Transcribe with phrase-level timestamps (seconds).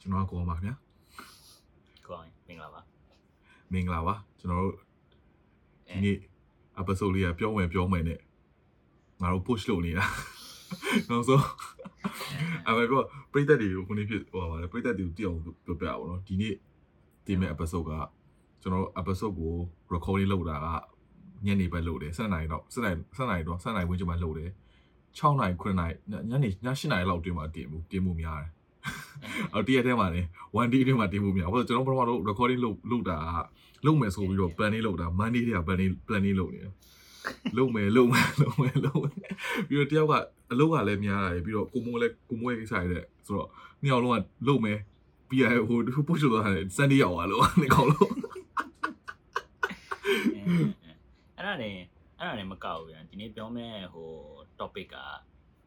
[0.00, 0.74] ကျွန်တော်ကကောပါခင်ဗျာ
[2.06, 2.80] ကိုအောင်မင်္ဂလာပါ
[3.72, 4.74] မင်္ဂလာပါကျွန်တော်တို့
[5.88, 6.16] ဒီနေ့
[6.80, 8.18] episode လေးကပြောမယ်ပြောမယ်နဲ့
[9.22, 10.04] ငါတို့ push လုပ်နေတာ
[11.10, 11.44] နောက်ဆုံး
[12.66, 12.92] အမေက
[13.32, 16.54] ပရိသတ်တွေကိုခုနေ့ဖြစ်ဟိုပါလေပရိသတ်တွေကိုတည်အောင်ပြောပြအောင်နော်ဒီနေ့
[17.26, 17.92] ဒီမဲ့ episode က
[18.62, 19.54] ကျွန်တော်တို့ episode ကို
[19.94, 20.66] recording လုပ်တာက
[21.46, 24.50] ညနေပဲလုပ်တယ်7နာရီတော့7နာရီ7နာရီတော့7နာရီဝန်းကျင်မှလုပ်တယ်
[25.18, 25.94] 6နာရီ9နာရီ
[26.30, 28.50] ညနေည8နာရီလောက်တွင်မှတင်မှုတင်မှုများတယ်
[29.52, 30.22] အော်တရက်ထဲမှာနေ
[30.56, 33.18] 1 day တွင်မှတင်မှုများဘာလို့ကျွန်တော်ပထမတော့ recording လုပ်လုပ်တာ
[33.82, 36.72] ကလုပ်မယ်ဆိုပြီးတော့ plan လေးလုပ်တာ Monday တည်းက plan လေး plan လေးလုပ်နေတယ်
[37.56, 39.14] လုပ်မယ်လုပ်မယ်လုပ်မယ်လုပ်မယ်
[39.68, 40.14] ပြီးတော့တယောက်က
[40.52, 43.48] အလုပ်ကလည်းများလာတယ်ပြီးတော့ကိုမိုးလည်းကိုမိုးရဲ့ကိစ္စရတဲ့ဆိုတော့
[43.80, 44.16] နှစ်ယောက်လုံးက
[44.48, 44.78] လုပ်မယ်
[45.28, 48.10] ပြီးရဟိုပုတ်ချသွားတယ် Sunday ရောက်သွားလို့နေကောင်းလို့
[51.36, 51.70] အဲ့ဒါနေ
[52.18, 54.10] အဲ့ဒါနေမကောက်ဘူးဗျာဒီနေ့ပြောမယ့်ဟို
[54.58, 54.96] topic က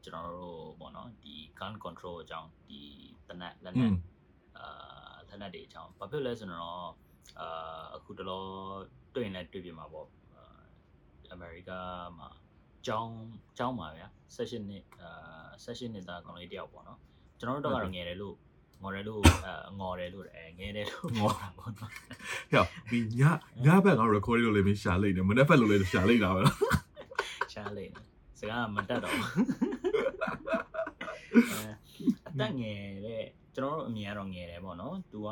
[0.03, 2.81] ကျွန်တော်တို့ပေါ့နော်ဒီ gun control အကြောင်းဒီ
[3.27, 3.91] တနက်လက်နက်
[4.57, 6.87] အာလက်နက်တွေအကြောင်းဘာဖြစ်လဲဆိုတော့
[7.39, 8.43] အာအခုတလော
[9.13, 10.07] တွေ့ရင်လည်းတွေ့ပြမှာပေါ့
[11.31, 11.71] အမေရိက
[12.17, 12.29] မှာ
[12.85, 13.15] ကျောင်း
[13.57, 16.99] ကျောင်းပါဗျာ session နှစ်အာ session နှစ်သားကောင်လေးတယောက်ပေါ့နော်
[17.39, 18.35] ကျွန်တော်တို့တော့ကတော့ငယ်တယ်လို့
[18.81, 23.21] ငေါ်တယ်လို့အဲငေါ်တယ်လို့အဲငယ်တယ်လို့ငေါ်တာပေါ့နော်ဟဲ့ဒီည
[23.65, 26.57] ညဘက်က recording လုပ်လေမရှာလိုက်တယ်မနေ့ဖက်လုပ်လေရှာလိုက်တာပဲနော်
[27.53, 27.93] ရှားလိမ့်
[28.39, 29.82] စကားမတတ်တော့ဘူး
[31.51, 31.69] အဲ
[32.29, 33.23] အသက်ငယ်တဲ့
[33.55, 35.29] ကျွန်တော်တို့အမြင်ကတော့ငယ်တယ်ပေါ့နော် तू က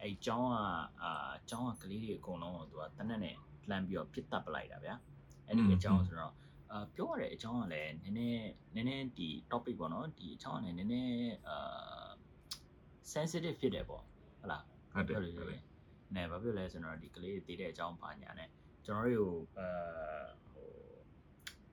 [0.00, 0.56] အဲကျောင်းက
[1.02, 3.36] အာကျောင်းကကလေးတွေအကုန်လုံးကို तू ကတနက်နဲ့
[3.68, 4.94] လှမ်းပြီးတော့ပြစ်တက်ပလိုက်တာဗျာ
[5.46, 6.34] အဲ့ဒီအကြောင်းဆိုတော့
[6.70, 12.08] အာပြောရတဲ့အကြောင်းကလည်းနည်းနည်းနည်းနည်းဒီ topic ပေါ့နော်ဒီအကြောင်းကလည်းနည်းနည်းအာ
[13.12, 14.02] sensitive ဖြစ်တယ်ပေါ့
[14.40, 15.62] ဟုတ်လားဟုတ်တယ်ဟုတ်ဟုတ်တယ်
[16.14, 18.48] နေဘာဖြစ်လဲဆိုတော့ဒီကလေးတွေတည်တဲ့အကြောင်းပါညာနဲ့
[18.84, 19.68] ကျွန်တော်တို့ကိုအဲ
[20.52, 20.68] ဟို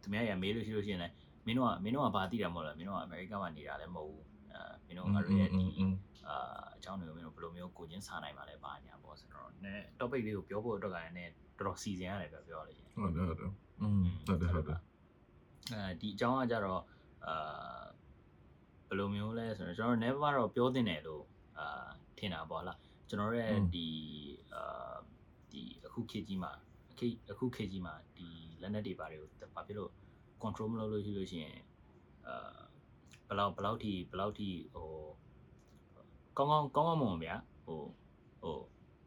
[0.01, 1.13] သူများရမေးလို့ရှိလို့ရှိရင်လည်း
[1.47, 5.65] မင်းတို့ကမင်းတို့ကဘာသိတာမဟုတ်လားမင်းတို့ကအမေရိကမှာနေတာလည်းမဟုတ်ဘူးအဲမင်းတို့ကငါတို့ရဲ့ဒီ
[6.27, 6.37] အာ
[6.75, 14.79] အကြောင်းတွေကိုမင်းတို့ဘယ်လိုမျိုးကိုချင်းစားနိုင်မှာလဲပါညာပေါ့ဆိုတော့နည်း topic လေးကိုပြောဖို့အတွက်ကလည်းနည်းတော်တော်စီစဉ်ရတယ်ပြောပြောလို့ရှိရင်ဟုတ်တယ်ဟုတ်တယ်อืมဟုတ်တယ်ဟုတ်တယ်
[15.71, 16.81] အဲဒီအကြောင်းကကြတော့
[17.27, 17.81] အာ
[18.87, 21.23] ဘယ်လိုမျိုးလဲဆိုတော့ကျွန်တော် never တော့ပြောတင်တယ်လို့
[21.59, 21.87] အာ
[22.17, 22.77] ထင်တာပေါ့လား
[23.09, 23.87] ကျွန်တော်ရဲ့ဒီ
[24.53, 24.95] အာ
[25.51, 26.51] ဒီအခုခေတ်ကြီးမှာ
[26.91, 28.27] အခုအခုခေတ်ကြီးမှာဒီ
[28.61, 29.91] လက်နက်တွေပါတွေကိုဘာဖြစ်လို့
[30.43, 31.57] control မလုပ်လို့ရှိလို့ရှိရင်
[32.27, 32.57] အာ
[33.27, 34.89] ဘယ်လောက်ဘယ်လောက်ထိဘယ်လောက်ထိဟို
[36.37, 37.81] ကောင်းကောင်းကောင်းကောင်းမွန်ဗျာဟို
[38.41, 38.57] ဟို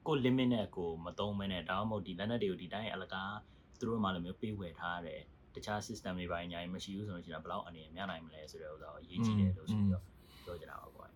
[0.06, 3.34] ကို limit နဲ့ကိုမသုံးမဲနဲ့ဒါမှမဟုတ်ဒီလက်နက်တွေကိုဒီတိုင်းအလကား
[3.78, 5.20] သူတို့မှလည်းမျိုးပေးဝယ်ထားရတယ်
[5.54, 10.04] တခြား system တွေပိုင်းအများကြီးမရှိဘူးဆိုတော့ကျွန်တော်ဘယ်လောက်အနေနဲ့များနိုင်မလဲဆိုတဲ့ဥစ္စာကိုအရေးကြီးတယ်လို့ဆိုပြီးတော့
[10.44, 11.06] ပြောကြတာပါကွာ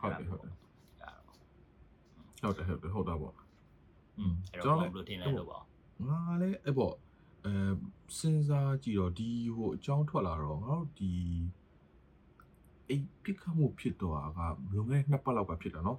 [0.00, 0.50] ဟုတ်တယ်ဟုတ်တယ်
[1.02, 1.10] ဒါ
[2.42, 3.34] တော့ဟုတ်တယ်ဟုတ်တယ်ဟုတ်တာပေါ့
[4.18, 5.62] อืมအဲ့တော့ဘယ်လိုထင်လဲလို့ပေါ့
[6.08, 6.94] ငါလည်းအဲ့ပေါ့
[7.46, 7.54] အဲ
[8.18, 11.12] စဉ်းစားကြည့်တော့ဒီဟိုအကြောင်းထွက်လာတော့ငါတို့ဒီ
[12.88, 14.40] အိတ်ပြစ်ခတ်မှုဖြစ်တော့က
[14.74, 15.98] လွန်ခဲ့နှစ်ပတ်လောက်ကဖြစ်တာနော်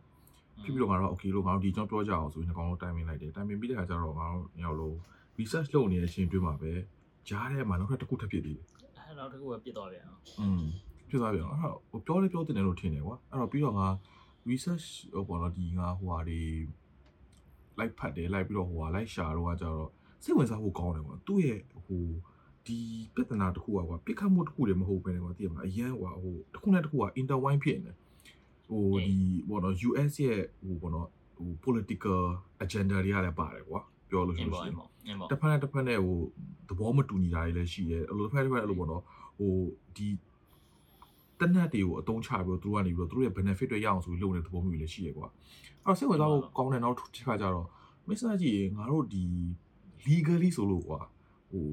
[0.63, 4.95] ဖြစ်ပြီးတော့ငါတို့ okay လို့ငါတို့ဒီအကြောင်းပြောကြအောင်ဆိုရင်ဒီကောင်လုံးတိုင်ပင်လိုက်တယ်တိုင်ပင်ပြီးတဲ့အခါကျတော့ငါတို့ညောက်လို့
[5.39, 6.71] research လုပ်နေတဲ့အချိန်တွင်းမှာပဲ
[7.29, 8.65] ကြားထဲမှာနောက်ထပ်တစ်ခုထပ်ဖြစ်သေးတယ်
[9.07, 10.63] အဲ့နောက်တစ်ခုပဲပြစ်သွားပြန်အောင်อืม
[11.09, 13.87] ပြစ်သွားပြန်အောင်အဲ့တော့ပြောလဲပြောတင်တယ်လို့ထင်တယ်ကွာအဲ့တော့ပြီးတော့ငါ
[14.49, 16.41] research ဟိုပေါ့နော်ဒီငါဟိုဟာတွေ
[17.77, 19.89] လိုက်ဖတ်တယ်လိုက်ပြီးတော့ဟိုဟာလိုက်ရှာတော့ကကြတော့
[20.23, 22.03] စိတ်ဝင်စားဖို့ကောင်းတယ်ကွာသူ့ရဲ့ဟို
[22.67, 22.77] ဒီ
[23.15, 27.95] ပြဿနာတစ်ခုကွာပြစ်ခတ်မှုတစ်ခုတည်းမဟုတ်ဘဲねကွာသိရမလားအရန်ကွာဟိုတစ်ခုနဲ့တစ်ခုက intertwine ဖြစ်နေတယ်
[28.67, 29.15] ဟိုဒီ
[29.49, 32.19] ပေါ့နော် US ရဲ့ဟိုပေါ့နော်ဟို political
[32.63, 36.17] agenda တွေကလည်းပါတယ်ကွာပြောလို့အရှိင်းလို့ပေါ့ရှိအရင်င်းပေါ့အင်းပေါ့တစ်ဖက်နဲ့တစ်ဖက်နဲ့ဟို
[36.69, 39.03] သဘောမတူညီတာတွေလည်းရှိတယ်အဲ့လိုတစ်ဖက်တစ်ဖက်အဲ့လိုပေါ့နော်
[39.37, 39.53] ဟို
[39.95, 40.07] ဒီ
[41.39, 45.27] တနတ်တွေကိုအတုံးချပြီးတော့သူတို့ကနေပြီးတော့သူတို့ရဲ့ benefit တွေရအောင်ဆိုပြီးလုပ်နေတဲ့သဘောမျိုးတွေလည်းရှိရကွာ
[45.85, 47.67] အဲ့တော့စိတ်ဝင်စားဖို့ကောင်းတဲ့နောက်တစ်ခါကျတော့
[48.07, 49.23] မစ္စတာကြီးငါတို့ဒီ
[50.07, 50.99] legally ဆိုလို့ကွာ
[51.51, 51.67] ဟို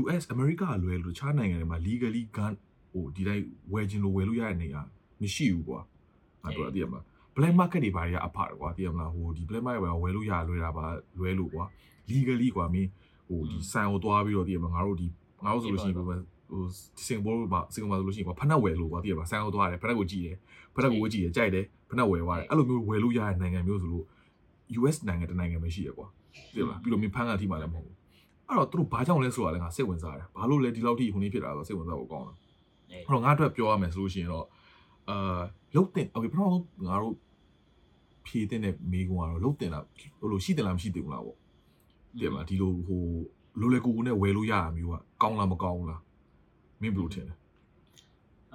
[0.00, 2.52] US America ကလွယ်လို့တခြားနိုင်ငံတွေမှာ legally gun
[2.92, 4.82] ဟိုဒီတိုင်းဝယ်ခြင်းလို့ဝယ်လို့ရတဲ့နေရာ
[5.20, 5.80] မရှိဘူးကွာ
[6.42, 7.00] ငါတို့အသိရမှာ
[7.36, 10.84] black market တွေဘာတွေကအဖတယ်ကွာသိရမလားဟိုဒီ black market ဘာဝယ်လို့ရလွယ်တာပါ
[11.18, 11.64] လွယ်လို့ကွာ
[12.10, 12.88] legally ကွာမင်း
[13.28, 15.06] ဟိုဒီဆိုင်ကိုသွားပြီးတော့သိရမလားငါတို့ဒီ
[15.44, 16.18] ငါတို့ဆိုလို့ရှိရင်ဟိုဟို
[17.06, 20.36] စင်ကာပူမှာစင်ကာပူမှာဆိုလို့ရှိရင်ကွာဖနက်ဝယ်လို့ကွာသိရမလားဆိုင်ကိုသွားတယ်ဖနက်ကိုကြည့်တယ်
[20.74, 24.04] ဖနက်ကိုဝယ်ကြည့်တယ်ကြိုက်တယ်ဖနက်ဝယ်သွားတယ်အဲ့လိုမျိုးဝယ်လို့ရတဲ့နိုင်ငံမျိုးဆိုလို့
[24.78, 26.06] US နိုင်ငံတစ်နိုင်ငံပဲရှိရကွာ
[26.53, 27.95] သိရမလားပြီးတော့မင်းဖန်ကအထိမှလည်းမဟုတ်ဘူး
[28.47, 32.37] အဲ့တော့သူတို့ဘာကြောင့်လဲဆိုတာလည်းငါစိတ်ဝင်စားတယ်ဘာလို့လဲဒီလောက်ထိဟိုနေ့ဖြစ်တာဆိုစိတ်ဝင်စားဖို့ကောင်းတယ်
[32.89, 34.45] အေး အဲ့တော့ငါအတွက်ပြောရမယ်ဆိုလို့ရှိရင်တော့
[35.09, 35.41] အာ
[35.75, 37.15] လုတ်တင်โอเคပထမဆုံးငါတို့
[38.25, 38.61] ဖြည့်တဲ့
[38.91, 39.83] မိကုံကတော့လုတ်တင်လား
[40.19, 41.37] ဟိုလိုရှိတယ်လားမရှိသေးဘူးလားပေါ့
[42.19, 43.03] တည်မလားဒီလိုဟို
[43.59, 46.01] လိုလေကူကူနဲ့ဝယ်လို့ရတာမျိုးကကောင်းလားမကောင်းဘူးလား
[46.81, 47.35] မင်းဘယ်လိုထင်လဲ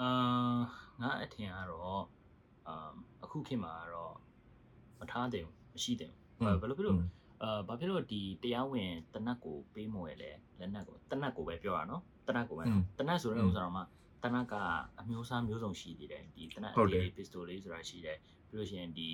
[0.01, 0.09] အာ
[1.01, 2.03] ငါအထင်ကတော့
[2.69, 2.91] အာ
[3.25, 4.15] အခုခေတ်မှာကတော့
[5.01, 5.45] မထားတယ်
[5.75, 6.11] မရှိတယ်
[6.61, 6.97] ဘယ်လိုဖြစ်လို့
[7.44, 12.64] အာဘာဖြစ်လို့ဒီတရားဝင်တနတ်ကိုပေးမွယ်လဲလက်နက်ကိုတနတ်ကိုပဲပြောတာနော်တနတ်ကိုပဲ
[13.00, 13.82] တနတ်ဆိုတဲ့ဥစ္စာတော့မှ
[14.24, 14.54] တနတ်က
[15.00, 18.18] အမျိုးအစားမျိုးစုံရှိသေးတယ်ဒီတနတ် AA pistol လေးဆိုတာရှိတယ်
[18.50, 19.10] ပြီးလို့ရှိရင်ဒီ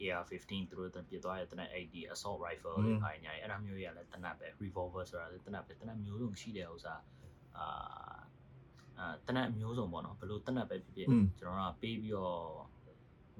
[0.00, 6.94] AR15 သူတို့တင်ပြသွားတဲ့တနတ် AD assault rifle တွေခိုင်းညာအဲ့ဒါမျိုးတွေကလည်းတနတ်ပဲ revolver ဆိုတာလည်းတနတ်ပဲတနတ်မျိုးစုံရှိတဲ့ဥစ္စာ
[7.56, 7.66] အာ
[8.98, 12.42] အာတနတ်မျိုးစုံပေါ့နော်ဘယ်လိုတနတ်ပဲဖြစ်ဖြစ်ကျွန်တော်ကပေးပြီးတော့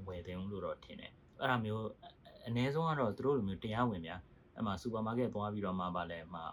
[0.07, 1.85] ဝယ်သိမ်းလို့တော့ထင်တယ်အဲ့ဒါမျိုး
[2.47, 4.17] အ ਨੇ ဆုံးကတော့သူတို့လိုမျိုးတရားဝင်ဗျာ
[4.55, 6.45] အဲ့မှာစူပါမားကတ်သွားပြီးတော့မှပါလဲမှာ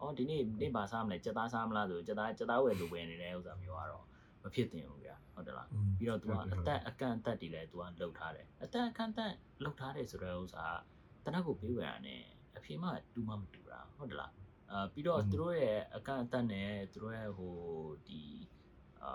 [0.00, 4.04] အော်ဒီနေ့နေ့ပါစားမလဲကြက်သားစားမလားဆိုကြက်သားကြက်သားဝယ်လိုဝယ်နေတဲ့ဥစ္စာမျိုးကတော့
[4.42, 5.68] မဖြစ်တင်ဘူးဗျာဟုတ်တယ်လား
[5.98, 10.64] ပြီးတော့ तू ကအသက်အကန့်အသက်တွေလည်း तू ကလှုပ်ထားတယ်အသက်အကန့်အသက်လှုပ်ထားတယ်ဆိုတဲ့ဥစ္စာ
[11.24, 12.20] ကတနက်ကိုပေးဝယ်ရနဲ့
[12.56, 14.32] အဖေမှတူမှမတူတာဟုတ်တယ်လား
[14.70, 17.56] အာပြီးတော့သူတို့ရဲ့အကန့်အသက်နဲ့သူတို့ရဲ့ဟို
[18.06, 18.22] ဒီ
[19.02, 19.12] အာ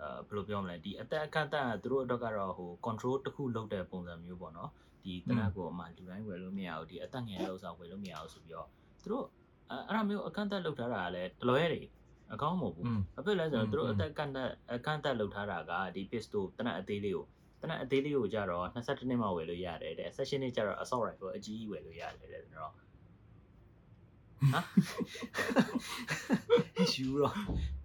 [0.00, 4.70] အာဘယ်လိုပြောမလဲဒီအသက်အကန့်အသက်ကသူတို့အတွက်ကတော့ဟို control တစ်ခုလုပ်တဲ့ပုံစံမျိုးပေါ့နော်
[5.04, 8.68] ဒီတနက်ကိုမှလူတိုင်းဝယ်လို့မရဘူးဒီအသက်ငယ်တဲ့ဥစ္စာဝယ်လို့မရဘူးဆိုပြီးတော့
[9.02, 9.26] သူတို့
[9.70, 11.82] အဲ့ဒါမျိုးအကန့်အသတ်လုပ်ထားတာကလည်းတလွဲတွေ
[12.32, 12.86] အကောင်းမဟုတ်ဘူး
[13.18, 17.26] အဖြစ်လဲဆိုတော့သူတို့အသက်ကန့်သက်အကန့်အသတ်လုပ်ထားတာကဒီ pistol တနက်အသေးလေးကို
[17.62, 24.60] တနက်အသေးလေးကိုကြတော့22နှစ်မှဝယ်လို့ရတယ်တဲ့ session နေ့ကြတော့ assault rifle အကြီးကြီးဝယ်လို့ရတယ်တဲ့ကျွန်တော်ဟာ
[26.92, 27.32] ယူရော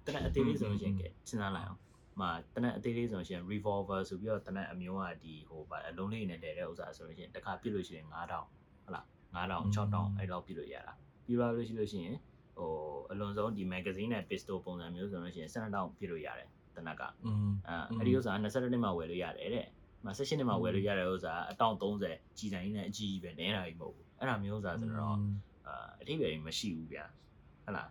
[0.05, 1.79] တနက်အသေးလေးဆိုလို့ရှင်ကစဉ်းစားလိုက်အောင်
[2.21, 8.43] မှတနက်အသေးလေးဆိုရှင် revolver ဆိုပြီးတော့တနက်အမျိုးကဒီဟိုဗအလုံးလေးနဲ့တည်တဲ့ဥစ္စာဆိုလို့ရှင်တစ်ခါပြစ်လို့ရှိရင်9000
[8.83, 9.05] ဟုတ်လား
[9.35, 10.93] 9000 6000အဲ့လောက်ပြစ်လို့ရတာ
[11.25, 12.17] ပြီးပါလို့ရှိလို့ရှိရင်
[12.57, 12.71] ဟို
[13.11, 19.67] အလွန်ဆုံးဒီ magazine နဲ့ pistol ပုံစံမျိုးဆိုလို့ရှိရင်12000ပြစ်လို့ရတယ်တနက်ကအဲအဲ့ဒီဥစ္စာ20နှစ်မှဝယ်လို့ရတယ်တဲ့
[20.05, 25.15] မဆက်ရှင်နေမှာဝယ်လို့ရတဲ့ဥစ္စာအတောင်30ကြီးတိုင်းနဲ့အကြီးကြီးပဲနဲတာကြီးမဟုတ်ဘူးအဲ့ဒါမျိုးဥစ္စာဆိုတော့
[25.67, 27.05] အာအထိပယ်မရှိဘူးဗျာ
[27.63, 27.89] ဟုတ်လား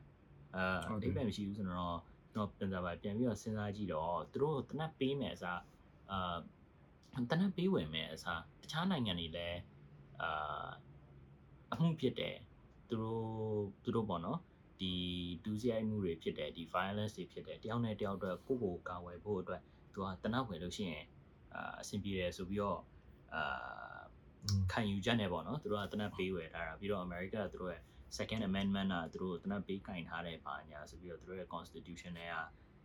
[0.56, 1.98] အာအထိပယ်မရှိဘူးဆိုတော့
[2.38, 5.60] တော့ပြန်စားပါပြန်ပြီးတော့စဉ်းစားကြည့်တော့သူတို့တနက်ပေးမယ်အစား
[6.10, 6.36] အာ
[7.30, 9.60] တနက်ပေးဝင်မယ်အစားတခြားနိုင်ငံတွေလည်း
[10.22, 10.68] အာ
[11.72, 12.36] အမှုဖြစ်တယ်
[12.88, 13.22] သူတို့
[13.84, 14.38] သူတို့ပေါ့နော်
[14.80, 14.92] ဒီ
[15.44, 19.62] ဒူးစရိုက်မှုတွေဖြစ်တယ်ဒီ violence တွေဖြစ်တယ်တယောက်နဲ့တယောက်အတွက်ကိုယ့်ကိုယ်ကာဝယ်ဖို့အတွက်
[19.92, 21.04] သူကတနက်ဝယ်လို့ရှိရင်
[21.54, 22.80] အာအဆင်ပြေတယ်ဆိုပြီးတော့
[23.34, 24.00] အာ
[24.72, 27.82] ခံယူချက်နဲ့ပေါ့နော်သူတို့ကတနက်ပေးဝယ်ထားတာပြီးတော့ America ကသူတို့ရဲ့
[28.16, 32.34] second amendment ကသူတို့တနက်ပေးကင်ထားတဲ့ပါညာဆိုပြီးတော့သူတို့ရဲ့ constitution နဲ့က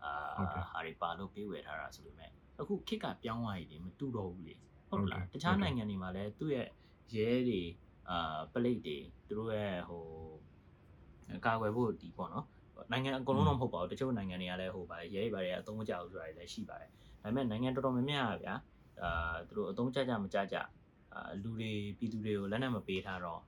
[0.04, 4.56] အာဟုတ်တယ်ဟာတွေပါလို့ပေးဝယ်ထားတာဆိုပေမဲ့အခုခေတ်ကပြောင်းသွားပြီလေမတူတော့ဘူးလေ
[4.90, 6.68] ဟုတ်ဟုတ်လားတယ်တခြားဟုတ်တယ်နိုင်ငံတွေမှာလည်းသူ့ရဲ့
[7.16, 7.62] ရဲတွေ
[8.10, 8.98] အာပလိတ်တွေ
[9.28, 10.04] သူတို့ရဲ့ဟို
[11.46, 12.46] ကာကွယ်ဖို့ဒီပေါ့နော်
[12.92, 16.90] နိုင်ငံအကုန်လုံးတော့မဟုတ်ပါဘူးတချို့နိုင်ငံတွေကလည်းဟိုပါရဲတွေပါတွေကအသုံးမကျဘူးဆိုတာတွေလည်းရှိပါတယ်
[17.24, 18.56] ဒါပေမဲ့နိုင်ငံတော်တော်များများကဗျာ
[19.04, 20.58] အာသူတို့အသုံးကျကြမကျကြ
[21.14, 23.42] အာလူတွေပြည်သူတွေကိုလက်နက်မပေးထားတော့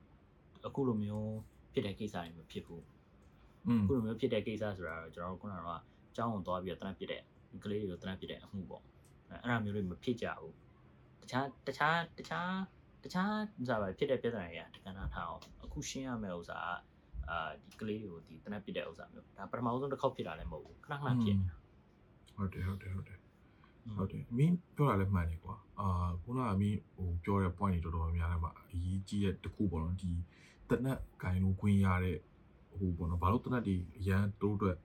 [0.66, 1.32] အခုလိုမျိုး
[1.76, 2.84] ဖြစ်တဲ့ကိစ္စတွေမဖြစ်ဘူး
[3.66, 5.80] อืมခုလိုမျိုးဖြစ်တဲ့ကိစ္စဆိုတာတော့ကျွန်တော်တို့ခုနကတော့
[6.10, 7.22] အကြောင်းကိုသွားပြီးတော့တန်းပစ်တဲ့
[7.64, 8.82] ကလေးတွေကိုတန်းပစ်တဲ့အမှုပေါ့
[9.30, 10.54] အဲ့အဲ့ဒါမျိုးတွေမဖြစ်ကြဘူး
[11.22, 12.50] တခြားတခြားတခြား
[13.04, 13.32] တခြား
[13.62, 16.68] ဥစားပဲဖြစ်တဲ့ပြဿနာတွေကတကဏ္ဍထားအောင်အခုရှင်းရမယ့်ဥစားက
[17.30, 21.56] အာဒီကလေးတွေကိုဒီတနက်ပြတဲ့ဥစားမျိုးဒါပထမဆုံးတစ်ခေါက်ဖြစ်တာလည်းမဟုတ်ဘူးခဏခဏဖြစ်နေတာ
[22.36, 23.18] ဟုတ်တယ်ဟုတ်တယ်ဟုတ်တယ်
[23.96, 30.12] ဟုတ်တယ်မင်းပြောတာလည်းမှန်တယ်ကွာအာခုနကမင်းဟိုပြောတဲ့ point တွေတော်တော်များများလည်းမအရေးကြီးတဲ့တစ်ခုပေါ့နော်ဒီ
[30.70, 32.18] တနက်ဂိုင်လို့ခွင့်ရတဲ့
[32.78, 34.76] ဟိုပေါ့နော်ဘာလို့တနက်တွေအရန်တို့အတွက်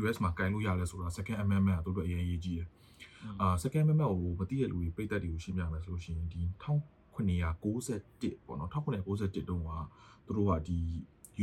[0.00, 2.68] US မှာဂိုင်လို့ရလဲဆိုတာ second amendment ကတို့အတွက်အရင်အရေးကြီးတယ်
[3.40, 9.70] အာ second amendment ကိုမသိတဲ့လူတွေပြည်သက်တွေကိုရှင်းပြမယ်ဆိုလို့ရှိရင်ဒီ1991ပေါ့နော်1991တုန်းက
[10.26, 10.78] သူတို့ကဒီ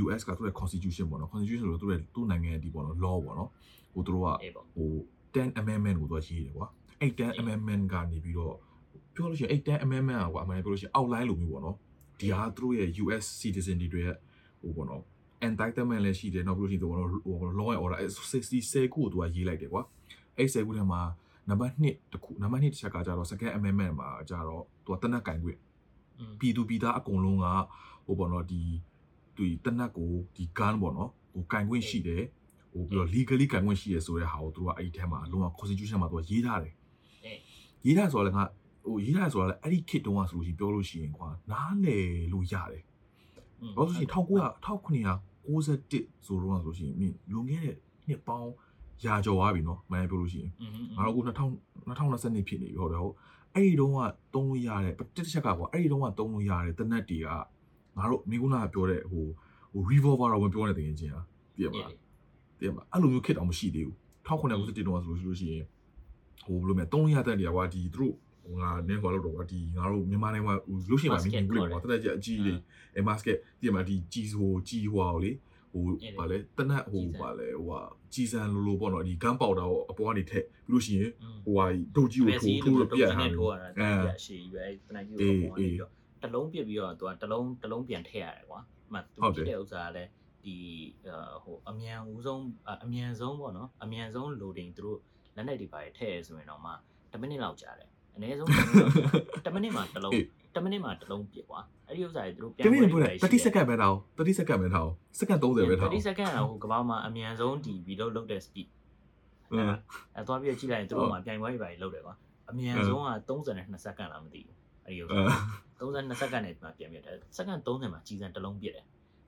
[0.04, 3.50] US ကသူတို့ရဲ့ constitution ပေါ့နော် constitution ဆိုတော့သူတို့ရဲ့သူ့နိုင်ငံရဲ့ဒီပေါ့နော် law ပေါ့နော်
[3.94, 4.90] ဟိုသူတို့ကအေးပေါ့ဟို
[5.36, 6.68] 10 amendment ကိုသူကရေးတယ်ကွာ
[7.00, 8.56] အဲ့10 amendment ကနေပြီးတော့
[9.16, 11.78] ပြောလို့ရှိရင်အဲ့10 amendment ကကွာအမှန်တကယ်ပြောလို့ရှိရင် outline လိုမျိုးပေါ့နော်
[12.24, 14.16] ဒီဟာသူတို့ရဲ့ US citizen တွေရဲ့
[14.62, 15.04] ဟိုပေါ့နော်
[15.48, 19.82] entitlement လည်းရှိတယ်နောက်ပြီးလို့ရှိရင်သူပေါ့နော်ဟို law and order 60 10ခုကိုသူကရေးလိုက်တယ်ကွာ
[20.38, 21.02] အဲ့10ခုထဲမှာ
[21.50, 25.60] နံပါတ်1တခုနံပါတ်2တစ်ချက်ကကြတော့ second amendment မှာကြတော့သူကတနက်ကင်ခွင့်
[26.20, 27.48] อืมပြည်သူပြည်သားအကုန်လုံးက
[28.06, 28.62] ဟိုပေါ့နော်ဒီ
[29.38, 32.24] ဒီတနက်ကိုဒီ gun ပေါ့နော်ဟိုကင်ခွင့်ရှိတယ်
[32.74, 36.74] ဟိုပြီးတော့ legally ကင်ခွင့်ရှိရဆိုတဲ့ဟာကိုသူကအဲ့ဒီထဲမှာအလုံးဝ constitution မှာသူကရေးထားတယ်
[37.26, 37.40] အေး
[37.86, 38.44] ရေးထားဆိုတော့လည်းငါ
[38.84, 41.98] ဟိုရေးရဆိုတာလည်းအဲ့ဒီခေတ်တုန်းကဆိုလို့ရှိရင်ပြောလို့ရှိရင်ကွာနားလေ
[42.34, 42.84] လို့ရတယ်။
[43.76, 47.76] ဘာလို့ဆိုရင်1991ဆိုတော့ဆိုလို့ရှိရင်မင်းလွန်ခဲ့တဲ့
[48.08, 48.52] နှစ်ပေါင်း
[49.06, 50.52] ရာကျော်သွားပြီနော်မှန်ပြောလို့ရှိရင်
[50.98, 51.50] ငါတို့က2000
[51.88, 53.16] 2022ဖြစ်နေပြီဟုတ်တယ်ဟုတ်
[53.56, 54.00] အဲ့ဒီတုန်းက
[54.34, 57.28] တုံးလို့ရတဲ့တစ်ချက်ကကွာအဲ့ဒီတုန်းကတုံးလို့ရတဲ့တနက်တွေက
[57.98, 59.26] ငါတို့မိကုနာပြောတဲ့ဟို
[59.74, 61.26] ဟို revolver တော့ဝင်ပြောနေတဲ့တင်ချင်းอ่ะ
[61.56, 61.92] ပြည့်ပါလား
[62.60, 63.98] ပြည့်ပါအဲ့လိုမျိုးခက်တော့မရှိသေးဘူး
[64.28, 65.66] 1991တုန်းကဆိုလို့ရှိလို့ရှိရင်
[66.44, 70.56] ဟိုဘယ်လိုမလဲတုံးလို့ရတဲ့နေရာကွာဒီသူတို့ ဟိုငါနင်းကွာလို့တော့ကွာဒီငါတို့မြန်မာနိုင်ငံမှာ
[70.90, 72.60] လို့ရှိရင်မမြင်ဘူးလေကွာတနက်ကြီးအကြီးလေး
[72.96, 75.32] အဲ basket သိရမလားဒီကြီးဟိုကြီးဟွာလေ
[75.74, 75.84] ဟို
[76.18, 77.82] ဗာလဲတနက်ဟိုဗာလဲဟိုဟာ
[78.14, 85.92] ကြီးစံလိုလိုပေါ့နော်ဒီ gun powder ကိုအပေါ်ကနေထည့်ပြီးလို့ရှိရင်อืมဟိုဟာဒုတ်ကြီးကိုထိုးထိုးလို့ပြတ်ထားတယ်ထိုးရတာအဲပြတ်ရှည်ရွယ်တနက်ကြီးကိုပုံနေပြီးတော့
[86.24, 88.60] တလုံးပြစ်ပြီးတော့သူကတလုံးတလုံးပြန်ထည့်ရတယ်ကွာ
[88.94, 90.10] မှသူဖြစ်တဲ့ဥစ္စာကလည်း
[90.44, 90.56] ဒီ
[91.44, 92.44] ဟိုအမြန်ဦးဆုံး
[92.84, 95.00] အမြန်ဆုံးပေါ့နော်အမြန်ဆုံး loading သူတို့
[95.36, 96.72] လက်နဲ့တွေပါထည့်ရဆိုရင်တော့မှ
[97.12, 98.50] 10မိနစ်လောက်ကြာတယ် အနည်းဆုံး
[99.46, 100.14] 10မိနစ်မှာတစ်လုံး
[100.56, 104.90] 10မိနစ်မှာတစ်လုံးပြစ်ကွာအဲ့ဒီဥစ္စာတွေသူတို့တမင်းပြောတယ်30စက္ကန့်ပဲထား30စက္ကန့်ပဲထား
[105.20, 108.68] စက္ကန့်30ပဲထား30စက္ကန့်ကဟိုကဘာမှာအမြန်ဆုံးဒီ video လုပ်တဲ့ speed
[109.54, 109.74] อืม
[110.16, 112.16] အဲသွားပြီးကြည့်လိုက်ရင်သူတို့မှာပြိုင်ပွဲတွေပဲလုပ်တယ်ကွာ
[112.50, 115.36] အမြန်ဆုံးက32စက္ကန့်လားမသိဘူးအဲ့ဒီဥစ္စာ
[115.80, 118.86] 32စက္ကန့်နဲ့မှပြန်ပြတယ်စက္ကန့်30မှာကြီးစံတစ်လုံးပြစ်တယ်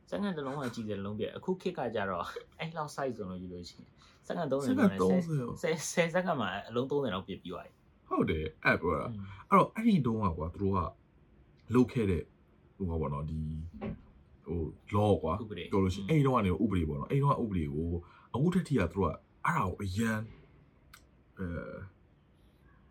[0.09, 2.25] စက္ကန့်တစ်လုံးကကြီးစံတစ်လုံးပြစ်အခုခေတ်ကကြတော့
[2.59, 3.89] အဲ့လောက် size ဆိုလို့ယူလို့ရှိရင်
[4.27, 5.01] စက္ကန့်30စက္ကနဲ့န့်10
[5.61, 5.61] 30
[5.95, 7.73] 10စက္ကန့်မှာအလုံး30လောက်ပြစ်ပြီးသွားပြီ
[8.09, 9.07] ဟုတ်တယ်အဲ့ပြောတာ
[9.49, 10.79] အဲ့တော့အဲ့ဒီတုန်းကကွာသူတို့က
[11.73, 12.23] လုတ်ခဲ့တဲ့
[12.77, 13.41] ဟိုပါဘောနော်ဒီ
[14.45, 14.59] ဟို
[14.95, 17.89] law ကွာဥပဒေပြောလို့ရှိရင်အဲ့ဒီတုန်းကနေဥပဒေပေါ့နော်အဲ့ဒီတုန်းကဥပဒေကို
[18.33, 19.13] အခုထက်ထိကသူတို့က
[19.45, 20.19] အဲ့ဒါကိုအရန်
[21.39, 21.47] အဲ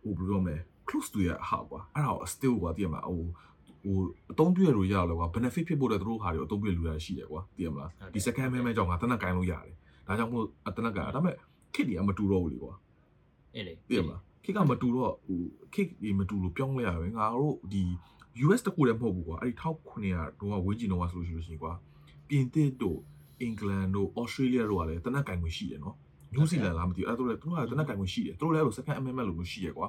[0.03, 0.57] ဟိုဘယ်လိုပြောမလဲ
[0.89, 3.21] close to ရဟာကွာအဲ့ဒါကို still ကွာတည်ရမှာဟို
[3.85, 3.97] ဟို
[4.33, 9.75] အသုံးပြရလို့ရတော့ကွာ benefit ဖြစ်ဖို့တဲ့သူတို့ဟာတွေအသုံးပြလူရရှိတယ်ကွာတည်ရမလားဒီ second မဲမဲကြောင့်ငါတနက်ကင်လို့ရတယ်
[10.07, 10.45] ဒါကြောင့်မို့
[10.77, 11.37] တနက်ကင်ဒါပေမဲ့
[11.75, 12.75] ခစ်တွေကမတူတော့ဘူးလေကွာ
[13.55, 15.41] အဲ့လေသိရမလား ခစ်ကမတူတော့ဟို
[15.75, 17.83] ခစ်ဒီမတူလို့ပြောင်းလဲရပဲငါတို့ဒီ
[18.45, 19.55] US တခုတည်းမဟုတ်ဘူးကွာအဲ့ဒီ
[20.01, 21.73] 1900တော့ဝင်းကျင်တော့ဆိုလို့ရှိလို့ရှိရင်ကွာ
[22.29, 22.99] ပြင်သစ်တို့
[23.41, 25.97] အင်္ဂလန်တို့ဩစတြေးလျတို့ကလည်းတနက်ကင်ခွင့်ရှိတယ်နော်
[26.33, 29.87] နယူးဇီလန်လားမသိဘူးအဲ့ဒါတို့လည်းသူတို့ကတနက်ကင်ခွင့်ရှိတယ်သူတို့လည်းအဲ့လို second amendment လို့မျိုးရှိရကွာ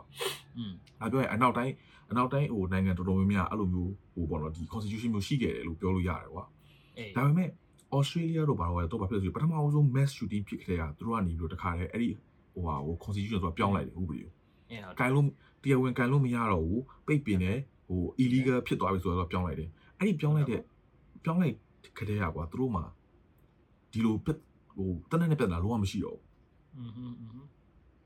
[0.57, 1.73] อืมဒါပြောရင်အနောက်တိုင်း
[2.11, 6.43] အနောက်တိုင်းဟိုနိုင်ငံတော်တော်များများအဲ့လိုမျိုးဟိုပေါ့နော်ဒီ constitution မျိုးရှိခဲ့တယ်လို့ပြောလို့ရတယ်ကွာ
[6.97, 7.49] အေးဒါပေမဲ့
[7.97, 12.09] Australia တို့ဘာလို့လဲတော့ဘာဖြစ်လဲဆိုပထမအဆုံး mass shooting ဖြစ်ခဲ့တာသူတို့ကနေပြီးတော့တခါတည်းအဲ့ဒီ
[12.53, 14.35] ဟိုဟာဟို constitution ဆိုတာပြောင်းလိုက်တယ်ဥပဒေကိုအေးဟုတ်
[15.00, 15.26] ကန်လို့
[15.62, 17.58] တရားဝင်ကန်လို့မရတော့ဘူးပိတ်ပင်တယ်
[17.88, 20.62] ဟို illegal ဖြစ်သွားပြီဆိုတော့ပြောင်းလိုက်တယ်အဲ့ဒီပြောင်းလိုက်တဲ့
[21.24, 21.56] ပြောင်းလိုက်
[21.98, 22.84] ခတဲ့ရကွာသူတို့မှာ
[23.92, 24.30] ဒီလိုပြ
[24.76, 26.18] ဟိုတနက်နဲ့ပြတ်တာလုံးဝမရှိတော့
[26.76, 27.46] อืมอืมอืม ဘူး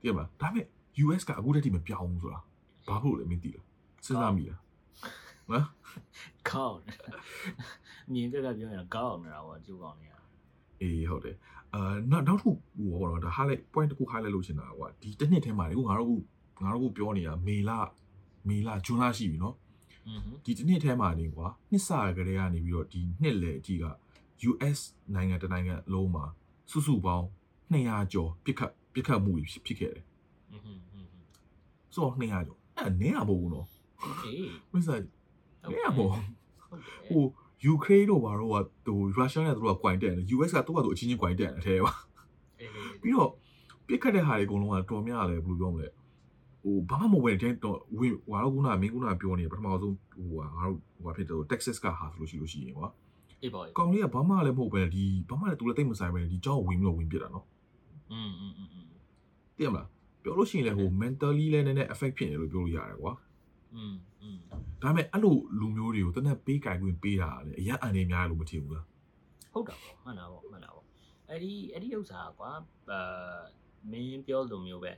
[0.01, 0.65] သိရမလားဒါပေမဲ့
[1.03, 2.39] US ကအခုတည်းကမပြောင်းဘူးဆိုတာ
[2.87, 3.65] ဘာဖြစ်လို့လဲမသိလား
[4.05, 4.59] စဉ်းစားမိလား
[5.51, 5.65] နော်
[6.49, 6.79] ကောင်း
[8.13, 10.19] မြင်ကြကပြောရင်ကောင်းနေတာပေါ့ကျူကောင်းနေတာ
[10.81, 11.35] အေးဟုတ်တယ်
[11.73, 16.13] အာနောက်နောက်တစ်ခုဟိုဘောတော့ဒါ highlight point တစ်ခု highlight လုပ်ချင်တာကွာဒီတစ်နှစ်ထဲမှာလေခုငါတို့က
[16.62, 17.70] ငါတို့ကိုပြောနေတာမေလ
[18.48, 19.54] မေလဂျွန်လရှိပြီနော်
[20.44, 23.84] ဒီတစ်နှစ်ထဲမှာနေကွာနှစ်စာကလေးကနေပြီးတော့ဒီနှစ်လေအကြီးက
[24.50, 24.78] US
[25.14, 26.24] နိုင်ငံတနိုင်ငံအလုံးမှာ
[26.70, 27.26] စုစုပေါင်း
[27.72, 30.04] 200ကျော်ပြစ်ခတ်ပြစ်ခတ်မှုတွေဖြစ်ခဲ့တယ်။
[31.94, 33.66] ဆိုတော့200ကျော်အဲနင်းရမဟုတ်ဘူးနော်။
[34.72, 35.00] မင်းစား
[35.70, 36.10] နင်းရမဟုတ်
[37.08, 37.22] ဟို
[37.64, 41.92] ယူကရိန်းတို့ဘာတော့ဟိုရုရှားနဲ့တို့ကကွိုင်တက်တယ် US ကတို့ကတို့အချင်းချင်းကွိုင်တက်တယ်အထဲပါ။
[43.00, 43.30] ပြီးတော့
[43.86, 45.88] ပြစ်ခတ်တဲ့ဟာတွေအကုန်လုံးကတော်များတယ်ဘယ်လိုပြောမလဲ
[46.63, 52.89] ဟိုဘာမှမဝင်တဲ့တော့ဝင်ဟိုတော့ခုနမင်းခုနပြောနေပထမဆုံးဟိုဟာငါတို့ဟိုဘာဖြစ်တယ် Texas ကဟာဆိုလို့ရှိလို့ရှိရင်ကွာ
[53.41, 57.45] အေးပေါ့ ကောင်လေးကဘာမှလည်းမဟုတ်ပဲဒီဘာမှလည်းသူလည်းတိတ်မဆိုင်ပဲဒီကြောက်ဝင်ပြီးတော့ဝင်ပြစ်တာနော်
[58.11, 58.87] อืมอืมอืม
[59.55, 59.87] သိရမလား
[60.23, 63.13] ပြောလို့ရှိရင်လည်းဟို mentally လည်းနည်းနည်း affect ဖြစ်နေလို့ပြောလို့ရတယ်ကွာ
[63.75, 64.37] อืมอืม
[64.81, 68.85] ဒါပေမဲ့အဲ့လိုလူမျိုးတွေကိုတနက်ပေးကြိုင်ခွင့်ပေးတာလေအရန်အန်နေများလို့မထင်ဘူးလား
[69.53, 70.85] ဟုတ်တာပေါ့မှန်တာပေါ့မှန်တာပေါ့
[71.29, 72.51] အဲ့ဒီအဲ့ဒီဥစ္စာကွာ
[72.91, 73.39] အာ
[73.91, 74.91] မင်းပြောလိုမျိုးပဲ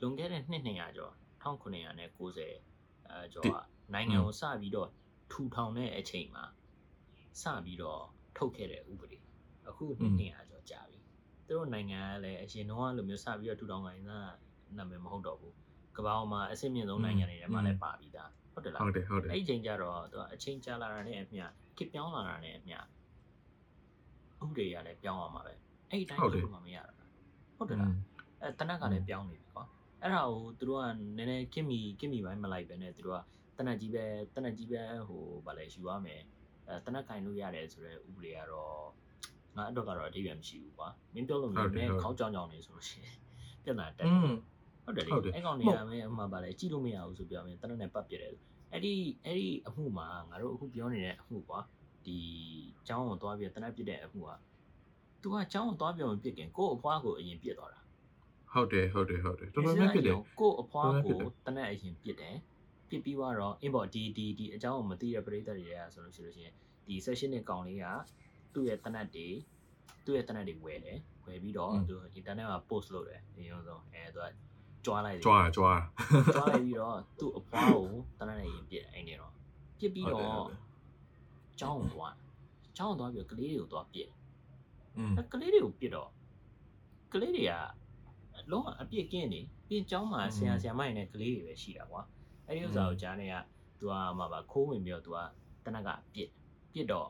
[0.00, 1.12] လွန်ခဲ့တဲ့နှစ်200ကျော်
[1.44, 3.56] 1990အဲကျော်က
[3.94, 4.88] နိုင်ငံကိုစပြီးတော့
[5.32, 6.44] ထူထောင်တဲ့အချိန်မှာ
[7.42, 8.02] စပြီးတော့
[8.36, 9.18] ထုတ်ခဲ့တဲ့ဥပဒေ
[9.68, 10.98] အခုနှစ်200ကျော်ကြာပြီ
[11.46, 14.18] သူတို့နိုင်ငံကလည်းအရင်တော့လိုမျိုးစပြီးတော့ထူထောင်ခိုင်းတာ
[14.76, 15.54] နာမည်မဟုတ်တော့ဘူး
[15.96, 21.44] ကမ္ဘာပေါ်မှာအဆင့်မြင့်ဆုံးနိုင်ငံတွေထဲမှာလည်းပါပြီးသားဟုတ်တယ်လားဟုတ်တယ်ဟုတ်တယ်အဲ့ဒီချိန်ကျတော့သူကအချိန်ကြာလာတာနဲ့အမျှ
[21.78, 25.52] ခစ်ပြောင်းလာတာနဲ့အမျှဥပဒေရလည်းပြောင်းအောင်မှာပဲ
[25.90, 26.92] အဲ့ဒီတိုင်းလုပ်မှမရတာ
[27.56, 27.92] ဟုတ်တယ်လား
[28.42, 29.64] အဲတနက်ကလည်းပြောင်းနေပြီကွာ
[30.01, 30.85] အဲ့ဒါကိုသူတို့က
[31.17, 33.21] နည်းနည်းခင်မီခင်မီပိုင်းမလိုက်ပဲနဲ့သူတို့
[33.57, 36.21] ကတနက်ကြီးပဲတနက်ကြီးပဲဟိုဗာလဲယူရမယ်
[36.67, 38.83] အဲတနက်ကင်လို့ရတယ်ဆိုတော့ဥပဒေကတော့
[39.55, 43.17] ငါအတွက်ကတော့အထိပ္ပယ်မရှိဘူးကွာမင်းပြောလို့မျိုးနဲ့ခေါင်းကြောင်ကြောင်နေဆိုလို့ရှိရင်
[43.63, 44.33] ပြဿနာတက် อืม
[44.85, 48.33] ဟုတ်တယ်လေ ဟုတ်တယ် အဲ့ကောင်တွေကမင်းအမှန်ပါလေကြည့်လို့မရဘူးဆိုပြောရင်တနက်နဲ့ပတ်ပြတယ်
[48.71, 48.93] အဲ့ဒီ
[49.25, 51.59] အဲ့ဒီအမှုမှာငါတို့အခုပြောနေတဲ့အမှုကွာ
[52.05, 52.17] ဒီ
[52.87, 54.31] ចောင်းကိုသွားပြီးတနက်ပြတဲ့အမှုက
[55.21, 57.76] तू ကចောင်းကိုသွားပြောမပြစ်ခင်ကို့အဖွားကိုအရင်ပြစ်သွားတာ
[58.52, 62.36] ဟုတ်တယ်ဟုတ်တယ်ဟုတ်တယ်တော်တော်များဖြစ်တယ်ကို့အဖွားတော်တော်များဖြစ်ကိုတယ်တနက်အရင်ပြစ်တယ်
[62.88, 66.54] ပြစ်ပြီးတော့အင်းပေါ့ဒီဒီဒီအကြောင်းကိုမသိတဲ့ပရိသတ်တွေကဆိုလို့ရှိလို့ရှိရင်
[66.86, 67.86] ဒီ session နဲ့ကောင်လေးက
[68.54, 69.28] သူ့ရဲ့တနက်တွေ
[70.04, 74.28] သူ့ရဲ့တနက်တွေဝယ်တယ်ဝယ်ပြီးတော့သူ internet မှာ post လုပ်တယ်အရင်ဆုံးအဲသူက
[74.84, 75.80] ကြွားလိုက်တယ်ကြွားကြွား
[76.36, 77.86] သွားလိုက်ပြီးတော့သူ့အဖွားကို
[78.18, 79.32] တနက်နဲ့ရင်ပြစ်အဲ့နေတော့
[79.78, 80.60] ပြစ်ပြီးဟုတ်တယ်တော့ဟုတ်တယ်
[81.60, 82.14] ကျောင်းကိုသွား
[82.76, 84.08] ကျောင်းကိုသွားပြီးတော့ကလေးတွေကိုသွားပြစ်
[84.96, 86.10] อืมအဲကလေးတွေကိုပြစ်တော့
[87.12, 87.52] ကလေးတွေက
[88.50, 92.02] လုံးဝအပြစ်ကင်းနေပြင်ကျောင်းမှာဆရာဆရာမတွေနဲ့ကလေးတွေပဲရှိတာကွာ
[92.46, 93.34] အဲ့ဒီဥစ္စာကိုကြားနေရ
[93.78, 95.18] သူကမှပါခိုးဝင်ပြီးတော့သူက
[95.64, 96.30] တနက်ကအပြစ်
[96.72, 97.08] ပြစ်တော့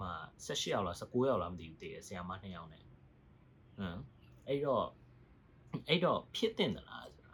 [0.00, 0.08] မှ
[0.46, 3.98] 16ရောက်လား19ရောက်လားမသိဘူးတည်တယ်ဆရာမ2ယောက်နဲ့ဟမ်
[4.48, 4.84] အဲ့တော့
[5.88, 7.32] အဲ့တော့ဖြစ်တင်သလားဆိုတာ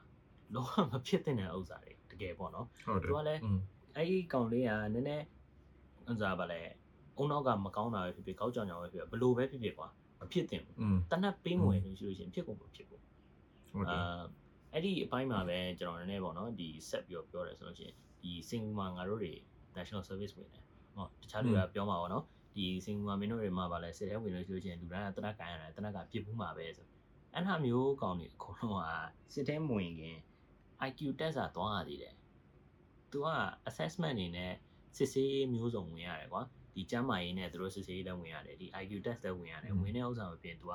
[0.54, 2.66] လုံးဝမဖြစ်တင်တဲ့ဥစ္စာတွေတကယ်ပေါ့နော်
[3.04, 3.40] သူကလည်း
[3.96, 5.24] အဲ့ဒီကောင်လေးကနည်းနည်း
[6.10, 6.60] ဥစ္စာပါလေ
[7.16, 9.88] အုံနောက်ကမကောင်းတာပဲဖြစ်ဖြစ်ကောက်ကြောင်ကြောင်ပဲဖြစ်ဖြစ်ဘလို့ပဲဖြစ်ဖြစ်ကွာ
[10.20, 10.76] မဖြစ်တင်ဘူး
[11.10, 13.01] တနက်ပေးငွေလို့ရှိလို့ရှင်ဖြစ်ကုန်မဖြစ်ဘူး
[13.90, 14.20] အာ
[14.72, 19.32] အဲ့ဒီအပိုင်းမှာပဲကျွန်တော်နည်းနည်းပေါ့နော်ဒီဆက်ပြီးတော့ပြောတယ်ဆိုလို့ရှိရင်ဒီစင်ကူမှာငါတို့တွေ
[19.76, 20.62] national service ဝင်တယ်
[20.96, 22.24] ဟောတခြားလူကပြောမှာပေါ့နော်
[22.56, 26.86] ဒီစင်ကူမှာမင်းတို့တွေမှာဗာလဲစစ်ထဲဝင်လို့ရှိလို့ရှိရင်လူတိုင်းကတနက်ကန်ရတယ်တနက်ကပြစ်ဘူးမှာပဲဆို
[27.34, 28.88] အဲ့ဟာမျိုးကောင်တွေအကုန်လုံးက
[29.34, 30.16] စစ်ထဲမဝင်ခင်
[30.88, 32.14] IQ test ကသွားရသေးတယ်
[33.10, 33.28] သူက
[33.68, 34.52] assessment အနေနဲ့
[34.96, 36.42] စစ်ဆေးမျိုးစုံဝင်ရတယ်ကွာ
[36.74, 40.74] ဒီကျမ်းမာရေးနဲ့သူတို့စစ်ဆေးလည်းဝင်ရတယ်ဒီ IQ test လည်းဝင်ရတယ်ဝင်တဲ့ဥစ္စာမပြင်သူက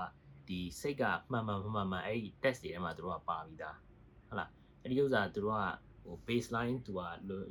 [0.49, 3.77] ဒီစိတ်ကမှန်မှန်မှန်မှန်အဲ့ဒီ test တွေထဲမှာသူတို့ကပါပြီးသား
[4.27, 4.49] ဟုတ်လား
[4.81, 5.63] အဲ့ဒီဥစ္စာသူတို့က
[6.03, 7.01] ဟို baseline သူက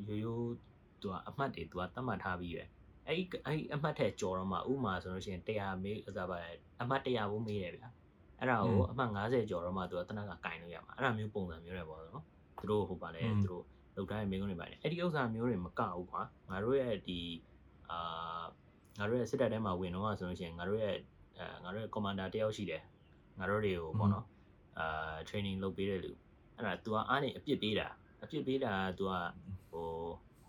[0.09, 0.55] ရိုးရိုး
[1.03, 2.69] သူကအမှတ်တွေသူကသတ်မှတ်ထားပြီးရယ်
[3.07, 6.37] အဲ့ဒီအဲ့ဒီအမှတ်ထက်ကျော်တော့မှဥမာဆိုလို့ရှိရင်100မေးဥစားပါ
[6.83, 7.89] အမှတ်100ဘူးမေးတယ်ဗျာ
[8.39, 12.25] အဲ့ဒါကိုအမှတ်50ကျော်တော့မှသူကတနက်ကကင်လို့ရမှာအဲ့ဒါမျိုးပုံစံမျိုးတွေပေါ့နော်
[12.59, 13.65] သူတို့ဟိုပါလေသူတို့
[13.97, 17.21] လောက်တိုင်းမိကုန်းတွေပါတယ်အဲ့ဒီဥစ္စာမျိုးတွေမကဘူးကွာငါတို့ရဲ့ဒီ
[17.91, 18.43] အာ
[18.99, 20.97] ငါတို့ရဲ့စစ်တပ်ထဲမှာဝင်တော့ဆိုလို့ရှိရင်ငါတို့ရဲ့
[21.39, 22.83] အဲငါတို့ရဲ့ commander တယောက်ရှိတယ်
[23.39, 24.25] ငါတို့တွေကိုပေါ့နော်
[24.79, 26.11] အာ training လုပ်ပေးတဲ့လူ
[26.57, 27.87] အဲ့ဒါ तू ကအားနေအပြစ်ပေးတာ
[28.23, 29.13] အပြစ်ပေးတာ तू က
[29.71, 29.87] ဟို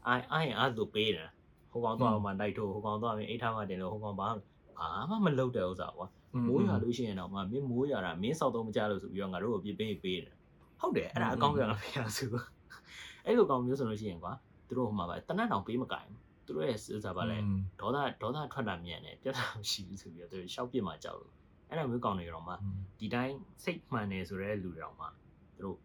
[0.08, 1.30] အိုင်အိုင်အားသူပေးတယ်
[1.72, 4.28] ဟိုကောင်တော့မှတိုက်ထိုးဟိုကောင်တော့မင်းအိတ်ထားမှတင်လို့ဟိုကောင်ဘာ
[4.80, 6.08] ဘာမှမလုပ်တဲ့ဥစ္စာကွာ
[6.48, 10.34] မိုးရွာလို့ရှိရင်တော့မမင်းမိုးရွာတာမင်းစောက်တော့မကြလို့ဆိုပြီးတော့ငါတို့ကိုပြစ်ပေးပေးတယ်
[10.80, 12.32] ဟုတ်တယ်အဲ့ဒါအကောင့်ကလည်းမရဘူး
[13.26, 14.34] အဲ့လိုကောင်မျိုးဆိုလို့ရှိရင်ကွာ
[14.68, 16.06] သူတို့ဟိုမှာပဲတနတ်တောင်ပေးမကင်
[16.48, 17.38] သူတို့ရဲ့ဥစ္စာပါလဲ
[17.80, 21.34] ဒေါသဒေါသထွက်တာမြန်တယ်ပြတ်တာမရှိဘူးဆိုပြီးတော့သူတို့ရှောက်ပြစ်မှကြောက်လို့
[21.70, 22.54] အဲ့လိုမျိုးကောင်တွေတော့မှ
[23.00, 25.06] ဒီတိုင်းစိတ်မှန်နေဆိုတဲ့လူတွေတော့မှ
[25.58, 25.78] သူတို့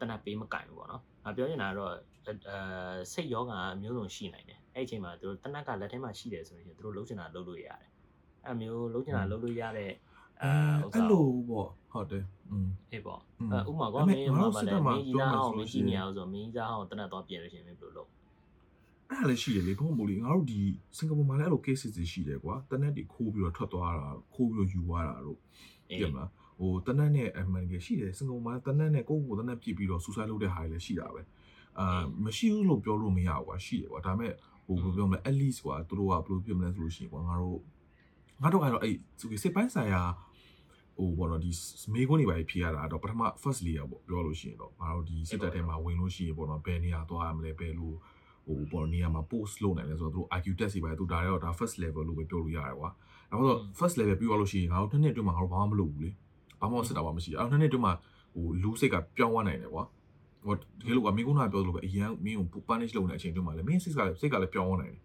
[0.00, 1.92] တနတ်ပေးမကင်ဘူးပေါ့နော်ငါပြောချင်တာကတော့
[2.26, 2.30] အဲ
[3.12, 7.90] စိတ်ယောဂအမျိုးစုံရှိနိုင်တယ်အဲ့အချိန်မှာသူတို့တနက်ကလက်ထဲမှာရှိတယ်ဆိုရင်သူတို့လှုပ်ချင်တာလှုပ်လို့ရတယ်
[8.44, 9.90] အဲ့မျိုးလှုပ်ချင်တာလှုပ်လို့ရတဲ့
[10.42, 10.50] အဲ
[10.94, 13.20] အဲ့လိုပေါ့ဟုတ်တယ်อืมအေးပေါ့
[13.52, 18.10] အဲဥမာကောမင်းမှာပါလေမင်းကြီးသားအောင်မင်းကြီးနေအောင်ဆိုမင်းကြီးသားအောင်တနက်တော့ပြင်လို့ရှိရင်ဘယ်လိုလုပ်
[19.10, 20.60] အဲ့ဒါလည်းရှိတယ်လေဘုံမို့လေငါတို့ဒီ
[20.96, 25.38] စင်ကာပူမှာလည်းအဲ့လို cases တွေရှိတယ်ကွာတနက်တွေခိုးပြီးတော့ထွက်သွားတာခိုးပြီးတော့ယူသွားတာတို့
[25.98, 31.22] ပြင်မလားဟိုတနက်နဲ့အမှန်ကြီးရှိတယ်စင်ကာပူမှာတနက်နဲ့ကိုယ့်ကိုယ်တနက်ပြစ်ပြီးတော့ဆူဆိုင်းလုပ်တဲ့ဟာတွေလည်းရှိတာပဲ
[31.78, 34.32] အာမရှိဘူးလို့ပြောလို့မရဘူးကွာရှိတယ်ကွာဒါပေမဲ့
[34.66, 37.58] ဟိုဘယ်လိုပြောမလဲ at least ကွာသူတို့ကဘယ်လိုပြောမလဲဆိုလို့ရှိရင်ကွာငါတို့
[38.42, 38.94] ငါတို့ကတော့အဲ့
[39.42, 40.02] စစ်ပိုင်းဆိုင်ရာ
[40.98, 41.50] ဟိုဘောတော့ဒီ
[41.94, 47.92] မေကွန်းတွေပါဖြေရတာတော့ပထမ first layer ပေါ့ပြောလို့ရှိရင်တော့ငါတို့ဒီစစ်တပ်ထဲမှာဝင်လို့ရှိရင်ပေါ့နော်ဘယ်နေရာသွားရမလဲဘယ်လို
[48.48, 52.90] ဟိုပေါ်နေရာမှာ post လုပ်နိုင်လဲဆိုတော့သူတို့ IQ test တွေပါသူဒါတော့ဒါ first level လို့ပဲပြောလို့ရတယ်ကွာ
[53.30, 56.10] နောက်တော့ first level ပြီးသွားလို့ရှိရင်ငါတို့တစ်နှစ်အတွင်းမှာငါတို့ဘာမှမလုပ်ဘူးလေ
[56.60, 57.92] ဘာမှစစ်တာပါမရှိအဲ့နှစ်နှစ်အတွင်းမှာ
[58.34, 59.84] ဟိုလူစိတ်ကပြောင်းသွားနိုင်တယ်ကွာ
[60.44, 65.02] ဟိုတကယ်လို့ကမင်းကုန်းကပြောလို့ပဲအရင်မင်းကို punish လုပ်နေတဲ့အချိန်အတွင်းမှာလည်းမင်းစိတ်ကလည်းစိတ်ကလည်းပြောင်းသွားနိုင်တယ်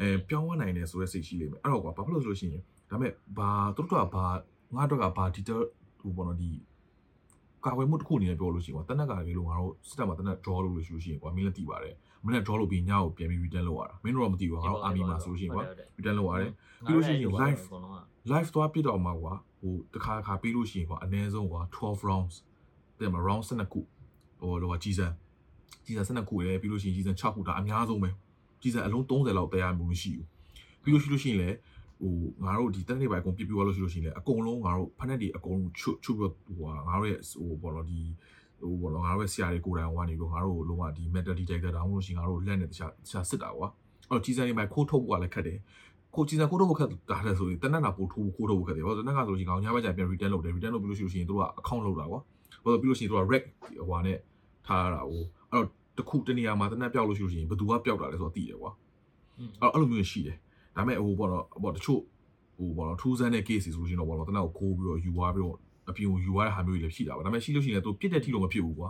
[0.00, 4.24] အဲပြောင်းသွားနိုင်တယ်ဆိုတဲ့စိတ်ရှိလိမ့်မယ်အဲ့တော့ကွာဘာဖြစ်လို့ဆိုလို့ရှိရင်ဒါပေမဲ့ဘာသူတို့ကဘာ
[4.76, 5.60] ငါတို့ကဘာ detail
[6.00, 6.50] ဟိုပေါ့နော်ဒီ
[7.64, 11.94] ကာဝယ်မှုတစ်ခုအနေနဲ့ပြောလို့ရှိရင်ကွာတနက်ကလေးလို့ငါတို့စစ်တပ်မှာတနက် draw လုပ်လို့ရှိလို့ရှိရင်ကွာမင်းလည်းသိပါတယ်
[12.26, 15.64] မင်းလည်း draw လုပ်ပြီးညကိုပြန်ပြီး return လုပ်ရတာမင်းတို့တော့မသိဘူးငါတို့ army မှာဆိုလို့ရှိရင်ကွာ
[15.98, 16.52] return လုပ်ရတယ်
[16.86, 17.62] ပြီးလို့ရှိရင် live
[18.32, 22.34] live သွားပြတော့မှာကွာဟိုတစ်ခါတစ်ခါပြီးလို့ရှိရင်ကွာအနည်းဆုံးကွာ12 rounds
[23.00, 23.80] တဲ့မှာ round 12ခု
[24.40, 25.06] ဟိုလောကကြီးစံ
[25.84, 28.10] ကြီးစံ12ခုလည်းပြီးလို့ရှိရင်ကြီးစံ6ခုဒါအများဆုံးပဲ
[28.62, 30.26] ကြီးစံအလုံး30လောက်တရားမှုမရှိဘူး
[30.82, 31.56] ပြီးလို့ရှိလို့ရှိရင်လည်း
[32.02, 38.00] ဟိုငါတို့ဒီတက်နေပိုင်းအကုန်ပြပြသွားလို့ရှိလို့ရှိရင်လည်းအကုန်လုံးငါတို့ဖက်နဲ့တွေအကုန်ချွတ်ချွတ်ပြီးဟိုငါတို့ရဲ့ဟိုဘောတော့ဒီ
[38.60, 43.68] ဟိုဘောတော့ငါတို့ရဲ့ဆရာတွေကိုယ်တိုင်ဟိုကနေပြီးငါတို့လုံးဝဒီ metal detector တောင်းလို့ရှိရင်ငါတို့လက်နဲ့တခြားတခြားစစ်တာကွာ
[44.10, 45.58] အဲ့တော့ကြီးစံနေပိုင်းခိုးထုတ်ဖို့ကလည်းခက်တယ်
[46.14, 52.20] ကိုကြီးစံခိုးထုတ်ဖို့ခက်တာလည်းဆိုရင်တနက်တာပို့ထိုးခိုးထုတ်ဖို့ခက်တယ်ဘာလို့တနက်ကဆိုလို့ရှိရင်ကောင်ညဘက်ကျပြန် return လုပ်တယ် return လုပ်ပြီးလို့ရှိလို့ရှိရင်တို့က account လုပ်တာကွာ
[52.62, 54.18] ဘာလို့ပြီးလို့ရှိရင်တို့က rack ဟိုနဲ့
[54.66, 55.66] ထားရတာဟိုအဲ့တော့
[55.98, 58.72] တခုတနေရာမှာတနက်ပြောက်လို့ရှိလို့ရှိရင်ဘယ်သူကပြောက်တာလဲဆိုတော့သိတယ်ကွာ
[59.60, 60.36] အဲ့အဲ့လိုမျိုးရှိတယ်
[60.76, 62.00] ဒါပေမဲ့ဟိုပေါ့တော့ပေါ့တချို့
[62.58, 65.56] ဟိုပေါ့နော်ထူးဆန်းတဲ့ case ဆိုလို့ရှိရင်တော့ပေါ့နော်တနက်ကိုခိုးပြီးတော့ယူသွားပြီးတော့
[65.88, 68.88] အပြင်ကိုယူသွားတဲ့ဟာမျိုးတွေလည်းရှိတာပါဒါပေမဲ့ရှိလို့ရှိရင်လည်းသူပြစ်တဲ့ထိလို့မဖြစ်ဘူးကွာ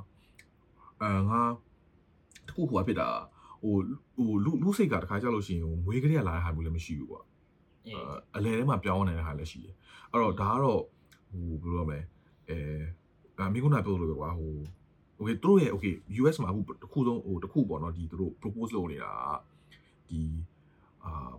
[1.02, 1.42] အဲငါ
[2.46, 3.09] တခုဟိုဖြစ်တာ
[3.62, 3.74] ဟို
[4.16, 7.20] ဟိုလူလူစိတ်ကတခါကြောက်လို့ရှိရင်ငွေကလေးလာတဲ့ဟာမျိုးလည်းမရှိဘူးကွာ
[8.37, 9.74] အလဲထဲမှာပြောင်းနေတဲ့ဟာလည်းရှိတယ်
[10.11, 10.80] အဲ့တော့ဒါကတော့
[11.30, 11.98] ဟိုဘယ်လိုလဲ
[12.48, 14.52] အဲမိကုနာပြောလို့ပဲကွာဟို
[15.18, 19.12] okay သူတို့ရဲ့ okay US မှာအခုတခုဆုံးဟိုတခုပေါ့နော်ဒီသူတို့ propose လုပ်နေတာ
[20.09, 20.20] ဒီ
[21.04, 21.32] အာ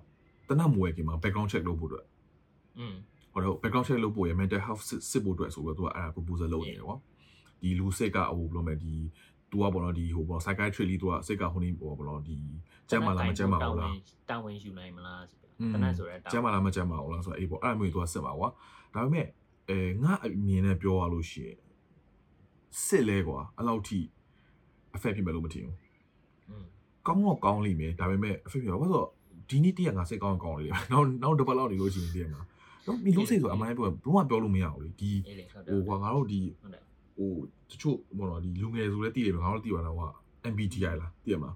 [0.48, 2.06] တနတ်မွေကမှာ background check လုပ်ဖို့အတွက်
[2.80, 2.96] อืม
[3.38, 6.98] ဟိုတော့ background check လုပ်ဖို့ရ mental health စစ်ဖို့အတွက်ဆိုတော့သူကအဲ့ဒါ proposal လုပ်နေတယ်ကွာ
[7.62, 8.94] ဒီလူစိတ်ကဟိုဘယ်လိုမလဲဒီ
[9.52, 12.38] သူကပေါ့နော်ဒီဟိုပေါ့ psychiatry လေးသူကစိတ်ကဟိုနေပေါ့ပေါ့နော်ဒီ
[12.90, 13.94] ကျမ်းမာလားမကျမ်းမာဘူးလား
[14.30, 15.24] တာဝန်ယူနိုင်မလား
[15.74, 18.50] တနတ်ဆိုရဲကျမ်းမာလားမကျမ်းမာဘူးလားဆိုတော့အေးပေါ့အဲ့လိုမျိုးသူကစစ်ပါကွာ
[18.94, 19.28] ဒါပေမဲ့
[19.70, 21.58] အဲငါအမြင်နဲ့ပြောရလို့ရှိရင်
[22.86, 24.00] စစ်လဲကွာအဲ့လောက်ထိ
[24.96, 25.78] effect ဖြစ်မယ်လို့မထင်ဘူး
[27.08, 29.08] ကောင်းတော့ကောင်းလိမ့်မယ်ဒါပေမဲ့ effect ဖြစ်ဘာလို့ဆိုတော့
[29.50, 32.42] ဒီနေ့တည့်ရငါစိတ်ကောင်းကောင်းလေးနောက်နောက်တစ်ပတ်လောက်နေလို့ရှိရင်တည့်မှာ
[32.88, 35.12] တော့ဒီလို့စိတ်ဆိုအမှန်ပြောဘလုံးဝပြောလို့မရဘူးလေဒီ
[35.68, 36.40] ဟိုကွာငါတို့ဒီ
[37.18, 37.30] ဟို
[37.70, 40.08] တချို့ဘောတော့ဒီလူငယ်ဆိုလဲတည်တယ်ငါတို့တည်ပါတော့ဟာ
[40.52, 41.56] MBTI လားတည်ရမလား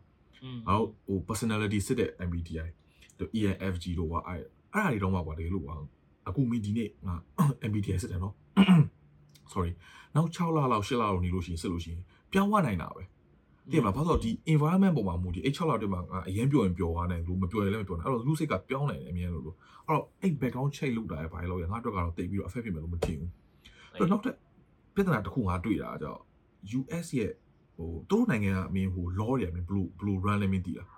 [0.67, 2.69] ငါတို့ဟို personality စစ်တဲ့ MBTI
[3.19, 4.41] တို့ ENFJ တို့ကွာအဲ့
[4.73, 5.73] အဲ့ဒါတွေတော့မှကွာတကယ်လို့ကွာ
[6.27, 7.15] အခုမင်းဒီနေ့ငါ
[7.69, 8.33] MBTI စစ်တယ်နော်
[9.53, 9.71] sorry
[10.15, 13.03] နောက်6လလောက်8လလောက်နေလို့ရှိရင်စစ်လို့ရှိရင်ပြောင်းသွားနိုင်တာပဲ
[13.69, 19.56] တည်မလားဘာလို့ဒီ environment ပုံမှာမူဒီအဲ့6လအတွင်းမှာအရင်ပြောရင်ပြောသွားနိုင်လို့မပြောရင်လည်းမပြောနိုင်အဲ့တော့လူစိတ်ကပြောင်းနိုင်တယ်အမြင်လို့လို့
[19.88, 23.32] အဲ့တော့အဲ့ background check လုပ်တာရဲ့ဘာလို့လဲငါတို့ကတော့တိတ်ပြီးတော့ affect ဖြစ်မယ်လို့မထင်ဘူး
[23.93, 24.36] အဲ့တော့နောက်တစ်
[24.95, 26.21] ပြဿနာတစ်ခုငါတွေ့တာကြောင့်
[26.80, 27.32] US ရဲ့
[27.76, 30.89] ဟိုသူတို့နိုင်ငံကအမြင်ဟို law တွေအမြင် blue blue run လည်းမသိလား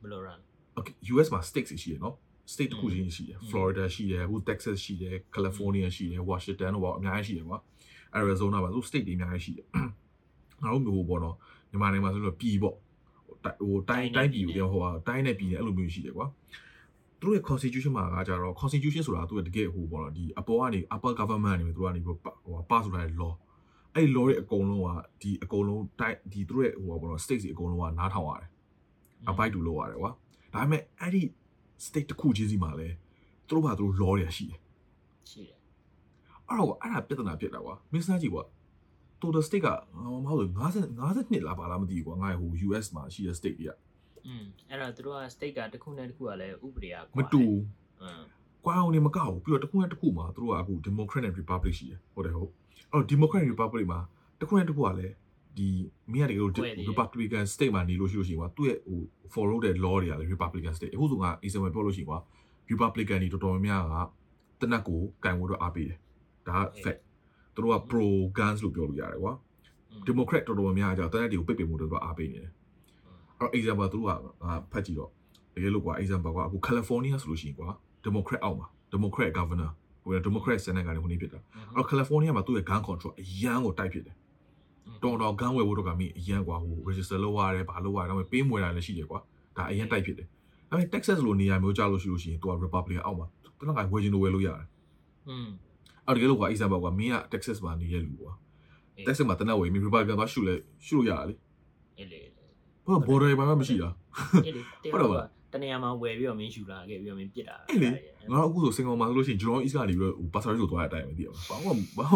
[0.00, 0.40] ဘယ်လို run
[0.78, 2.14] okay US မှာ states ရှိရနော်
[2.52, 7.58] state တစ်ခုချင်းရှိတယ် Florida ရှိတယ်ဟို Texas ရှိတယ် California ရှိတယ် Washington တို့ပေါ့အများကြီးရှိတယ်ကွာ
[8.18, 9.66] Arizona ပါသူ state တွေအများကြီးရှိတယ်
[10.64, 11.36] ငါတို့မျိုးပေါ့နော်
[11.70, 12.76] မြန်မာနိုင်ငံမှာဆိုလို့ပြည်ပေါ့
[13.62, 16.26] ဟိုတိုင်းတိုင်းပြည်ကိုဟိုဟာတိုင်းနဲ့ပြည်နဲ့အဲ့လိုမျိုးရှိတယ်ကွာ
[17.20, 23.32] သူတို့ရဲ့ constitution မှာကကြတော့ constitution ဆိုတာသူကတကယ်ဟိုပေါ့နော်ဒီအပေါ်ကနေ upper government နေသူကနေဟိုဟို pass ဆိုတာ law
[23.94, 24.88] အဲ့ law ရဲ့အကုန်လုံးက
[25.22, 28.50] ဒီအကုန်လုံးတိုင်းဒီသူတို့ရဲ့ဟိုပေါ့နော် state တွေအကုန်လုံးကနားထောင်ရတယ်
[29.30, 30.10] abide တူလုပ်ရတယ်ကွာ
[30.54, 31.22] ဒါပေမဲ့အဲ့ဒီ
[31.86, 32.88] state တစ်ခုချင်းစီမှာလဲ
[33.48, 34.60] သူတို့ဘာသူတို့ law တွေရှိတယ်
[35.30, 35.58] ရှိတယ်
[36.48, 38.42] အဲ့တော့အဲ့ဒါပြဿနာဖြစ်တာကွာမင်းစမ်းကြည့်ကွာ
[39.23, 39.69] total state က
[40.25, 43.71] မဟုတ်ဘူး50 50လားပါလားမသိဘူးကွာငါဟို US မှာရှိတဲ့ state တွေက
[44.27, 47.43] อืมအဲ့တော့သူတို့က state ကတစ်ခုနဲ့တစ်ခုကလည်းဥပဒေက မတူ
[48.01, 48.21] อืม
[48.65, 52.51] ကွာအောင်နေမကောက်ဘူးပြီးတော့တစ်ခုနဲ့တစ်ခုမှာသူတို့ကအခု Democrat and Republic ရှိတယ်ဟုတ်တယ်ဟုတ်
[52.91, 53.99] အဲ့တော့ Democrat and Republic မှာ
[54.39, 55.13] တစ်ခုနဲ့တစ်ခုကလည်း
[55.57, 55.67] ဒီ
[56.13, 56.53] မင်းကတကယ်လို့
[56.89, 58.99] Republican state မှာနေလို့ရှိလို့ရှိရင်ကွာသူ့ရဲ့ဟို
[59.33, 62.19] follow တဲ့ law တွေကလည်း Republican state အခုဆိုငါ example ပြောလို့ရှိရင်ကွာ
[62.71, 63.83] Republican တွေတော်တော်များများ
[64.59, 65.99] ကတနက်ကိုကန်ဖို့တော့အားပေးတယ်
[66.47, 66.99] ဒါက fact
[67.54, 68.04] သူတို့က pro
[68.38, 69.32] guns လို့ပြောလို့ရတယ်ကွာ
[70.08, 72.50] Democrat တော်တော်များများကြောင့်တနက်တွေကိုပိတ်ပင်မှုတွေတော့အားပေးနေတယ်
[73.38, 74.12] အဲ့တော့ example သူတို့က
[74.72, 75.10] ဖတ်ကြည့်တော့
[75.54, 77.68] တကယ်လို့ကွာ example ကွာအခု California ဆိုလို့ရှိရင်ကွာ
[78.06, 79.70] Democrat အောက်မှာ Democrat governor
[80.02, 84.16] ဟို Democrat Senate ကနေဟိုနေဖြစ်တာအဲ့တော့ California မှာသူ့ရဲ့ gun control အရန်ကိုတိုက်ဖြစ်တယ်
[85.02, 89.18] တော်တော် gun ဝယ်ဖို့တော့ကမင်းအရန်ကွာဟို register လုပ်ရတယ်ဘာလုပ်ရတယ်ဒါပေမဲ့ပေးမွေတာလည်းရှိတယ်ကွာ
[89.56, 90.26] ဒါအရန်တိုက်ဖြစ်တယ်
[90.68, 93.26] ဒါပေမဲ့ Texas လိုနေရာမျိုးကြားလို့ရှိလို့ရှိရင်သူက Republican အောက်မှာ
[93.58, 94.66] တနက်ကဝယ်ချင်လို့ဝယ်လို့ရတယ်
[95.28, 95.48] อืม
[96.06, 98.32] အဲ့တကယ်လို့ကွာ example ကွာမင်းက Texas မှာနေရလူကွာ
[99.06, 100.54] Texas မှာတနက်ဝယ်မင်း Republican သွားရှုလဲ
[100.86, 101.34] ရှုလို့ရတယ်လေ
[101.98, 102.20] အေးလေ
[102.86, 103.90] ဘာ border ဘာမှမရှိတာ
[104.46, 104.60] အေးလေ
[104.92, 107.88] ဟုတ်တယ်ပါလားတနေရာမှာဝယ်ပြီးတော့မင်းယူလာခဲ့ပြီးတော့မင်းပြစ်တာအဲ့လေ
[108.32, 112.06] ငါတို့အခုဆိုစင်ကာမှာဆိုလို့ရှိရင် Jurong East ကနေပြီးတော့ဟို Pasar ဆိုသွားတဲ့အတိုင်းပဲသိရမှာဘာမှဘာ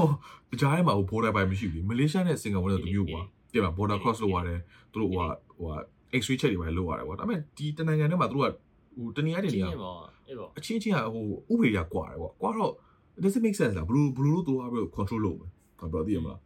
[0.49, 3.23] မှကြားထဲမှာဟို border ပိုင်းမရှိဘူးလေမလေးရှားနဲ့စင်ကာပူနဲ့တူမျိုးကွာ
[3.53, 4.61] သိမှာ border cross လုပ်ရတယ်
[4.93, 5.77] သူတို့ဟိုဟာဟိုဟာ
[6.21, 8.53] X-ray check တွေပဲလုပ်ရတယ်ကွာဒါပေမဲ့ဒီတနိုင်ငံထဲမှာသူတို့က
[8.97, 9.99] ဟိုတနေရာတနေရာအေးပေါ့
[10.29, 12.79] အေးပေါ့အချင်းချင်းကဟိုဥပဒေကကွာတယ်ကွာကွာတော့ it
[13.23, 15.51] doesn't make sense လားဘလူးဘလူးတို့သွားပြီး control လုပ်မယ်
[15.81, 16.41] ငါပြောသိရမလား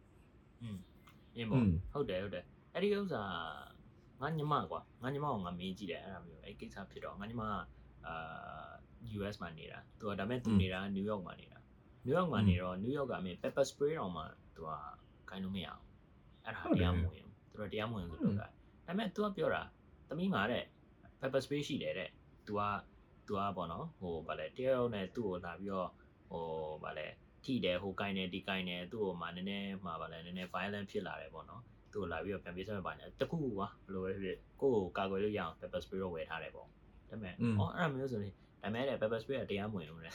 [0.61, 0.77] อืม
[1.35, 3.23] အင်းပေါ့ဟုတ်တယ်ဟုတ်တယ်အဲ့ဒီဥစ္စာ
[4.21, 7.51] ငါညမကွာငါညမကငါမေးကြည့်တယ်အဲ့ဒါမျိုးအဲ့ကိစ္စဖြစ်တော့ငါညမက
[8.05, 8.69] အာ
[9.17, 11.57] US မှာနေတာသူကဒါပေမဲ့သူနေတာ New York မှာနေတာ
[12.05, 14.21] New York မှာနေတော့ New York ကမင်း pepper spray တော့မှ
[14.55, 14.69] သူက
[15.29, 15.81] ခိုင်းလို့မရအောင်
[16.45, 18.47] အဲ့ဒါတရားမဝင်သူတို့တရားမဝင်ဆိုတော့ဒါ
[18.85, 19.61] ပေမဲ့သူကပြောတာ
[20.07, 20.63] သမီးမှာတဲ့
[21.19, 22.09] pepper spray ရှိတယ်တဲ့
[22.47, 22.61] သူက
[23.27, 25.89] သူကပေါ့နော်ဟိုဗာလဲတရားရုံးနဲ့သူ့ကိုလာပြီးတော့
[26.33, 26.47] ဟို
[26.83, 27.07] ဗာလဲ
[27.43, 31.61] ထိတယ်ဟိုကိုင်းတယ်ဒီကိုင်းတယ်သူ့ကိုမှနည်းနည်းမှဗာလဲနည်းနည်း violent ဖြစ်လာတယ်ပေါ့နော်
[31.93, 36.71] သူ့ကိုလာပြီးတော့ပြန်ပေးစမ်းပါညာတခုကွာဘယ်လိုပဲဖြစ်ကိုယ့်ကိုကာကွယ်လို့ရအောင် pepper spray တော့ဝယ်ထားတယ်ပေါ့ဒါ
[37.09, 40.11] ပေမဲ့အော်အဲ့ဒါမျိုးဆိုရင်ဒါပေမဲ့တဲ့ pepper spray ကတရားမဝင်ဘူးလေ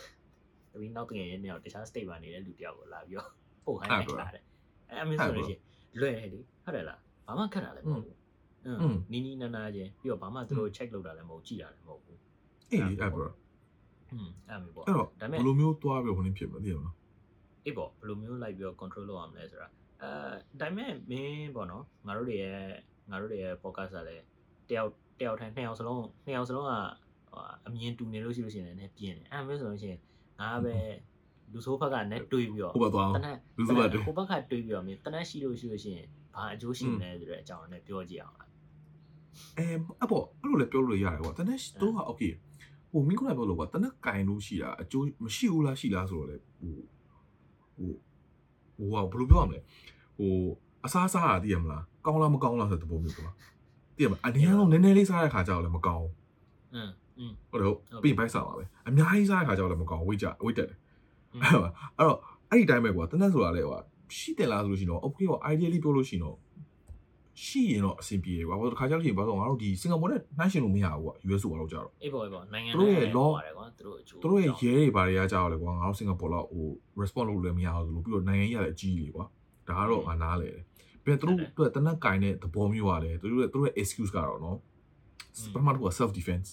[0.72, 3.30] တပီနောက်တကယ်ရင်းနေတော့တခြား state မှာနေတဲ့လူတယောက်ကိုလာပြီးတော့
[3.64, 4.44] ပို့ခိုင်းလိုက်လာတယ်
[4.90, 5.60] အဲ့အမျိုးဆိုလို့ရှိရင်
[6.00, 8.16] လွယ်တယ်လေဟုတ်တယ်လားဘာမှခက်တာလည်းမဟုတ်ဘူး
[8.66, 12.18] อืมနီးနီးနားနားချင်းပြီးတော့ဘာမှသူတို့ check လုပ်တာလည်းမဟုတ်ကြည့်တာလည်းမဟုတ်ဘူး
[12.70, 13.24] အေးလေအဲ့ဘရ
[14.12, 16.94] อืมအဲ့မျိုးပေါ့အဲ့တော့ဒါပေဘမဲ့ယ်လိုမျိုးသွားပြီးဟိုနေဖြစ်မလဲသိရမလား
[17.64, 19.68] အေးပေါ့ဘယ်လိုမျိုးလိုက်ပြီးတော့ control လုပ်ရမလဲဆိုတာ
[20.02, 20.10] အဲ
[20.60, 22.58] ဒါပေမဲ့မင်းပေါ့နော်ငါတို့တွေရဲ့
[23.10, 24.24] ငါတို့တွေရဲ့ podcast ကလည်း
[24.68, 24.90] တယောက်
[25.20, 26.72] တယောက်ထိုင်နှစ်ယောက်စလုံးနှစ်ယောက်စလုံးက
[27.30, 30.00] ဟိုအမြင်တူနေလို့ရှိလို့ရှိရင်လည်းပြင်းတယ်အဲ့မျိုးဆိုလို့ရှိရင်
[30.40, 30.76] ငါပဲ
[31.52, 38.48] လူဆိုးဘက်ကနဲ့တွေးပြီးတော့ဟိုဘက်သွားအောင်တနက်လူစုဘက်တွေဟိုဘက်ကတွေးပြီးတော့မင်းတနက်ရှိလို့ရှိလို့ရှိရင်ဘာအကျိုးရှိမလဲဆိုတဲ့အကြောင်းနဲ့ပြောကြည့်အောင်လား
[39.58, 39.66] အဲ
[40.02, 42.32] အပေါ့အဲ့လိုလည်းပြောလို့ရတယ်ကွာတနက်တို့က okay
[42.92, 46.72] ဟိုမင်းကိုလည်းပြောလို့ကတနက်ကင်လို့ရှိတာအကျိုးမရှိဘူးလားရှိလားဆိုတော့လေဟို
[47.76, 47.90] ဟို
[48.78, 49.60] ဟိုဟာဘယ်လိုပြောရမလဲ
[50.18, 50.32] ဟို
[50.84, 53.32] အစားစားတာသိရမလားကောင်းလားမကောင်းလားဆိုတဲ့ပုံမျိုးပေါ့
[53.96, 56.12] သိရမလားအနည်းဆုံးနည်းနည်းလေးစားတဲ့ခါကျတော့လည်းမကောင်းဘူး
[57.18, 60.78] อืมဟုတ်တယ်ဟုတ်ပြင်ပိုက်စားပါပဲအများကြီးစားတဲ့ခါကျတော့လည်းမကောင်းဝိတ်ကြဝိတ်တက်တယ်
[61.42, 62.18] အဲ့တော့
[62.50, 63.78] အဲ့ဒီတိုင်းပဲကွာတနက်ဆိုတာလေကွာ
[64.16, 66.36] ရှိတယ်လားဆိုလို့ရှိရင်တော့ okay ကွာ ideally ပြောလို့ရှိရင်တော့
[67.44, 76.66] ရှိရင်တော့အဆင်ပြေကွာဘာလို့ခါကြောက်ရှင်ဘာလို့ငါတို့ဒီစင်ကာပူနဲ့နှိုင်းရှင်လို့မရဘူးကွာ US ဆိုတော့ကြတော့အေးပေါ့အေးပေါ့နိုင်ငံသူတို့ရဲ့ law ပါတယ်ကွာသူတို့အချိုးသူတို့ရဲ့ရဲတွေဘာတွေကကြောက်လဲကွာငါတို့စင်ကာပူလောက်ဟို
[77.00, 79.24] response လုပ်လို့လည်းမရဘူးလို့ပြီးတော့နိုင်ငံကြီးကလည်းအကြီးကြီးကွာ
[79.68, 80.62] ဒါကတော့ငါနားလေတယ်
[81.04, 84.56] ပြီးတော့သူတို့အတွက်တနက်ကင်တဲ့သဘောမျိုးကလည်းသူတို့ရဲ့သူတို့ရဲ့ excuse ကတော့နော်
[85.54, 86.48] ပထမတစ်ခုက self defense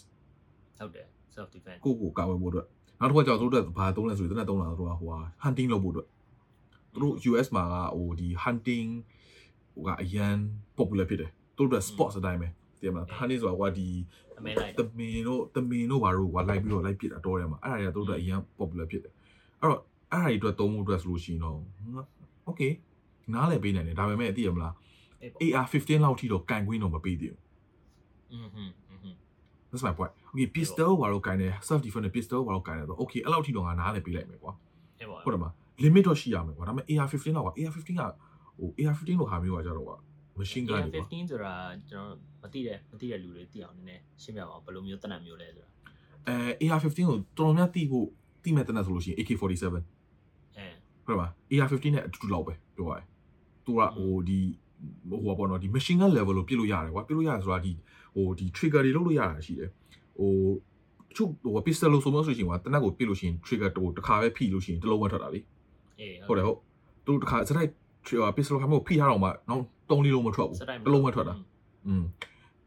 [0.79, 2.67] ဟုတ်တယ် self defense ကိုကိုကာဝယ်ဖို့အတွက်
[2.99, 6.07] နောက်တစ်ခါကျတော့သူတို့ဘာသုံးလဲဆိုရင်တနက်သုံးလာတော့ဟိုဟာ hunting လုပ်ဖို့အတွက်
[6.93, 8.89] သူတို့ US မှာကဟိုဒီ hunting
[9.75, 10.35] ဟိုကအရန်
[10.77, 12.49] popular ဖြစ်တယ်သူတို့ sports အတိုင်းပဲ
[12.85, 13.87] တယ်မလားဒါနေ့ဆိုတာကွာဒီ
[14.37, 19.13] အမေလိုက်တမင်တို့တမင်တို့ဘာတို့ကွာလိုက်ပြီးတော့လိုက်ပြစ်တာတော့တယ်မှာအဲ့ဒါတွေကသူတို့အရန် popular ဖြစ်တယ်
[19.61, 21.57] အဲ့တော့အဲ့ဒါတွေအတွက်သုံးဖို့အတွက်ဆိုလို့ရှိရင်တော့
[22.49, 22.71] okay
[23.33, 24.73] နားလည်ပေးနိုင်တယ်ဒါပေမဲ့သိရမလား
[25.41, 27.41] AR15 လောက်ထိတော့ကန်ကွင်းတော့မပေးသေးဘူး
[28.31, 28.71] อืม
[29.69, 34.51] that's my point okay pistol ဘာလို့ကန်တယ် self defense pistol ဘာလို့ကန်တယ်ဆိုတော့ okay အဲ့လောက်ထိတော့ငါနားလည်ပေးလိုက်မယ်ကွာ
[35.23, 38.01] ဟုတ်တယ်မလား limit တော့ရှိရမယ်ကွာဒါပေမဲ့ AR15 လောက်က AR15 က
[38.57, 39.97] ဟို AR15 လို့ဟာမျိုးကကြတော့ကွာ
[40.39, 41.53] machine gun တွေကွာ15 ဆိုတာ
[41.89, 45.69] ကျွန်တော်မသိတဲ့မသိတဲ့လူတွေသိအောင်နည်းနည်းရှင်းပြပါအောင်ဘယ်လိုမျိုးတနတ်မျိုးလဲဆိုတာ
[46.27, 48.07] အဲ AR15 ကိုတော်တော်များတိဖို့
[48.43, 53.05] တိမဲ့တနက်ဆိုလို့ရှိရင် AK47 အဲဟုတ်တယ်ပါ AR15 နဲ့အတူတူလောက်ပဲပြောရတယ်
[53.65, 54.39] သူကဟိုဒီ
[55.09, 57.71] ဟိုပါပေါ့နော်ဒီ machine gun level လို့ပြစ်လို့ရတယ်ကွာပြစ်လို့ရတယ်ဆိုတာဒီ
[58.15, 59.69] ဟိုဒီ trigger တွေလုပ်လို့ရတာရှိတယ်
[60.19, 60.31] ဟို
[61.15, 65.39] ချုပ်ဟို pistol လို့ဆိုမှဆိုရှင်ကွာတနက်ကိုပြစ်လို့ရှိရင် trigger တော့တစ်ခါပဲဖိလို့ရှိရင်တစ်လုံးဝထွက်တာလေ
[65.99, 66.59] အေးဟုတ်တယ်ဟုတ်
[67.05, 67.69] သူတစ်ခါစတိုက်
[68.06, 71.34] trigger pistol ခါမျိုးဖိထားတော့မှနောက်3လေးလုံးမထွက်ဘူး စတိုက် တစ်လုံးဝထွက်တာ
[71.86, 72.04] อืม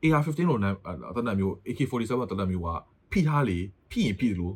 [0.04, 0.70] AR15 လို့နာ
[1.16, 2.70] တနက်မျိုး AK47 တနက်မျိုးက
[3.12, 3.58] ဖိထားလေ
[3.92, 4.54] ဖိရင်ဖိလို့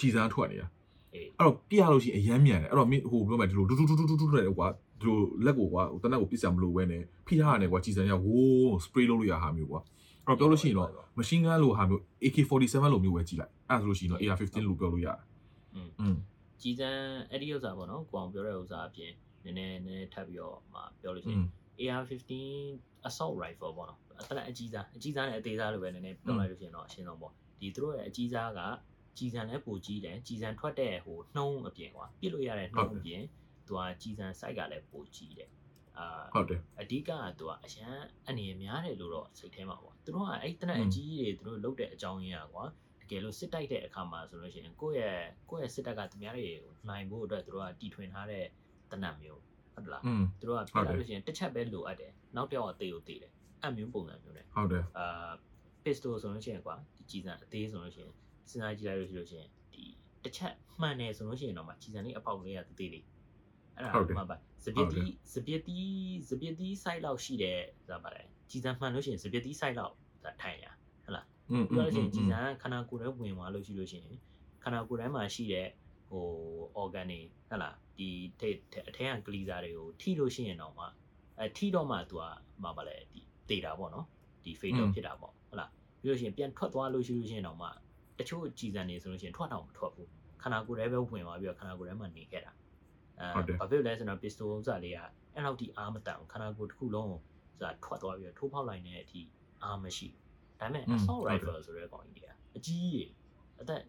[0.00, 0.68] ကြည်စမ်းထွက်နေတာ
[1.14, 4.68] အေး အဲ့တော့ပြရလို့ရှိရင်အရမ်းမြန်တယ်အဲ့တော့မင်းဟိုပြောမယ်ဒီလိုဒူဒူဒူဒူဒူဒူနဲ့ကွာ
[5.00, 9.80] ဒီလိုလက်ကိုကွာတနက်ကိုပြစ်စံမလို့ဝဲနေဖိထားရတယ်ကွာကြည်စံရဝိုး spray လုပ်လို့ရဟာမျိုးကွာ
[10.26, 15.18] အဲ့တော့ပြောလို့ရှိရင်တော့ machine gun လို့ဟာမျိုး AK47 လို့မျိုးပဲကြည်လိုက်အဲ့ဒါဆိုလို့ရှိရင်တော့ AR15 လို့ပြောလို့ရတယ်
[15.74, 16.16] อืม อืม
[16.60, 16.90] ကြီးစံ
[17.30, 19.14] အဲ့ဒီဥစ္စာပေါ့နော်ကိုအောင်ပြောတဲ့ဥစ္စာအပြင်န
[19.49, 21.43] ည်းနည်းနည်းထပ်ပြီးတော့မှပြောလို့ရှိရင်
[21.79, 22.31] AR-15
[23.07, 28.61] assault rifle ပေါ့နော်အသက်အကြီးစားအကြီးစားနဲ့အသေးစားလိုပဲနည်းနည်းပြောလိုက်လို့ရှိရင်တော့အရှင်းဆုံးပေါ့ဒီသူတို့ရဲ့အကြီးစားက
[29.17, 33.21] ကြီးစံလည်းပိုကြီးတယ်ကြီးစံထွက်တဲ့ဟိုနှုံးအပြင်ကွာပြစ်လို့ရတဲ့နှုံးအပြင်
[33.67, 35.49] သူကကြီးစံ site ကလည်းပိုကြီးတယ်
[35.97, 37.95] အာဟုတ်တယ်အဓိကကသူကအရန်
[38.27, 42.65] အနေများတယ်လို့တော့စိတ်ထဲမှာပေါ့သူတို့ကအဲ့တနက်အကြီးကြီးတွေသူတို့လုတ်တဲ့အကြောင်းရင်းอ่ะကွာ
[43.01, 48.45] တကယ်လို့စစ်တိုက်တဲ့အခါမှာဆိုလို့ရှိရင်ကိုယ့်ရဲ့ကိုယ့်ရဲ့စစ်တပ်ကသူများတွေကိုနိုင်ဖို့အတွက်သူတို့ကတီထွင်ထားတဲ့
[48.91, 49.41] တနတ်မျိုး
[49.73, 50.01] ဟုတ်လား
[50.39, 55.31] သူတို့ကပြောလို့ရှိရင်တစ်ချက်ပဲလိုအပ်တယ်နောက်တစ်ယောက်ကသေကိုသေတယ်အဲ့မျိုးပုံစံမျိုးနဲ့ဟုတ်တယ်အာ
[55.83, 58.13] pistol ဆိုလို့ရှိရင်ကွာဒီကြီးစံအသေးဆိုလို့ရှိရင်
[58.49, 59.83] စဉ်းစားကြည့်လိုက်လို့ရှိလို့ရှိရင်ဒီ
[60.23, 63.05] တစ်ချက်မှန်တယ်ဆိုလို့ရှိရင်တော့မှကြီးစံလေးအပေါက်လေးကသေးသေးလေး
[63.77, 65.79] အဲ့ဒါမှပါစပစ်တီစပစ်တီ
[66.29, 69.93] စပစ်တီ site လောက်ရှိတယ်ဆိုတာပါတယ်ကြီးစံမှန်လို့ရှိရင်စပစ်တီ site လောက်
[70.41, 70.65] ထိုင်ရ
[71.03, 71.25] ဟုတ်လား
[71.73, 74.17] ပြောလို့ရှိရင်ကြီးစံခန္ဓာကိုယ်ထဲဝင်သွားလို့ရှိလို့ရှိရင်
[74.63, 75.67] ခန္ဓာကိုယ်ထဲမှာရှိတဲ့
[76.09, 76.25] ဟို
[76.81, 77.19] organ တွေ
[77.49, 78.08] ဟုတ်လား ဒီ
[78.40, 78.48] ထိ
[78.88, 80.84] အထက်က glycer တွေကိုထိလို့ရှိရင်တော့မှ
[81.38, 84.06] အဲထိတော့မှ तू อ่ะမှာပါလေဒီတေတာပေါ့နော်
[84.44, 85.70] ဒီ fatal ဖြစ်တာပေါ့ဟုတ်လား
[86.00, 87.68] ပြီးလို့ရှိရင်ပြန်ထွက်သွားလို့ရှိလို့ရှိရင်တော့မှ
[88.18, 90.08] တချို့ကြည်စံနေဆိုလို့ရှိရင်ထွက်တော့မထွက်ဘူး
[90.42, 92.52] ခန္ဓာကိုယ်ထဲပဲဝင်သွားပြီးတော့ခန္ဓာကိုယ်ထဲမှာနေခဲ့တာ
[93.20, 93.26] အဲ
[93.60, 94.98] ဘာဖြစ်လဲဆိုတော့ pistol ဥစားလေးက
[95.34, 97.20] အဲ့လောက်ထိအားမတန်ဘူးခန္ဓာကိုယ်တစ်ခုလုံးကို
[97.56, 99.20] ဆိုတာထွက်သွားပြီးတော့ထိုးပေါက်လိုက်တဲ့အထိ
[99.62, 103.08] အားမရှိဘူးဒါပေမဲ့ assault rifle ဆိုတဲ့ကောင်ကြီးတွေကအကြီးကြီး
[103.60, 103.80] အသက်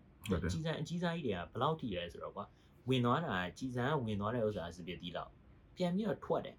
[0.52, 2.46] ကြီးစံအကြီးစားကြီးတွေကဘယ်လောက်ထိလဲဆိုတော့ကွာ
[2.89, 5.31] ဝင်သွားတာကြည်စံကဝင်သွားတဲ့ဥစ္စာစပစ်တီးလောက်
[5.77, 6.57] ပြန်ပြီးတော့ထွက်တယ်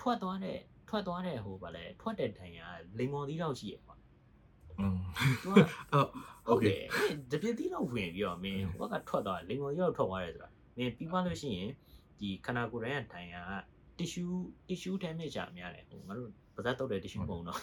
[0.00, 2.66] ထွက်သွားတဲ့ထွက်သွားတဲ့ဟိုဗာလဲထွက်တဲ့ဒဏ်ရာ
[2.98, 3.94] လိမ်မော်သီးလောက်ရှိရပါ
[6.46, 6.82] ဟုတ်ကဲ့
[7.30, 11.70] တပြည့်သီးလောက်ဝင်ပြီးတော့မင်းဟိုကထွက်သွားလိမ်မော်ရောက်ထွက်သွားတယ်ဆိုတာမင်းပြီးမှလို့ရှိရင်
[12.20, 13.42] ဒီခနာကိုယ်တိုင်ကဒဏ်ရာ
[13.98, 14.24] တ िश ူ
[14.68, 17.60] tissue damage ကြာများတယ်ဟိုငါတို့ပါဇက်တုတ်တဲ့ tissue ပုံတော့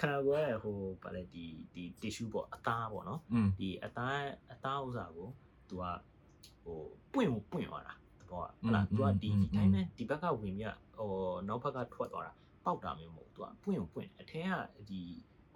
[0.00, 3.20] ခနာကိုယ်ကဟိုဗာလဲဒီဒီ tissue ပေါ့အသားပေါ့နော်
[3.58, 4.20] ဒီအသား
[4.52, 5.28] အသားဥစ္စာကို
[5.68, 5.84] तू က
[6.63, 6.79] ဟို
[7.13, 11.09] ပွင့်ကိုပွင့်သွားတာသဘောကဟုတ်လား तू ကဒီဒီတိုင်းပဲဒီဘက်ကဝင်ပြီးဟို
[11.47, 12.31] နောက်ဘက်ကထွက်သွားတာ
[12.65, 15.01] ပေါက်တာမျိုးမဟုတ် तू ကပွင့်ကိုပွင့်အထက်ကဒီ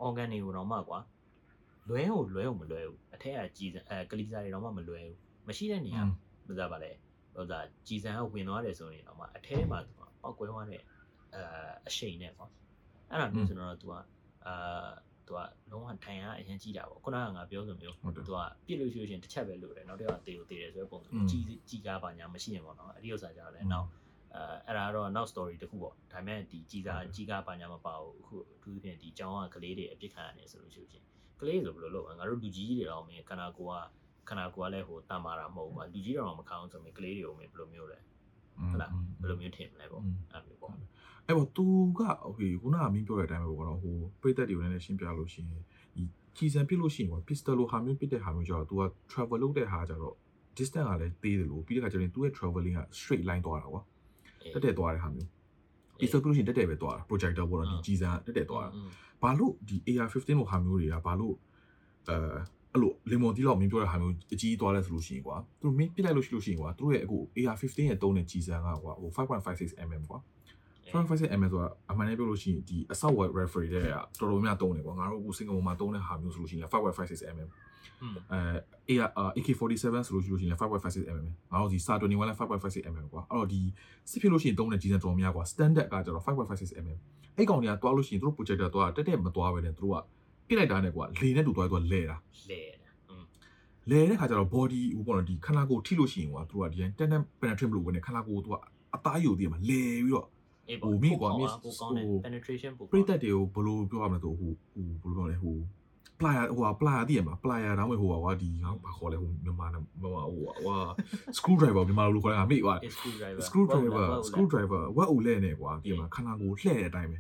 [0.06, 1.00] organ တွေကိုတော့မှကွာ
[1.90, 6.04] လွဲကိုလွဲကိုမလွဲဘူးအထက်ကကြည်စံအဲကလီစာတွေတော့မှမလွဲဘူးမရှိတဲ့နေရာ
[6.48, 6.92] မစားပါလေ
[7.36, 10.82] ဟိုဒါကြည်စံကဝင်သွားတယ်ဆိုရင်တော့မှအထဲမှာ तू ကပေါက်ကွဲသွားတဲ့
[11.36, 11.42] အဲ
[11.88, 12.48] အရှိန်နဲ့ကွာ
[13.10, 13.94] အဲ့ဒါမျိုးဆိုတော့ तू က
[14.46, 14.90] အာ
[15.29, 23.89] သူကလုံးဝထိုင်ရအရင်ကြီးတာပေါ့ခုနကငါပြောဆိုမျိုးဟုတ်တယ်သူကပြစ်လို့ရှိလို့ရှရင်တစ်ချက်ပဲလို့တယ်နောက်တစ်ယောက်တေကိုတေတယ်ဆိုတဲ့ပုံစံอืมကြီးကြီးကားပါညာမရှိရင်ပေါ့နော်အဲ့ဒီဥစ္စာကြောင့်လည်းနောက်
[24.35, 31.03] အဲအဲ့ဒါတော့နောက် story တစ်ခုပေါ့ဒါပေမဲ့ဒီကြီးကားကြီးကားပါညာမပါဘူးအခုအထူးသဖြင့်ဒီကျောင်းကကလေးတွေအပြစ်ခံရတယ်ဆိုလို့ရှိရင်
[31.41, 33.83] ကလေးဆိုဘယ်လိုလုပ်လဲငါတို့လူကြီးတွေတော့မင်းခန္ဓာကိုယ်
[34.29, 37.99] ကခန္ဓာကိုယ်ကလည်းဟိုတန်မာတာမဟုတ်ဘူးကွာလူကြီးတော့မခံအောင်ဆိုရင်ကလေးတွေကိုမင်းဘယ်လိုမျိုးလဲ
[38.71, 40.73] ဟုတ်လားဘယ်လိုမျိုးထင်မလဲပေါ့အဲ့လိုမျိုးပေါ့
[41.29, 41.65] အဲ့တော့သူ
[41.99, 45.63] ကဟိုခုနကမင်းပြောတဲ့အတိုင်းပဲပေါ့နော်ဟိုပိတ်သက်တွေကိုလည်းရှင်းပြလို့ရှိရင်
[45.97, 46.03] ဒီ
[46.37, 50.15] ခြေစံပြစ်လို့ရှိရင်ပေါ့ pistol လိုဟာမျိုးပြစ်တဲ့ဟာမျိုးကျတော့ तू က travel လုပ်တဲ့ဟာကျတော့
[50.57, 53.83] distance ကလည်းသေးတယ်လို့ပြီးတဲ့ခါကျရင် तू ရဲ့ traveling က straight line သွားတာကွာ
[54.55, 55.29] တက်တက်သွားတဲ့ဟာမျိုး
[56.01, 58.71] pistol ပြလို့ရှိရင်တက်တက်ပဲသွားတာ projector ပေါ့နော်ဒီခြေစံတက်တက်သွားတာ
[59.23, 61.35] ဘာလို့ဒီ AR15 လိုဟာမျိုးတွေကဘာလို့
[62.09, 62.17] အဲ
[62.73, 70.19] အဲ့လိုလေမွန်တီလောက်မင်းပြောတဲ့ဟာမျိုးအကြီးသွားလဲဆိုလို့ရှိရင်ကွာသူတို့မင်းပြစ်လိုက်လို့ရှိလို့ရှိရင်ကွာသူတို့ရဲ့အခု AR15 ရဲ့တုံးတဲ့ခြေစံကကွာဟို 5.56mm ကွာ
[70.93, 73.87] 5.56 mm ဆိုတာအမှန်တည်းပြောလို့ရှိရင်ဒီအဆောက် web referee တဲ့
[74.19, 77.51] ကတော်တော်များတုံးတယ်ကွာငါတို့အခုစင်ကာပူမှာတုံးတဲ့ဟာမျိုးဆိုလို့ရှိရင်5.56 mm
[78.33, 83.61] အဲ AR AK47 ဆိုလို့ရှိလို့ရှိရင်5.56 mm ငါတို့ဒီ SAR 21လည်း5.56 mm ကွာအဲ့တော့ဒီ
[84.11, 86.99] စစ်ဖြစ်လို့ရှိရင်တုံးတဲ့ကြီးစံတော်များကွာ standard ကကျတော့5.56 mm
[87.37, 89.97] အဲ့ကောင်တွေကတွားလို့ရှိရင်သူတို့ projector တွားတက်တက်မတွားပဲနဲ့သူတို့က
[90.49, 92.17] ပြစ်လိုက်တာနဲ့ကွာလေနဲ့တူတွားတွားလဲတာ
[92.51, 92.61] လဲ
[93.09, 93.25] อืม
[93.91, 98.57] လဲတဲ့ခါကျတော့ body ဟိုပေါ့နော်ဒီခန္ဓာကိုယ်ထိလို့ရှိရင်ကွာသူကဒီတန်တန် penetrate မလုပ်ဘဲနဲ့ခန္ဓာကိုယ်သူက
[98.95, 100.27] အသားယိုတည်မှာလဲပြီးတော့
[100.70, 104.52] အေး ဟိုမိကွာမိ ပိုကောင်းတယ် ဟို penetration ပို ပရိသတ်တွေကိုဘယ်လိုပြောရမလဲဆိုဟို
[105.02, 105.58] ဟိုဘယ်လိုပြောလဲဟို
[106.20, 110.78] plier ဟိုဟာ plier တည်ရမှာ plier တောင်းမဲ့ဟိုဟာကွာဒီငါဘာခေါ်လဲဟိုမြန်မာမြန်မာဟိုဟာ
[111.38, 117.18] screw driver မြန်မာလိုခေါ်တာငါမေ့သွား screw driver screw driver screw driver ဝက်အိုလဲနေကွာဒီမှာခန္ဓာကိုယ်လှဲ့တဲ့အတိုင်းပဲ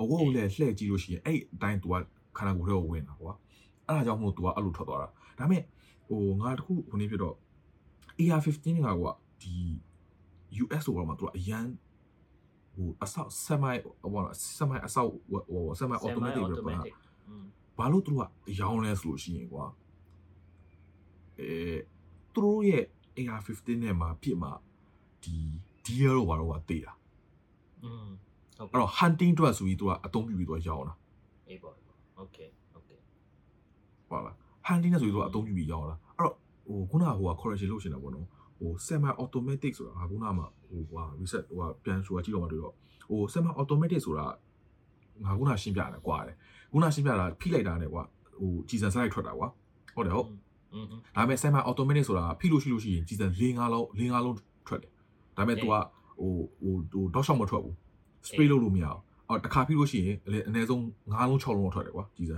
[0.00, 1.94] အဝက်အိုလဲလှဲ့ကြည့်လို့ရှိရင်အဲ့အတိုင်း तू က
[2.36, 3.32] ခန္ဓာကိုယ်ထဲကိုဝင်တာကွာ
[3.88, 5.62] အဲ့ဒါကြောင့်မို့ तू ကအဲ့လိုထွက်သွားတာဒါပေမဲ့
[6.08, 7.36] ဟိုငါတခုခုနေဖြစ်တော့
[8.20, 9.54] AR15 ကကွာဒီ
[10.62, 11.66] US ဆိုတော့မှ तू ကအရန်
[12.73, 14.23] ဟိုအဆောက် semi ဟို
[14.57, 16.75] semi အဆောက်ဟို semi automatic ပဲပါ
[17.77, 19.65] ဘာလို့သူတို့ကရောင်းလဲဆိုလို့ရှိရင်ကွာ
[21.39, 21.49] အဲ
[22.33, 22.83] သူတို့ရဲ့
[23.17, 24.51] AR15 နဲ့မှာပြစ်မှာ
[25.23, 25.35] ဒီ
[25.85, 26.93] deer တော့ဘာတော့ကတေးတာ
[27.83, 28.07] อืม
[28.57, 30.95] ဟုတ်အဲ့တော့ hunting drug ဆိုပြီးသူကအသုံးပြုပြီးသူကရောင်းတာ
[31.49, 31.73] အေးပေါ့
[32.21, 32.99] okay okay
[34.09, 34.35] ဟုတ်လား
[34.67, 36.35] hunting နဲ့ဆိုပြီးသူကအသုံးပြုပြီးရောင်းတာအဲ့တော့
[36.67, 38.27] ဟိုခုနကဟိုက correction လုပ်ရှင်တာပေါ့နော်
[38.63, 42.73] ဟို semi automatic ဆိုတာဟာခုနမှဟိုဟာ reset ဟိုဟာပြန်ဆိုတာကြည့်တော့မှတွေ့တော့
[43.09, 44.25] ဟို semi automatic ဆိုတာ
[45.25, 46.35] ငါခုနရှင်းပြတာကွာတယ်
[46.71, 48.03] ခုနရှင်းပြတာဖိလိုက်တာနဲ့ကွာ
[48.39, 49.47] ဟိုကြည်စံစားလိုက်ထွက်တာကွာ
[49.95, 50.27] ဟုတ်တယ်ဟုတ်
[51.15, 54.91] ဒါပေမဲ့ semi automatic ဆိုတာဖိလို့ရှိလို့ရှိရင်ကြည်စံ၄၅လုံး၄၅လုံးထွက်တယ်
[55.37, 55.73] ဒါပေမဲ့ तू က
[56.19, 57.75] ဟိုဟိုဟိုတော့ရှောက်မထွက်ဘူး
[58.27, 62.37] spray လုပ်လို့မရအောင်အော်တစ်ခါဖိလို့ရှိရင်အနည်းဆုံး၅လုံး၆လုံးထွက်တယ်ကွာကြည်စံ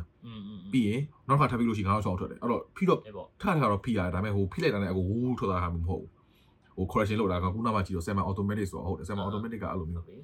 [0.72, 3.02] ပြီးရင်နောက်တစ်ခါထပ်ဖိလို့ရှိရင်၅လုံး၆လုံးထွက်တယ်အဲ့တော့ဖိတော့ထ
[3.42, 6.10] ထကတော့ဖိရတယ်ဒါပေမဲ့ဟိုဖိလိုက်တာနဲ့အကိုဝူးထွက်တာဟာမဟုတ်ဘူး
[6.76, 10.16] ဟို correction လုပ်တာကခုနမှကြည့်တော့ semi automatic ဆိုတော့ဟုတ်တယ် semi automatic ကအဲ့လိုမျိုးပြီ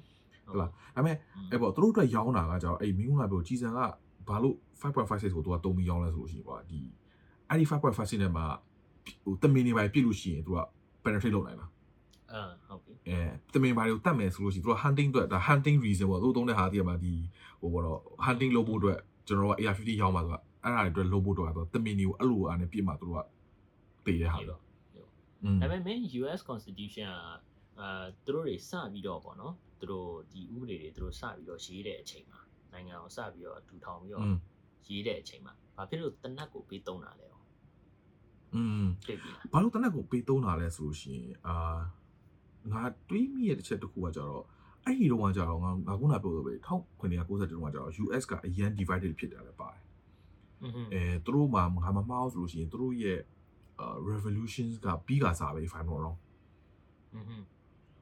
[0.46, 1.16] ဟုတ်လားဒါပေမဲ့
[1.50, 3.78] အဲ့ပေါ့သူတို့အတွက်ရောင်းတာကကြတော့အဲ့မင်းကပြောကြည်စံက
[4.28, 6.80] ဘာလို့5.56ကိုသူကတုံးပြီးရောင်းလဲဆိုလို့ရှိရင်ကွာဒီ
[7.48, 8.44] အဲ့ဒီ5.56နဲ့မှာ
[9.24, 10.58] ဟိုတမင်နေပါပြစ်လို့ရှိရင်သူက
[11.02, 11.66] penetrate လုပ်နိုင်တာ
[12.32, 13.20] အာဟုတ်ပြီအဲ
[13.54, 17.14] တမင်ပါတွေကိုတတ်မယ်ဆိုလို့ရှိရင်သူက hunting အတွက်ဒါ hunting reason ပေါ့သူတို့သုံးတဲ့ဟာတည်းကမှဒီ
[17.60, 23.26] ဟိုပေါ့တော့ hunting လုပ်ဖို့အတွက်ကျွန်တော်တို့က AR50 ရောင်းပါဆိုတာအဲ့ဒါတွေအတွက်လုပ်ဖို့အတွက်ကတော့တမင်တွေကိုအဲ့လိုအားနဲ့ပြစ်မှသူတို့က
[24.04, 24.61] ပေးတဲ့ဟာအေးပေါ့ပေါ့อืม
[25.62, 32.40] ဒါပေမဲ့ main US constitution ကအာသူတို့တွေစပြီးတော့ပေါ့နော်သူတို့ဒီဥပဒေတွေသူတို့စပြီးတော့ရေးတဲ့အချိန်မှာ
[32.72, 34.26] နိုင်ငံကိုစပြီးတော့ထူထောင်ပြီးတော့
[34.88, 37.28] ရေးတဲ့အချိန်မှာဘာဖြစ်လို့တနက်ကိုပေးသုံးတာလဲ။
[38.54, 41.56] อืมတိတ်ပြီ။ဘာလို့တနက်ကိုပေးသုံးတာလဲဆိုလို့ရှိရင်အာ
[42.72, 44.44] ငါတွေးမိရတဲ့ချက်တစ်ခုကကြတော့
[44.84, 46.52] အဲ့ဒီတော့ကကြတော့ငါငါခုနပြောဆိုပဲ
[47.00, 49.82] 1991တုန်းကကြတော့ US ကအရန် divided ဖြစ်တာလည်းပါတယ်။
[50.94, 53.20] အဲသူတို့မှာငါမမှားအောင်ဆိုလို့ရှိရင်သူတို့ရဲ့
[54.10, 56.18] revolutions ကပြီးကစားပဲ if i'm not wrong
[57.14, 57.42] อืม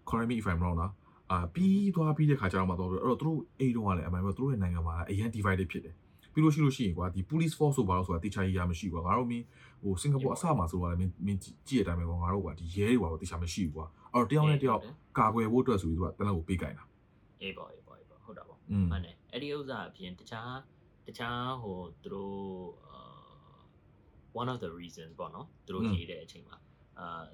[0.08, 0.92] correct me if i'm wrong လား
[1.30, 5.94] အာပြီးသွားပြီးတဲ့ခါကျတော့မှတော့အဲ့တော့သူတို့အိမ်တော့ကလည်းအမှန်ပဲသူတို့ရဲ့နိုင်ငံမှာအရင် divided ဖြစ်တယ်
[6.32, 9.44] ပြီးလို့ရှိလို့ရှိရင်ကွာဒီ police force ဆိုပါတော့ဆိုတာတိချာကြီးရမရှိကွာငါတို့မင်း
[9.82, 14.80] ဟိုစင်ကာပူအစမှာဆိုတာလည်းမင်းမင်းကြည့်ရတဲ့အတိုင်းပဲကွာငါတို့ကွာဒီရဲတွေကွာတိချာမရှိဘူးကွာအဲ့တော့တယောက်နဲ့တယောက်
[15.18, 16.84] ကာကွယ်ဖို့အတွက်ဆိုပြီးသူကတနက်ကိုပေးကြိုင်တာ
[17.42, 18.58] အေးပါအေးပါအေးပါဟုတ်တာပေါ့
[18.90, 20.54] မှန်တယ်အဲ့ဒီဥစ္စာအပြင်တခြား
[21.06, 22.36] တခြားဟိုသူတို့
[24.40, 26.56] one of the reasons ပေါ့နော်သူတို့ရေးတဲ့အချိန်မှာ
[26.98, 27.24] အာ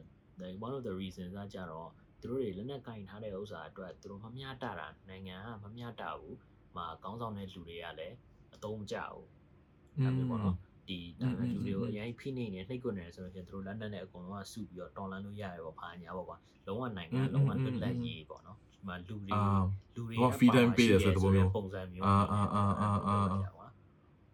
[0.66, 1.88] one of the reasons ကကြတော့
[2.20, 6.36] သူတို့တွေလက်နက်ကင်ထားတဲ့ဥစ္စာအတွက်သူတို့မမျှတတာနိုင်ငံကမမျှတဘူး
[6.76, 8.16] မကောင်းဆောင်တဲ့လူတွေကလည်း
[8.54, 9.26] အသုံးကျဘူး
[9.98, 10.56] အဲ့လိုပေါ့နော်
[10.88, 19.32] ဒီဒါပေမဲ့လူတွေကိုအရင်ဖိနေနေနှိပ်ကွနေတယ်ဆိုတော့ကျသူတို့လက်နက်နဲ့အကုန်လုံးကစုပြီးတော့တော်လန်လို့ရတယ်ပေါ့ဘာညာပေါ့ကွာလုံးဝနိုင်ငံလုံးဝလွတ်လပ်ရေးပေါ့နော်ဒီမှာလူတွေ
[19.94, 23.16] လူတွေက freedom ပေးတယ်ဆိုတဲ့ပုံစံမျိုးအာအာအာအာအာ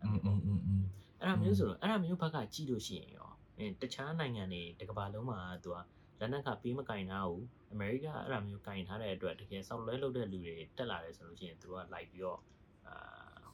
[0.02, 0.86] အင်းအင်းအင်း
[1.22, 5.78] အဲ့ဒါမျိုးဆိုတော့အဲ့ဒါမျိုးဘက်ကကြည့်လို့ရှိရင်ရောအဲတခြားနိုင်ငံတွေတကဘာလုံးမှာသူက
[6.20, 12.38] လက်နက်ကပေးမကင်ထားဘူးအမေရိကအဲ့ဒါမျိုးကင်ထားတဲ့အတွက်တကယ်ဆောက်လဲလုပ်တဲ့လူတွေတက်လာတယ်ဆိုလို့ရှိရင်သူတို့ကလိုက်ပြီးတော့
[12.86, 12.96] အာ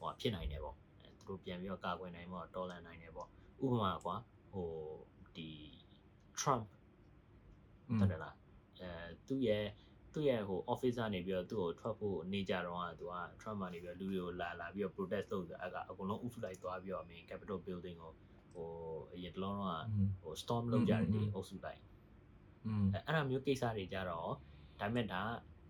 [0.00, 3.28] ဟိုဖြစ်နိုင်တယ်ပေါ့အဲသူတို့ပြန်ပြီးတော့ကာကွယ်နိုင်ပေါ့တော်လန်နိုင်တယ်ပေါ့
[3.64, 4.16] ဥပမာကွာ
[4.50, 4.68] ဟို
[5.37, 5.50] ဒီ
[6.38, 6.66] Trump
[7.88, 8.35] อืมတတယ်လား
[8.81, 8.90] အဲ
[9.26, 9.64] သူ့ရဲ့
[10.13, 18.12] သူ့ရဲ့ဟို office ကနေပြီးတော့သူ့ကိုထွက်ဖို့နေကြတော့ကသူက Trump ကနေပြီးတော့လူတွေကိုလာလာပြီးတော့ protest လုပ်ဆိုအဲ့ကအကုန်လုံးဥစုလိုက်သွားပြီးတော့အမင်း Capitol building ကို
[18.54, 18.69] ဟို
[19.13, 19.84] အရင်တလုံးတော့
[20.21, 21.82] ဟို storm လုပ်ကြတယ်ဒီအုပ်စုလိုက်
[22.65, 24.30] อืม အဲ့အဲ့ဒါမျိုးကိစ္စတွေကြတော့
[24.80, 25.21] ဒါပေမဲ့ဒါ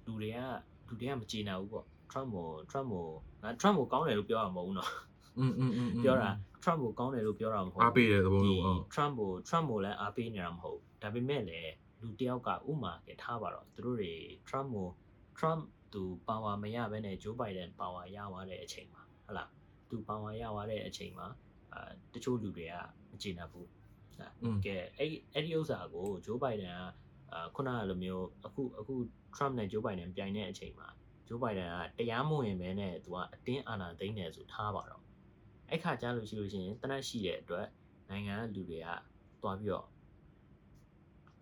[0.05, 0.39] လူတွေက
[0.87, 3.07] လူတွေကမကျေနပ်ဘူးပေါ့ Trump ကို Trump ကို
[3.43, 4.89] ငါ Trump ကိုကောင်းတယ်လို့ပြောတာမဟုတ်ဘူးเนาะ
[5.39, 6.29] อืมอืมอืม ပြောတာ
[6.63, 14.12] Trump ကိုကောင်းတယ်လို့ပြောတာမဟုတ်ဘူး အားပေးတဲ့သဘော ဒီ မျိုးဟုတ် Trump ကို Trump ကိုလည်းအားပေးနေတာမဟုတ်ဘူးဒါပေမဲ့လည်း လူတစ်ယောက်ကဥမာကထားပါတော့သူတို့တွေ
[14.48, 14.88] Trump ကို
[15.38, 19.50] Trump သူပါဝါမရဘဲနဲ့ Joe Biden ပါဝါရသွားတဲ့အချိန်မှာဟုတ်လား
[19.90, 21.26] သူပါဝါရသွားတဲ့အချိန်မှာ
[21.72, 22.74] အာတချို့လူတွေက
[23.10, 23.68] မကျေနပ်ဘူး
[24.42, 26.82] อืมကဲအဲ့အဲ့ဒီဥစ္စာကို Joe Biden က
[27.32, 28.94] အာခုနကလိုမျိုးအခုအခု
[29.36, 30.88] Trump နဲ့ Joe Biden ပြိုင်တဲ့အချိန်မှာ
[31.28, 35.02] Joe Biden ကတရားမဝင်ပဲနဲ့သူကအတင်းအာဏာသိမ်းတယ်ဆိုထားပါတော့
[35.70, 37.66] အဲ့ခါကြားလို့ရှိလို့ရှိရင်တနက်ရှိတဲ့အတွက်
[38.10, 38.88] နိုင်ငံကလူတွေက
[39.42, 39.86] တွားပြီးတော့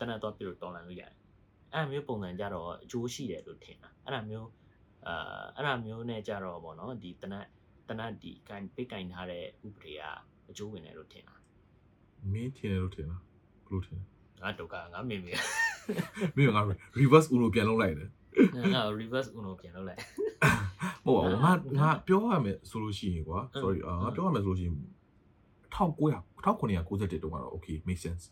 [0.01, 1.13] တနက်တွားပြီးတော့တော်လန်လို့ရတယ်
[1.73, 4.49] အဲ့ဒါမျိုးပုံစံကြတော့အကျိုးရှိတယ်လို့ထင်တာအဲ့ဒါမျိုး
[5.07, 7.47] အာအဲ့ဒါမျိုးနဲ့ကြတော့ဗောနော်ဒီတနက်
[7.89, 10.03] တနက်ဒီကန်ပိတ်ကင်ထားတဲ့ဥပဒေက
[10.51, 11.35] အကျိုးဝင်တယ်လို့ထင်တာ
[12.21, 14.05] อืမင်းထင်တယ်လို့ထင်လားဘယ်လိုထင်လဲ
[14.43, 15.33] ငါဒုက္ခငါမေမေ
[16.37, 16.63] မင်းကငါ
[17.01, 18.09] reverse uno ပြန်လုပ်လိုက်တယ်
[18.75, 20.01] ငါ reverse uno ပြန်လုပ်လိုက်
[21.05, 24.77] မဟုတ်ပါဘူးငါငါပြောရမယ်ဆိုလို့ရှိရင်ကွာ sorry အာငါပြောရမယ်ဆိုလို့ရှိရင်
[25.75, 28.25] 1900 1991တုန်းကတော့ okay make sense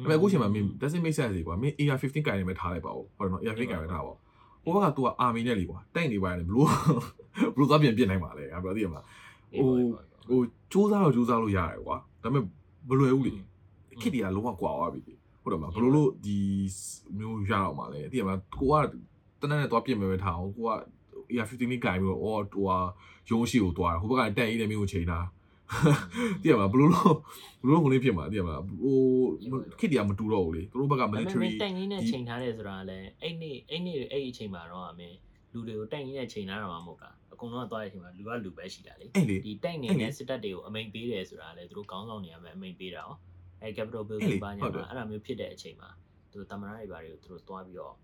[0.00, 4.16] ဒါပေမဲ့အခုချိန်မှာမင်း doesn't make sense လေကွာမင်း AR15 ကင်နေမဲ့ထားလိုက်ပါဦးဟုတ်တယ်နော် AR15 ကင်နေထားပါဦး
[4.64, 6.68] ဟိုဘက်က तू က army နဲ့လေကွာတိုက်နေပါရတယ်ဘလို့
[7.54, 9.04] ဘလို့သွားပြင်ပြင်နိုင်ပါလေငါပြောသိရမလား
[9.54, 9.68] ဟို
[10.28, 10.40] ဟို
[10.72, 12.44] စူးစမ်းတော့စူးစမ်းလို့ရတယ်ကွာဒါပေမဲ့
[12.88, 13.32] မလွယ်ဘူးလေ
[14.00, 16.36] ခစ်တီကလုံးဝကွာသွားပြီလေဟုတ်တယ်မလားဘလို့လို့ဒီ
[17.18, 18.74] မျိုးရအောင်ပါလေသိရမလားကိုက
[19.40, 20.70] တနက်နဲ့သွားပြင်မယ်ပဲထားအောင်ကိုက
[21.30, 22.76] AR15 လေးကင်ပြီးတော့အော်ဟိုဟာ
[23.30, 25.18] ရုံးရှိကိုသွားတာဟိုဘက်ကတက်အေးတဲ့မျိုးကိုချိန်တာ
[26.42, 27.16] သိရမလားဘလို့လို့
[27.62, 28.96] ဘလို့လို့ကိုလေးဖြစ်မှာသိရမလားဟို
[29.78, 35.16] ခစ်တီကမတူတော့ဘူးလေသူတို့ဘက်ကဒါပေမဲ့ military တိုင်ကြီးနဲ့ချိန်ထားတယ်ဆိုတာလည်းအဲ့နေ့အဲ့နေ့အဲ့ဒီအချိန်မှာတော့အမင်း
[35.52, 43.12] လူတွေကိုတိုင်ကြီးနဲ့ချိန်ထားတာမှမဟုတ်တာအကုန်လုံးကသွားတဲ့အချိန်မှာလူကလူပဲရှိတာလေအဲ့လေဒီတိုင်နေအဲ့လေနဲ့စစ်တပ်တွေကိုအမိန်ပေးတယ်ဆိုတာလည်းသူတို့ကောင်းဆောင်နေရမယ်အမိန်ပေးတာရော
[43.62, 45.90] အဲ capital အဲ့လေ building ဘာညာဟုတ်တယ်မှာအဲ့ဒါမျိုးဖြစ်တဲ့အချိန်မှာ
[46.30, 47.94] သူတို့တမန်တွေဘာတွေကိုသူတို့သွားပြီးတော့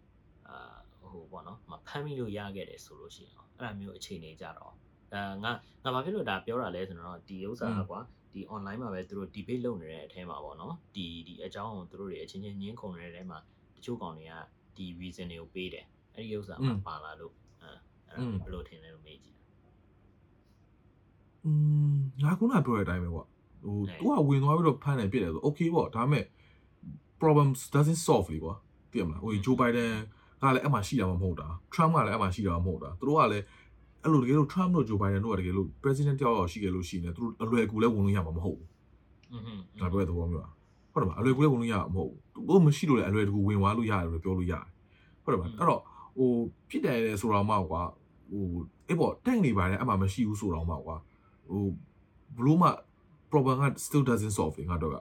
[0.49, 0.77] အာ
[1.11, 4.73] ဟိုပေါ့နော်မဖမ်းမိလို့ရခဲ့တယ်ဆိုလို့ရှိရင်ရောအဲ့ဒါမျိုးအချိန်နေကြတော့
[5.14, 5.52] အဲငါ
[5.84, 8.00] ငါဘာဖြစ်လို့ဒါပြောတာလဲဆိုတော့ဒီဥစ္စာကကွာ
[8.34, 13.40] ဒီ online မှာပဲသူတို့ debate လုပ်နေတဲ့အထဲမှာပေါ့နော်ဒီဒီအကြောင်းကိုသူတို့တွေအချင်းချင်းညှင်းခုန်နေတဲ့အထဲမှာ
[13.76, 14.34] တချို့ကောင်တွေက
[14.78, 15.86] ဒီ reason တွေကိုပေးတယ်
[16.16, 17.70] အဲ့ဒီဥစ္စာမှာပါလာလို့အဲ
[18.10, 19.38] အဲ့ဒါဘယ်လိုထင်လဲလို့မေးကြည့်
[21.46, 21.52] อื
[21.94, 23.24] มငါခုနပြောတဲ့အတိုင်းပဲကွာ
[23.64, 26.26] ဟို ဟဲ့ तू ကဝင်သွားပြီးတော့ဖမ်းတယ်ပြစ်တယ်ဆို okay ပေါ့ဒါပေမဲ့
[27.22, 28.54] problems doesn't solve လေကွာ
[28.92, 29.92] သိရမလားဟို Joe Biden
[30.42, 33.46] ကလည်းအဲ့မှာရှိတာမှမဟုတ်တာ Trump ကလည်းအဲ့မှာရှိတာမှမဟုတ်တာသူတို့ကလည်း
[34.04, 38.70] အဲ့လိုတကယ်လို့ Trump တို့ Joe Biden တို့ကတကယ်လို့ president တယောက်ယောက်ရှိခဲ့လို့ရှိနေသူတို့အလွယ်ကူလည်းဝင်လို့ရမှာမဟုတ်ဘူး
[39.32, 40.52] อืม ဒါပြောတဲ့သဘောမျိုးอ่ะ
[40.92, 44.66] ဟုတ်တယ်မလားအလွယ်ကူလည်းဝင်လို့ရမှာမဟုတ်ဘူးသူတို့မရှိလို့လည်းအလွယ်တကူဝင်သွားလို့ရတယ်လို့ပြောလို့ရတယ်
[45.24, 45.82] ဟုတ်တယ်မလားအဲ့တော့
[46.18, 46.30] ဟို
[46.70, 47.82] ဖြစ်တယ်လေဆိုတော့မှကွာ
[48.32, 48.44] ဟို
[48.88, 50.96] အေးပေါ့တက်နေပါတယ်အဲ့မှာမရှိဘူးဆိုတော့မှကွာ
[51.50, 51.64] ဟို
[52.38, 52.70] ဘလို့မှ
[53.32, 54.96] problem က still doesn't solve လေငါတော့က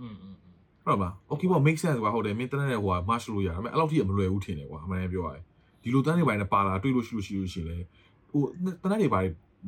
[0.00, 0.36] อืมอืม
[0.84, 5.44] ဟုတ်လား okay ပေါ့ make sense ကွာဟုတ်တယ်မင်းတန်းတဲ့ဟိုက match လို့ရတယ်ဒါပေမဲ့အဲ့လောက်ထိမလွယ်ဘူးထင်တယ်ကွာအမှန်တမ်းပြောရရင်
[5.82, 7.76] ဒီလိုတန်းနေပိုင်းနဲ့ပါလာတွေ့လို့ရှိလို့ရှိလို့ရှိရင်လေ
[8.31, 8.43] ဟို
[8.83, 9.19] တနက်တွေပါ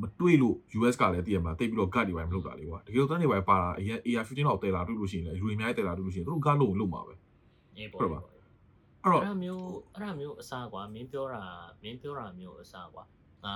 [0.01, 7.14] မတွေ့လို့ US ကလည်းတည်ရမှာတိတ်ပြီးတော့ guard တွေပါမလုပ်တာလေကွာတကယ်တော့တနက်တွေပါပါတာအရင် AR15 လောက်တဲလာတွေ့လို့ရှိရင်လည်းလူတွေအများကြီးတဲလာတွေ့လို့ရှိရင်သူတို့ guard လို့လုပ်မှာပဲ
[7.78, 11.43] အေးပေါ့ဟုတ်ပါအဲ့တော့အဲ့ဒါမျိုးအဲ့ဒါမျိုးအစားကွာမင်းပြောတာ
[11.84, 13.03] မင်းပြောတာမျိုးအစားကွာ
[13.45, 13.55] ငါ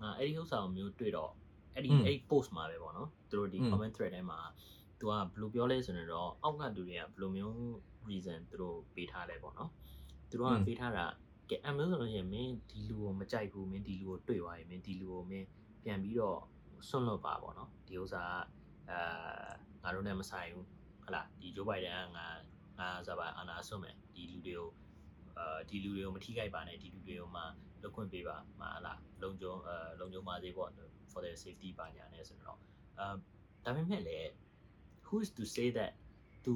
[0.00, 1.32] ငါအဲ့ဒီဥစ္စာမျိုးတွေ့တော့
[1.74, 4.38] အဲ့ဒီအဲ့ post မှာပဲပေါ့နော်သူတို့ဒီ comment thread ထဲမှာ
[4.98, 7.56] သူကဘယ်လိုပြောလဲဆိုရင်တော့အောက်ကလူတွေကဘယ်လိုမျိုး
[8.08, 9.70] reason သူတို့ပေးထားလဲပေါ့နော်
[10.30, 11.04] သူတို့ကပေးထားတာ
[11.50, 15.46] ကဲအမျိုးဆိုလို့ရှိရင်မင်းဒီလူကိုမကြိုက်ဘူးမင်းဒီလူကိုတွေ့သွားရင်မင်းဒီလူကိုမင်း
[15.84, 16.40] ပြန်ပြီးတော့
[16.88, 18.22] ဆွန့်လွတ်ပါပေါ့နော်ဒီဥစ္စာ
[18.88, 19.48] ကအာ
[19.82, 20.66] ငါတို့နဲ့မဆိုင်ဘူး
[21.04, 22.26] ဟတ်လာဒီ Joe Biden ကငါ
[22.78, 24.68] ငါစပါအာနာဆွတ်မယ်ဒီလူတွေကို
[25.38, 27.42] အာဒီလူတွေကိုမထိခိုက်ပါနဲ့ဒီလူတွေကိုမှ
[27.82, 30.70] လွတ်ခွင့်ပေးပါမဟာလားလုံခြုံအဲလုံခြုံပါစေပေါ့
[31.10, 32.58] for their safety ပါညာနဲ့ဆိုတော့
[32.98, 33.14] အာ
[33.64, 34.28] ဒါပေမဲ့လည်း
[35.06, 35.92] who is to say that
[36.44, 36.52] to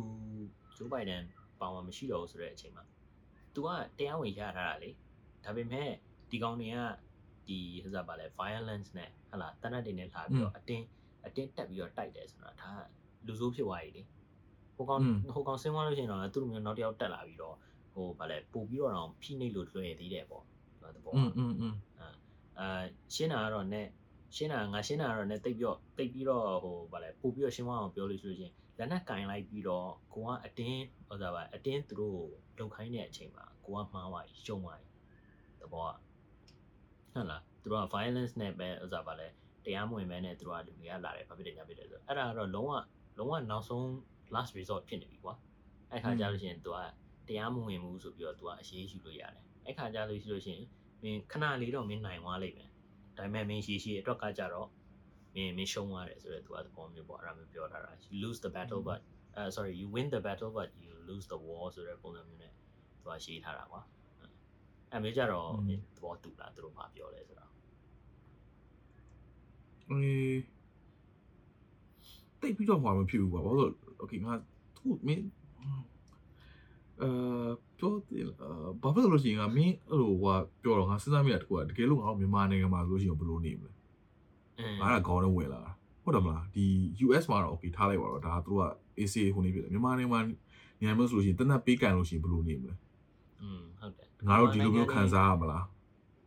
[0.76, 1.24] Joe Biden
[1.61, 2.84] ပါဝင်မရှိတော့ဘူးဆိုတဲ့အချိန်မှာ
[3.56, 4.89] तू ကတရားဝင်ရထားတာလေ
[5.43, 5.89] ဒါပေမဲ့
[6.32, 6.78] ဒီကောင်တွေက
[7.47, 10.86] ဒီဟိုစားပါလဲ violence နဲ့ဟလာတနတ်တွေနဲ့လာပြီးတော့အတင်း
[11.26, 12.72] အတင်းတက်ပြီးတော့တိုက်တယ်ဆိုတာဒါ
[13.28, 14.01] လူဆိုးဖြစ်သွားပြီလေ
[14.76, 15.01] ဟိုကောင်
[15.36, 17.56] ဟိုကောင်ဆင်းသွားလို့ရှိရင်တော့သူ့လိုမျိုးနောက်တစ်ယောက်တက်လာပြီးတော့
[17.93, 20.43] ဟိုဗာလဲပို့ပြီးတော့တော့ဖိနှိပ်လို့လွှဲသေးတယ်ပေါ့
[20.82, 21.74] ဒါတဘော อืมอืมอืม
[22.60, 22.82] အာ
[23.14, 23.82] ရှင်းတာကတော့ ਨੇ
[24.36, 32.20] ရှင်းတာငါရှင်းတာကတော့ ਨੇ တိတ်ပြီးတော့တိတ်ပြီးတော့ဟိုဗာလဲပို့ပြီးတော့ရှင်းမအောင်ပြောလို့ဆိုလို့ချင်း လက်နဲ့ကင်လိုက်ပြီးတော့ကိုကအတင်းဟိုစားပါအတင်းသူတို့
[32.59, 34.89] လုံခိုင်းတဲ့အချိန်မှာကိုကမှားသွားပြီရှုံးသွားပြီ
[35.61, 35.91] တဘောက
[37.12, 39.29] ဟုတ်လားသူတို့က violence နဲ့ပဲဟိုစားပါလဲ
[39.64, 42.72] တရားမဝင်မဲနဲ့သူတို့ကလူတွေကလာတယ်ဘာဖြစ်တယ်ညာဖြစ်တယ်ဆိုအဲ့ဒါကတော့လုံးဝ
[43.18, 43.85] လုံးဝနောက်ဆုံး
[44.35, 45.35] last resort ဖြစ်နေပြီကွာ
[45.91, 46.79] အဲ့ခါကျလို့ရှိရင်သူက
[47.29, 50.66] တရားမဝင်ဘူးဆိုပြီးတော့ तू ကအရေးယူလို့ရတယ်အဲ့ခါကျလို့ရှိလို့ရှိရင်
[51.03, 52.70] မင်းခဏလေးတော့မင်းနိုင်သွားလိမ့်မယ်
[53.18, 54.68] ဒါပေမဲ့မင်းရှည်ရှည်အတွက်ကကြတော့
[55.39, 59.01] မင်းမင်းရှုံးသွားတယ်ဆိုတော့ तू ကသဘောမျိုးပေါ့အဲ့ဒါမျိုးပြောထားတာ you lose the battle but
[59.39, 62.53] uh sorry you win the battle but you lose the war ဆိုတဲ့ပုံစံမျိုးနဲ့
[63.01, 63.80] तू ကရှင်းထားတာကွာ
[64.93, 67.51] အဲ့မျိုးကြတော့မင်းသဘောတူလားသူတို့ဘာပြောလဲဆိုတော့
[69.91, 70.41] အေး
[72.41, 74.32] တိတ်ပြီးတော့ဟွာမဖြစ်ဘူးကွာဘာလို့လဲ okay ငါ
[74.76, 75.24] သူမင်း
[77.03, 77.09] အဲ
[77.78, 78.51] ပြောတယ်အာ
[78.82, 83.78] ဘာဖြစ်လို့ရှိရင်ငါမင်းအဲ့လိုဟွာပြောတော့ငါစဉ်းစားမိတာတကူကတကယ်လို့ငါတို့မြန်မာနိုင်ငံမှာဆိုလို့ရှိရင်ဘယ်လိုနေမလဲအ
[84.81, 86.67] ငါကခေါင်းနဲ့ဝယ်လာတာဟုတ်တယ်မလားဒီ
[87.07, 88.63] US မှာတော့ okay ထားလိုက်ပါတော့ဒါကသူက
[88.99, 90.21] ACA ဟိုနေပြတယ်မြန်မာနိုင်ငံမှာ
[90.81, 92.75] နေရာမျိုးဆိုလို့ရှိရင်တနက်ပေးကန်လို့ရှိရင်ဘယ်လိုနေမလဲ
[93.41, 95.65] อืมဟုတ်တယ်ငါတို့ဒီလိုမျိုးခံစားရမလား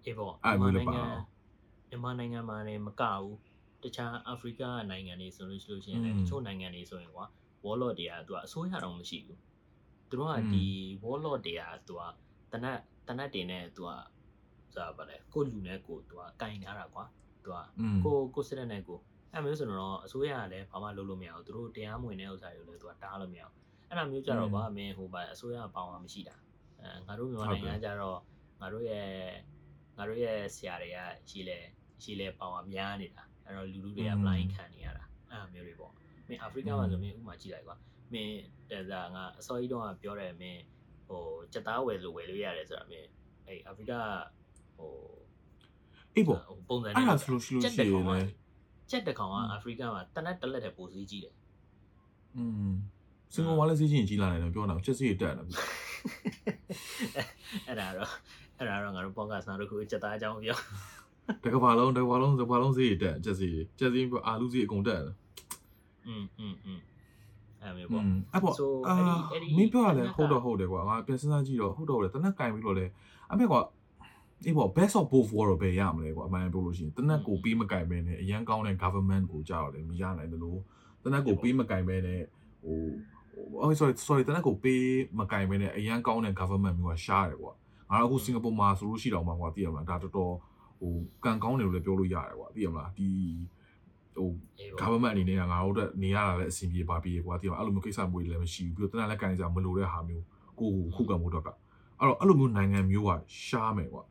[0.06, 3.38] အေးပေါ့အဲ့မျိုးလည်းပါမြန်မာနိုင်ငံမှာလည်းမကဘူး
[3.84, 7.26] တခြားအာဖရိကနိုင်ငံတွေဆိုလို့ရှိလို့ရှိရင်လည်းတချို့နိုင်ငံတွေဆိုရင်ကွာ
[7.66, 9.40] wallet တွေကသူကအစိုးရတော့မရှိဘူး
[10.10, 10.66] သူတို့ကဒီ
[11.04, 12.02] wallet တွေကသူက
[12.52, 13.92] တနက်တနက်တင်နဲ့သူက
[14.74, 17.04] ဆိုတာဗါလဲကိုလူနဲ့ကိုသူကကင်ထားတာကွာ
[17.46, 19.00] သူကอืมကိုကိုစစ်တဲ့နဲ့ကို
[19.34, 23.56] အဲ့မျိုးဆိုတော့အစိုးရကလည်းဘာမှလုပ်လို့မရဘူးသူတို့တရားမဝင်တဲ့ဥစ္စာတွေကိုလည်းသူကတားလို့မရဘူး
[23.90, 26.36] အဲ့ဒါမျိုးကြတော့ဗာမင်းဟိုပါအစိုးရပေါင်းမှာမရှိတာ
[26.80, 28.20] အဲငါတို့မြန်မာနိုင်ငံကြတော့
[28.62, 29.08] ငါတို့ရဲ့
[29.98, 30.98] ငါတို့ရဲ့ဆရာတွေက
[31.30, 31.58] ရှိလဲ
[32.04, 35.94] ရှိလဲပေါင်းမှာများနေတာအဲ့တော့လူလူတွေက blind ခံနေရတာအဲ့မျိုးတွေပေါ့
[36.28, 37.76] မင်းအာဖရိကမှာဆိုမင်းဥမာကြည့်လိုက်ကွာ
[38.14, 38.38] မင်း
[38.70, 40.62] တဲ့စားငါအစောကြီးတော့ပြောတယ်မင်း
[41.08, 41.24] ဟို
[41.54, 43.08] စက်သားဝယ်လို့ဝယ်လို့ရတယ်ဆိုတာမင်း
[43.48, 43.94] အဲ့အာဖရိက
[44.78, 44.94] ဟို
[46.15, 48.31] အေးပေါ့ ဟိုပုံစံ အဲ့ဒါဆိုလို့ရှိလို့ရှိရင်လည်း
[48.91, 51.35] ချက်တကောင်ကအာဖရိကမှာတနက်တလက်တဲ့ပိုစည်းကြီးတယ်
[52.37, 52.75] อืม
[53.35, 55.31] စင်ကာပူလည်းစီးချင်းကြီးလာတယ်ပြောတာချက်စီတက်တယ်
[57.67, 58.11] အဲ့ဒါတော့
[58.59, 60.59] အဲ့ဒါတော့ငါတို့ podcast နောက်တစ်ခုချက်သားအကြောင်းပြော
[61.45, 63.49] တကဘာလုံးတကဘာလုံးတကဘာလုံးစီးတက်ချက်စီ
[63.79, 65.15] ချက်စီအာလူစီအကုန်တက်တယ်
[66.07, 66.81] อืมอืมอืม
[67.63, 72.87] အဲ့ อื မျိုးပေါ့ มအဲ့ပေါ့ So အာ အဲ့ဒီအဲ့ဒီ မင်းပြောရလဲ တနက်က ဟုတ်တော့ဟုတ်တယ်ကွာငါပြန်စဉ်းစားကြည့်တော့ဟုတ်တော့လေတနက်ကင်ပြီးတော့လေ
[73.31, 73.61] အမေကွာ
[74.46, 80.60] အေးပေါ့ best of both world ပဲရမလဲကွာအမှန်ပြောလို့ရှိရင်တနက်ကိုပြီးမကင်ပဲနဲ့အရန်ကောင်းတဲ့ government ကိုကြောက်တယ်မရနိုင်တယ်လို့
[81.04, 82.22] တနက်ကိုပြီးမကင်ပဲနဲ့
[82.64, 82.80] ဟို
[83.62, 84.84] ဟို sorry sorry တနက်ကိုပေး
[85.20, 87.54] မကင်ပဲနဲ့အရန်ကောင်းတဲ့ government မျိုးကရှားတယ်ကွာ
[87.92, 90.34] ငါတို့အခုစင်ကာပူမှာဆိုလို့ရှိတော့မှာကွာသိရမလားဒါတော်တော်
[90.80, 93.10] ဟိုကန်ကောင်းတယ်လို့လည်းပြောလို့ရတယ်ကွာသိရမလားဒီ
[94.16, 94.30] ဟို
[94.60, 100.24] အေးပေါ့ government အနေနဲ့ကငါတို့အတွက်နေရတာလည်းအဆင်ပြေပါပြီကွာတိရအဲ့လိုမျိုးကိစ္စမျိုးတွေလည်းမရှိဘူးပြီးတော့တနက်လည်းကန်ကြမလို့တဲ့ဟာမျိုး
[100.60, 103.12] ကိုကိုခုခံဖို့တော့ကအဲ့တော့အဲ့လိုမျိုးနိုင်ငံမျိုးက
[103.46, 104.11] ရှားမယ်ကွာอ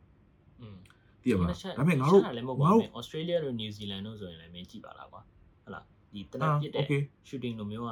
[1.23, 5.21] သိရပါလားဒါပေမဲ့ငါတို့လည်းမဟုတ်ပါဘူးဩစတြေးလျတို့နယူးဇီလန်တို့ဆိုရင်လည်းမင်းကြည့်ပါလားကွာ
[5.63, 6.85] ဟုတ်လားဒီတနက်ဖြစ်တဲ့
[7.27, 7.89] shooting လိုမျိုးက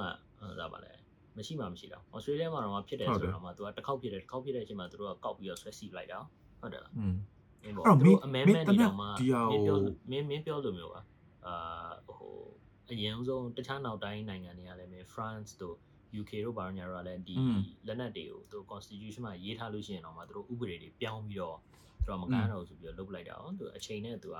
[0.60, 0.92] ဒါပါလဲ
[1.38, 6.20] မရှိမှမရှိတော့ဩစတြေးလျမှာတော့ဖြစ်တယ်ဆိုတော့မှသူကတစ်ခေါက်ဖြစ်တယ်တစ်ခေါက်ဖြစ်တဲ့အချိန်မှာသူတို့ကကောက်ပြီးတော့ဆွဲစီလိုက်တာ
[6.62, 7.16] ဟုတ်တယ်လားอืม
[7.64, 9.44] အဲ့တော့သူအမဲမဲနေတော့မှမင်းပြော
[10.12, 11.02] မင်းမင်းပြောလိုမျိုးပါ
[11.46, 11.56] အာ
[12.08, 12.34] ဟို
[12.92, 15.76] အရင်ဆုံးတခြားနောက်တိုင်းနိုင်ငံတွေကလည်းမင်း France တို့
[16.22, 17.36] UK တို့ဘာညာတို့ကလည်းဒီ
[17.88, 21.58] လက်နက်တွေကိုသူ constitution မှာရေးထားလို့ရှိရင်တော့မှသူတို့ဥပဒေတွေပြောင်းပြီးတော့
[22.12, 24.38] တော့မကန်းတော့ဆိုပြီးတော့လုတ်လိုက်တာအောင်သူအချိန်နဲ့သူက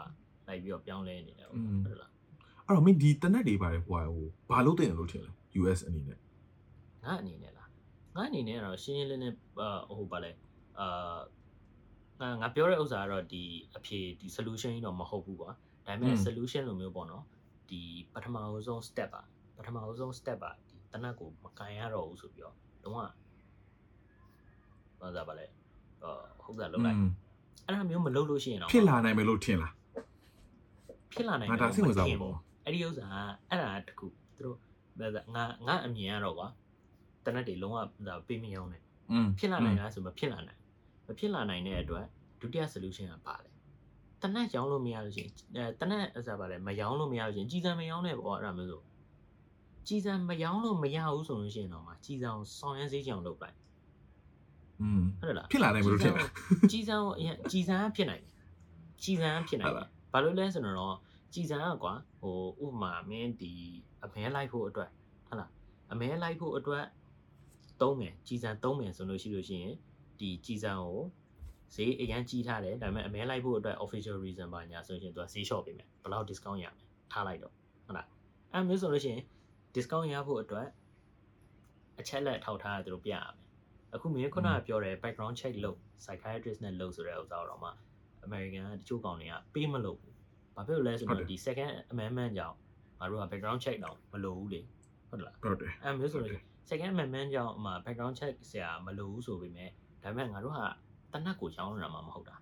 [0.48, 2.12] လိုက်ပြီးတော့ပြောင်းလဲနေတယ်ဟုတ်လား
[2.66, 6.18] အဲ့တော့မင်းဒီတနက်တွေပါတယ်ဟိုဟိုဘာလို့တင်လို့ထင်လဲ US အနေနဲ့
[7.04, 7.70] ငါအနေနဲ့လား
[8.16, 9.36] ငါအနေနဲ့ကတော့ရှင်းရှင်းလင်းလင်း
[9.98, 10.32] ဟိုပါလဲ
[10.80, 13.44] အာငါပြောတဲ့ဥစ္စာကတော့ဒီ
[13.78, 15.52] အဖြေဒီ solution ကြီးတော့မဟုတ်ဘူးကွာ
[15.86, 17.24] ဒါပေမဲ့ solution လိုမျိုးပေါ့နော်
[17.70, 17.82] ဒီ
[18.14, 19.22] ပထမအဆုံး step ပါ
[19.58, 22.98] ပထမအဆုံး step ပါဒီတနက်ကိုမကန်ရတော့ဘူးဆိုပြီးတော့လုံးဝ
[25.02, 25.46] ဘာသာပါလဲ
[26.44, 26.98] ဟိုဥစ္စာလုံးလိုက်
[27.70, 29.74] အဲ့ဒါမျိုးမလုပ်လို့ရှိရင်တော့ဖြစ်လာနိုင်မယ်လို့ထင်လား
[31.14, 33.16] ဖြစ်လာနိုင်ငါဒါစိတ်ဝင်စားဖို့ပေါ့အဲ့ဒီဥစ္စာက
[33.50, 34.08] အဲ့ဒါတခု
[34.38, 34.58] သူတို့
[35.00, 36.48] ဘာသာငါငါအမြင်ကတော့ကွာ
[37.26, 40.60] တနက်တွေလုံးဝဒါပေးမရောင်းနဲ့อืมဖြစ်လာနိုင်လားဆိုမဖြစ်လာနိုင်
[41.08, 42.06] မဖြစ်လာနိုင်တဲ့အတွက်
[42.42, 43.54] ဒုတိယ solution ကပါတယ်
[44.22, 48.82] တနက်ရောင်းလို့မရလို့ရှိရင်အဲတနက်အစားပါလေမရောင်းလို့မရလို့ရှိရင်ကြီးစံမရောင်းနဲ့ပေါ့အဲ့ဒါမျိုးဆို
[49.88, 53.56] ကြီးစံမရောင်းလို့မရဘူးဆိုလို့ရှိရင်တော့မှကြီးစံကိုဆောင်ရမ်းစေးချအောင်လုပ်လိုက်
[54.82, 56.30] อืมဟုတ်တယ်လားဖြစ်လာနိုင်မယ်လို့ထင်လား
[56.72, 58.34] ကြီးစံကိုအရင်ကြီးစံကဖြစ်နိုင်တယ်
[59.04, 60.96] ကြီးစံကဖြစ်နိုင်ဟုတ်တယ်လားဘာလို့လဲဆိုတော့
[61.34, 63.52] ကြီးစံကကွာဟိုဥပမာမင်းဒီ
[64.04, 64.90] အမဲလိုက်ဖို့အတွက်
[65.28, 65.50] ဟုတ်လား
[65.92, 66.86] အမဲလိုက်ဖို့အတွက်
[67.82, 69.76] သုံးမယ်ကြီးစံသုံးမယ်ဆိုလို့ရှိလို့ရှိရင်
[70.20, 71.00] ဒီကြီးစံကို
[71.76, 76.76] ဈေးအရင်ကြီးထားတယ်ဒါပေမဲ့အမဲလိုက်ဖို့အတွက် official reason ပါညာဆိုရင်သူကဈေးလျှော့ပေးမယ်ဘယ်လောက် discount ရမယ်
[77.12, 77.54] ထားလိုက်တော့
[77.86, 78.08] ဟုတ်လား
[78.54, 79.24] အဲ့မျိုးဆိုလို့ရှိရင်
[79.76, 80.68] discount ရဖို့အတွက်
[82.00, 83.49] အချက်လက်ထောက်ထားရသူတို့ပြရမယ်
[83.96, 87.70] အခုမင်းခုနကပြောတယ် background check လုပ် psychiatrist နဲ့လုပ်ဆိုတဲ့ဥစ္စာတော့မှ
[88.26, 90.16] American ကတချို့ကောင်တွေကပေးမလို့ဘူး
[90.56, 92.56] ဘာဖြစ်လို့လဲဆိုဟုတ်တယ်တော့ဒီ second amendment ကြောင့်
[93.00, 94.62] ငါတို့က background check တော့မလုပ်ဘူးလေ
[95.10, 99.70] ဟုတ်လားဟုတ်တယ်အဲ့မျိုးဆိုလို့ရှိရင် second amendment ကြောင့်အမှ background check ဆရာမလုပ်ဘူးဆိုပေမဲ့
[100.04, 100.60] ဒါပေမဲ့ငါတို့က
[101.14, 102.36] တနက်ကိုရောင်းနေတာမှမဟုတ်တာ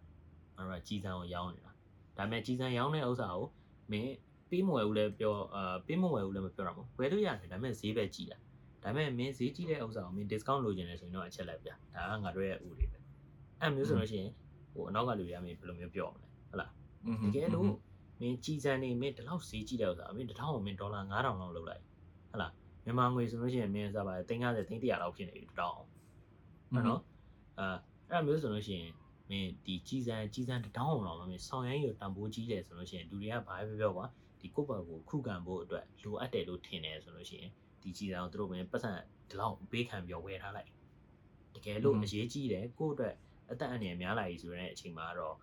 [0.55, 1.71] ငါတို့ကကြီးစံကိုရောင်းနေတာ
[2.17, 3.45] ဒါပေမဲ့ကြီးစံရောင်းတဲ့ဥစ္စာကို
[3.91, 4.13] မင်း
[4.49, 8.37] ပေးမဝယ်ဘူးလဲပြောအာပေးမဝယ်ဘူးလဲမပြောတာမဟုတ်ဝယ်လို့ရတယ်ဒါပေမဲ့ဈေးပဲကြီးတာ
[8.83, 12.97] ဒါပေမဲ့မင်းဈေးကြီးတဲ့ဥစ္စာကိုမင်း discount လုပ်ချင်တယ်ဆိုရင်တော့အချက်လိုက်ပြဒါကငါတို့ရဲ့ဥပဒေပဲ
[13.61, 14.31] အဲ့မျိုးဆိုလို့ရှိရင်
[14.71, 16.71] ဟိုအနောက်ကလူတွေကမင်းဘယ်လိုမျိုးပြောမလဲဟုတ်လား
[17.05, 17.65] อืมတကယ်လို့
[18.21, 21.83] မင်းကြီးစံနေမင်းဒီလောက်ဈေးကြီးတဲ့ဥစ္စာမင်းတစ်ထောင်ကိုမင်းဒေါ်လာ9000လောက်လုပ်လိုက်
[22.29, 22.51] ဟုတ်လား
[22.85, 27.01] မြန်မာငွေဆိုလို့ရှိရင်မင်းစားပါတယ်350 300လောက်ဖြစ်နေပြီတစ်ထောင်ဟုတ်နော်
[27.59, 27.77] အာ
[28.09, 28.91] အဲ့လိုမျိုးဆိုလို့ရှိရင်
[29.29, 34.05] မင်းဒီကြီးစံကြီးစံတစ်ထောင်လောက်မင်းဆောင်ရမ်းရတန်ဖိုးကြီးတယ်ဆိုလို့ရှိရင်လူတွေကဘာပဲပြောပြောကွာ
[34.39, 37.51] ဒီကိုယ့်ဘာကိုခုခံဖို့အတွက်လိုအပ်တယ်လို့ထင်တယ်ဆိုလို့ရှိရင်
[37.87, 38.91] ဒီကြီးစံကိုသူတို့မင်းပတ်စံ
[39.29, 40.69] ဒီလောက်ပေးခံပြီးဝယ်ထားလိုက်
[41.55, 43.15] တကယ်လို့အရေးကြီးတယ်ကိုယ့်အတွက်
[43.51, 45.35] အသက်အန္တရာယ်များလာပြီဆိုတဲ့အချိန်မှာတော့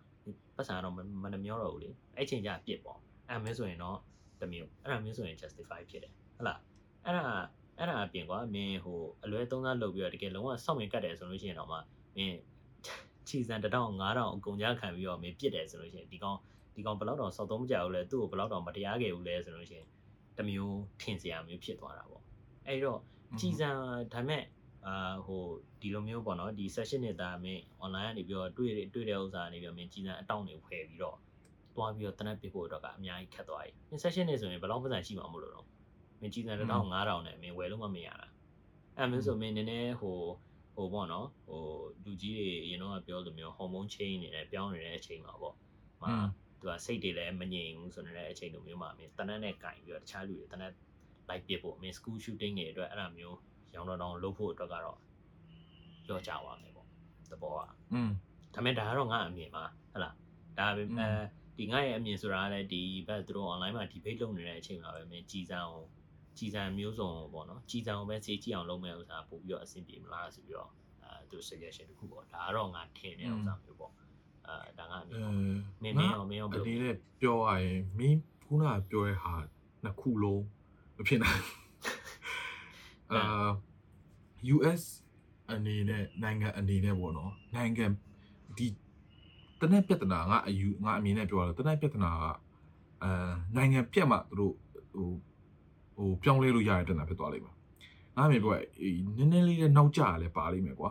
[0.57, 3.99] ပတ်စံတော့မမနှမျောတော့ဘူးလေအဲ့ချိန်ကျပြစ်ပေါ့အဲ့မျိုးဆိုရင်တော့
[4.41, 6.61] တစ်မျိုးအဲ့ဒါမျိုးဆိုရင် justify ဖြစ်တယ်ဟုတ်လား
[7.05, 7.25] အဲ့ဒါ
[7.79, 11.77] အဲ့ဒါအပြင်ကွာမင်းဟိုအလွဲသုံးစားလုပ်ပြီးတော့တကယ်လုံးဝစောင့်မြင်ကတ်တယ်ဆိုလို့ရှိရင်တော့မှ
[12.17, 12.39] မင်း
[13.29, 16.39] ခြီစံတစ်ထောင်9000အကုန်ကြခံပြီးတော့မင်းပြစ်တယ်ဆိုလို့ရှိရင်ဒီကောင်
[16.75, 19.89] ဒီကောင်ဘယ်လောက်တော့စောက်သုံးမကြဘူးလဲသူ့ကိုဘယ်လောက်တော့မတရားခဲ့ဘူးလဲဆိုလို့ရှိရင်
[20.37, 22.24] တစ်မျိုးထင်စရာမျိုးဖြစ်သွားတာပေါ့
[22.67, 23.01] အဲ့တော့
[23.41, 23.69] ကြည်စံ
[24.13, 24.45] ဒါပေမဲ့
[24.87, 25.43] အာဟို
[25.81, 31.17] ဒီလိုမျိုးပေါ့နော်ဒီ session နဲ့ဒါမင်း online ကနေပြီးတော့တွေ့တွေ့တဲ့ဥစ္စာကနေပြီးတော့မင်းကြည်စံအတောင့်တွေဖွဲ့ပြီးတော့
[31.77, 35.67] သွားပြီးတော့တနက်ပြဖို့တော့ကအများကြီးခက်သွားပြီ။ session နေဆိုရင်ဘယ်လောက်ပတ်စံရှိမှာမလို့တော့
[36.21, 38.29] မင်းကြီးစံတစ်ထောင်9000နဲ့မင်းဝယ်လို့မမရတာ။
[38.99, 40.19] အဲ့မျိုးဆိုမင်းနည်းနည်းဟို
[40.75, 41.63] ဟိုပေါ့နော်ဟို
[42.05, 45.55] လူကြီးတွေအရင်တော့ပြောလိုမျိုးဟော်မုန်း change နေတယ်ပြောင်းနေတဲ့အချိန်မှာပေါ့။
[46.03, 46.09] ဟာ
[46.61, 50.73] သူကစိတ်တွေလည်းမငြိမ်ဘူးဆိုနေတဲ့အချိန်လိုမျိုးမှာမင်းတနက်နဲ့ကင်ပြီးတော့တခြားလူတွေတနက်
[51.29, 53.39] လိုက်ပြဖို့မင်း school shooting တွေအတွက်အဲ့ဒါမျိုး
[53.75, 54.99] ရောင်းတော့တောင်လုပ်ဖို့အတွက်ကတော့
[56.07, 56.89] ကြောကြပါမယ်ပေါ့။
[57.31, 57.61] သဘောက
[57.93, 58.11] อืม
[58.55, 60.15] ဒါပေမဲ့ဒါကတော့ငါအမြင်ပါဟဟလား
[60.59, 61.13] ဒါပေမဲ့
[61.59, 65.87] ဒီငါရဲ့အမြင်ဆိုတာကလည်းဒီဘက်သူတို့ online မှာ debate လုပ်နေတဲ့အချိန်မှာပဲမင်းကြီးစံအောင်
[66.39, 70.71] ကြီးစံမျိုးစုံပေါ့နော်ကြီးစံအောင်ပဲစေးကြည့်အောင်လုပ်မယ်ဥစ္စာပို့ပြီးတော့အဆင်ပြေမလားဆိုပြီးတော့
[71.03, 73.93] အဲသူ suggestion တစ်ခုပေါ့ဒါကတော့ငါထင်တဲ့ဥစ္စာမျိုးပေါ့
[74.47, 75.35] အဲဒါငါအမြင်အဲပေါ့
[75.83, 79.35] မင်းမင်းအောင်မင်းအောင်ဘယ်လိုအနေနဲ့ပြောရရင်မင်းခုနကပြောတဲ့ဟာ
[79.85, 80.43] နှစ်ခုလုံး
[80.97, 81.59] မဖြစ်နိုင်ဘူး
[83.13, 83.49] အာ
[84.55, 84.83] US
[85.51, 87.87] အနေနဲ့နိုင်ငံအနေနဲ့ပေါ့နော်နိုင်ငံ
[88.57, 88.67] ဒီ
[89.61, 92.25] တနက်ပြဿနာငါအယူငါအမြင်နဲ့ပြောရတော့တနက်ပြဿနာက
[93.05, 94.55] အာနိုင်ငံပြက်မှသူတို့
[94.95, 95.11] ဟို
[95.97, 97.55] ဟိုပြောင်းလဲလို့ရတဲ့ပြဿနာဖြစ်သွားလိမ့်မယ်
[98.17, 100.91] ငါအမြင်ပြောရရင်နည်းနည်းလေးနဲ့နောက်ကျရလဲပါလိမ့်မယ်ကွာ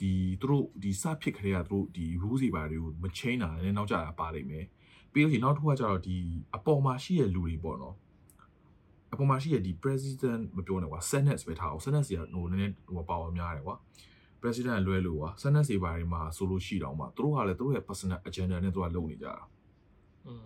[0.00, 4.64] ဒီသူတို့ဒီစဖြစ်ခရဲကသူတို့ဒီ rules တွေပါတွေကိုမ change တာလည်းနောက်ကျတာပါလိမ့်မယ်
[5.12, 6.16] ပြီးလို့ရှိရင်နောက်တစ်ခုကကျတော့ဒီ
[6.56, 7.94] အပေါ်မှာရှိတဲ့လူတွေပေါ့နော်
[9.13, 13.75] အပေါ်မှာရှိတဲ့ဒီ president မပြောနဲ့ကွာ senate ပဲထားအောင် senate စီကဟိုနည်းနည်းဟိုပါဝါများတယ်ကွာ
[14.41, 19.35] president လွဲလို့ကွာ senate စီပါတွေမှာဆိုလို့ရှိတော့မှသူတို့ကလည်းသူတို့ရဲ့ personal agenda နဲ့သူကလုပ်နေကြတာ
[20.27, 20.45] อืม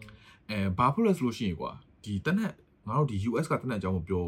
[0.50, 1.72] အဲဘာဖြစ်လဲဆိုလို့ရှိရင်ကွာ
[2.04, 2.54] ဒီတနက်
[2.88, 4.24] ငါတို့ဒီ US ကတနက်အကြောင်းမပြော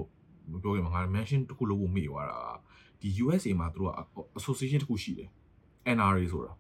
[0.52, 2.58] မပြောခင်မှာငါ mention တစ်ခုလုပ်ဖို့မေ့သွားတာက
[3.02, 3.94] ဒီ USA မှာသူတို့က
[4.40, 5.30] association တစ်ခုရှိတယ်
[5.96, 6.54] NRA ဆိုတာ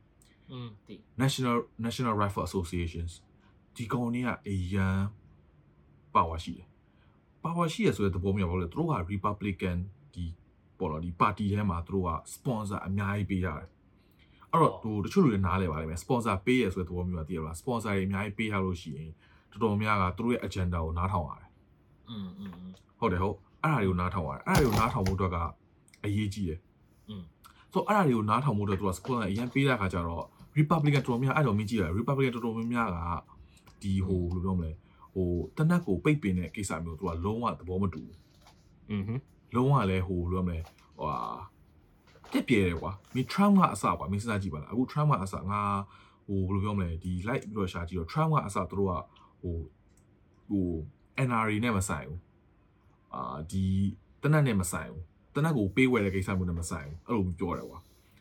[0.51, 3.11] อืมဒီ National National Rifle Associations
[3.75, 4.97] ဒီကောင်တွေကအရန်
[6.15, 6.66] ပါဝါရှိတယ်
[7.47, 9.77] ပါဝါရှိရဆိုတဲ့သဘောမျိုးပါလို့သူတို့က Republican
[10.13, 10.25] ဒီ
[10.79, 13.67] ပေါ်တော့ဒီပါတီထဲမှာသူတို့က sponsor အများကြီးပေးရတယ်
[14.51, 19.09] အဲ့တော့သူတချို့လူတွေနားလဲပါလိမ့်မယ် sponsor ပေးရဆိုတဲ့သဘောမျိုးကတည်ရလား sponsor တွေအများကြီးပေးထားလို့ရှိရင်
[19.51, 21.49] တော်တော်များကသူတို့ရဲ့ agenda ကိုနားထောင်ရတယ်
[22.09, 25.37] อืมอืมอืม ဟုတ်တယ်ဟုတ်အဲ့ဒါတွေကိုနားထောင်ရတယ်အဲ့ဒါတွေကိုနားထောင်ဖို့အတွက်က
[26.03, 26.59] အရေးကြီးတယ်
[27.09, 27.23] อืม
[27.73, 30.25] ဆိုတော့အဲ့ဒါတွေကိုနားထောင်ဖို့အတွက်သူက sponsor အရင်ပေးတဲ့အခါကျတော့
[30.57, 32.97] Republican တော်တော်များအဲ့တော့မင်းကြည့်ရ Republican တော်တော်များများက
[33.81, 34.71] ဒီဟိုဘယ်လိုပြောမလဲ
[35.18, 38.16] ဟိုတနက်ကိုပိတ်ပင်တဲ့ကိစ္စမျိုးသူကလုံးဝသဘောမတူဘူး
[38.90, 39.02] อืม
[39.54, 40.58] လုံးဝလည်းဟိုဘယ်လိုမလဲ
[40.98, 41.18] ဟိုဟာ
[42.32, 45.60] တက်ပြဲတယ်ကွာမင်း Trump ကအစကွာမင်းစဉ်းစားကြည့်ပါလားအခု Trump ကအစငါ
[46.26, 48.94] ဟိုဘယ်လိုပြောမလဲဒီ light ပြီးတော့ရှာကြည့်တော့ Trump ကအစသူတို့က
[49.42, 49.56] ဟို
[50.48, 50.66] ဟို
[51.28, 52.20] NRA နဲ့မဆိုင်ဘူး
[53.14, 53.64] အာဒီ
[54.22, 55.02] တနက်နဲ့မဆိုင်ဘူး
[55.34, 57.78] တနက်ကိုပေးဝယ်တဲ့ကိစ္စမျိုးနဲ့မဆိုင်ဘူးအဲ့လိုပြောတယ်ကွာ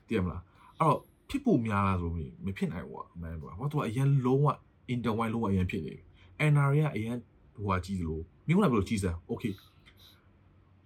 [0.07, 0.41] သိရမလား
[0.79, 4.47] အဲ့တော့ဖြစ်ဖို့များလားဆိုပြီးမဖြစ်နိုင်ဘူးကွာအမှန်ကွာဟောသူကအရင်လုံးဝ
[4.93, 6.06] interwine လုံးဝအရင်ဖြစ်နေပြီ
[6.52, 7.16] NRA ကအရင်
[7.54, 9.52] ဟိုဟာကြီးသလိုမြို့လာဘယ်လိုကြီးစမ်း okay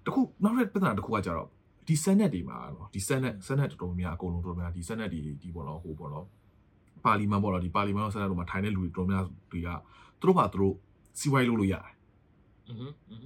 [0.04, 1.48] တခုနောက်တစ်ပြဿနာတစ်ခုကကြတော့
[1.88, 6.26] ဒီ Senate တွေမှာနော်ဒီ Senate Senate တော်တော်များအကုန်လုံးတော်တော်များဒီ Senate တွေဒီပေါ့နော်ဟိုပေါ့နော်
[7.04, 9.68] ပါလီမန်ပေါ့နော်ဒီပါလီမန်နဲ့ Senate တို့မှာထိုင်တဲ့လူတွေတော်တော်များတွေက
[10.20, 10.74] သူတို့ဘာသူတို့
[11.18, 11.92] စီဝိုင်းလုပ်လို့ရတယ်
[12.68, 12.76] อืม
[13.10, 13.20] อืม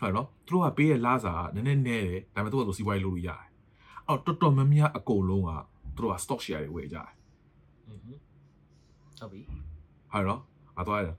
[0.00, 3.44] ဟုတ်နော်သူတို့ကပေးတဲ့လစာကနည်းနည်းနည်းတယ်ဒါပေမဲ့သူကသူစီဝိုင်းလုပ်လို့ရတယ်
[4.08, 5.50] အော်တော်တော်များများအကုန်လုံးက
[5.96, 7.10] သူတို့က stock share တွေဝယ်ကြတယ်
[7.88, 7.98] อืม
[9.18, 9.40] ဟုတ်ပြီ
[10.12, 10.40] ဟုတ်နော်
[10.80, 11.16] အသွားရတယ်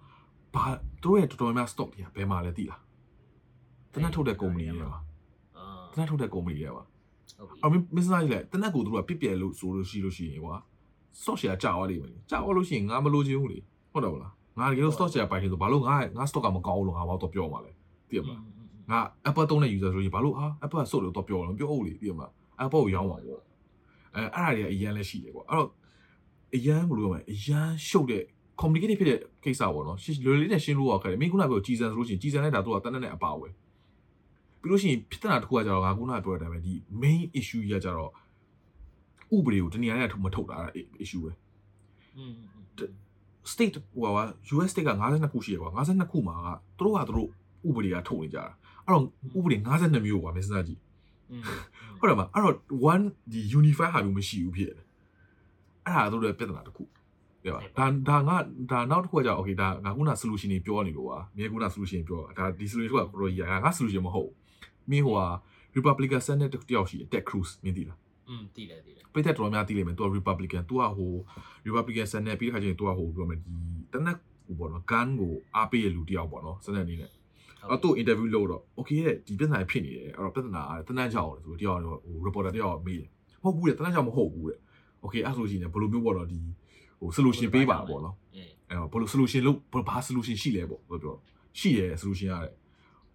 [0.55, 0.65] ဘာ
[1.03, 2.81] သူတို့ရဲ့တော်တော်များများ stock တွေကဘယ်မှာလဲသိလား
[3.93, 4.99] တနက်ထုတ်တဲ့ company တွေပါ
[5.57, 10.57] အာတနက်ထုတ်တဲ့ company တွေပါဟုတ်ပြီအမမစ္စလိုက်လေတနက်ကိုသူတို့ကပြစ်ပြဲလို့ဆိုလို့ရှိလို့ရှိရင်ကွာ
[11.21, 13.59] stock share ကြာသွားလိမ့်မယ်ကြာသွားလို့ရှိရင်ငါမလိုချင်ဘူးလေ
[13.93, 17.71] ဟုတ်တယ်မလားငါတကယ်လို့ stock share ပိုင်တယ်ဆိုဘာလို့ငါငါ stock ကမကောင်းဘူးလို့ငါဘာတော့ပြောမှာလဲ
[18.09, 18.41] သိရမလား
[18.91, 22.33] ငါ Apple သုံးတဲ့ user ဆိုရင်ဘာလို့ဟာ Apple ကစုတ်လို့တော့ပြောတော့ပြောဦးလေသိရမလား
[22.65, 23.43] Apple ကိုရောင်းပါပေါ့
[24.15, 25.71] အဲအဲ့ဒါတွေကအရန်လည်းရှိတယ်ကွာအဲ့တော့
[26.55, 28.25] အရန်ဘယ်လိုပြောမလဲအရန်ရှုပ်တဲ့
[28.61, 33.53] complicated ဖြစ်တဲ့ကိစ္စပေါ့နော်လွယ်လေးနဲ့ရှင်းလို့ရခဲ့တယ်မင်းခုနကပြောကြီးစံဆိုလို့ရှိရင်ကြီးစံနဲ့ဒါတို့ကတန်းတန်းနဲ့အပါဝယ်
[34.61, 38.11] ပြီးလို့ရှိရင်ဖြစ်တဲ့နာတစ်ခုကကြတော့ငါခုနကပြောတဲ့အတိုင်းပဲဒီ main issue ကြီးကကြတော့
[39.37, 40.59] ဥပဒေကိုတနည်းအားဖြင့်မထုတ်တာ
[41.05, 41.33] issue ပဲ
[42.17, 42.35] อืม
[43.53, 44.23] state ဟိုဟာ
[44.55, 46.49] US state က52ခုရှိရကွာ52ခုမှာက
[46.79, 47.29] သူတို့ကသူတို့
[47.69, 48.45] ဥပဒေကထုတ်နေကြတာ
[48.85, 49.05] အဲ့တော့
[49.39, 50.81] ဥပဒေ52မျိုးကွာမင်းစဉ်းစားကြည့်
[51.99, 52.57] ဟုတ်တယ်မအဲ့တော့
[52.93, 54.87] one ဒီ unify ဟာမျိုးမရှိဘူးဖြစ်တယ်
[55.87, 56.83] အဲ့ဒါတို့လည်းပြဿနာတစ်ခု
[57.45, 58.37] ပြပါဒါဒါငါ
[58.71, 64.31] ဒါနောက်တစ်ခုကကြာ okay ဒါငါခုန solution တွေပြောနေလို့ပါမြေခုန solution ပြောဒါဒီ solution ကကိုရောကြီးငါ solution မဟုတ်
[64.91, 65.27] မင်းဟိုဟာ
[65.77, 71.13] Republican Senate တယောက်ရှိတယ် Ted Cruz မင်းသိလားอืมတိတယ်တိတယ်ပိတ်သက်တော်များသိလိမ့်မယ်သူက Republican သူကဟို
[71.67, 73.55] Republican Senate ပြီးတဲ့ခါကျရင်သူကဟိုပြောမယ်ဒီ
[73.93, 74.17] တနက်
[74.47, 83.09] ဟိုပေါ့နော် gun ကိုအားပေးရလူတယောက်ပေါ့နော် Senate အနေနဲ့အဲ့တော့သူ interview လုပ်တော့ okay တဲ့ဒီပြဿနာဖြစ်နေတယ်အဲ့တော့ပြဿနာကတနက်ကြောက်တယ်ဆိုတယောက်တော့ဟို reporter တယောက်မေးတယ်
[83.43, 84.59] မဟုတ်ဘူးတဲ့တနက်ကြောက်မဟုတ်ဘူးတဲ့
[85.05, 86.41] okay အဲ့ဆိုလို့ရှိရင်ဘယ်လိုမျိုးပေါ့နော်ဒီ
[87.01, 91.17] ဟို solution ပေးပါပေါ့နော်အေးအဲ့တော့ဘယ်လို solution လုပ်ဘာ solution ရှိလဲပေါ့ပြောပြော
[91.59, 92.55] ရှိတယ် solution ရတယ်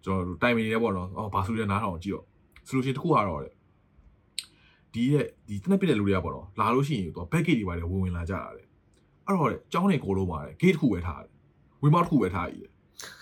[0.04, 2.24] ကျွန်တော်တိုင်ပင်နေတယ်ပေါ့နော်အော်ဘာ solution နားထောင်ကြည့်တော့
[2.68, 3.52] solution တစ်ခုကတော့တဲ့
[4.92, 8.66] ဒီတဲ့ဒီတနက်ပြတဲ့လူတွေကပေါ့နော်လာလို့ရှိရင်တော့ back gate တွေပါတယ်ဝင်ဝင်လာကြတာတဲ့
[9.26, 11.30] အဲ့တော့တဲ့ကျောင်းနေကိုလုံးပါတယ် gate တစ်ခုပဲထားတယ်
[11.82, 12.70] ဝင်းမောက်တစ်ခုပဲထားရည်တယ်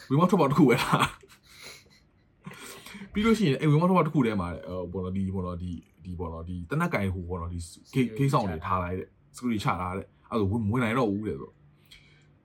[0.08, 1.06] ဝင်းမောက်ထွက်ပေါက်တစ်ခုပဲထား
[3.12, 4.48] ပြီးလို့ရှိရင်အဲ့ဝင်းမောက်ထွက်ပေါက်တစ်ခုထဲမှာ
[4.92, 5.70] ဟိုဘောနော်ဒီဘောနော်ဒီ
[6.04, 7.58] ဒီဘောနော်ဒီတနက်ကင်ဟိုဘောနော်ဒီ
[7.94, 11.50] ဂိတ်ဂိတ်ဆောင်တွေထားလိုက်တဲ့ security ချထားတဲ့ အဲ့ဒါဝင်ဝင်နိုင်တော့ဦးတယ်ဆို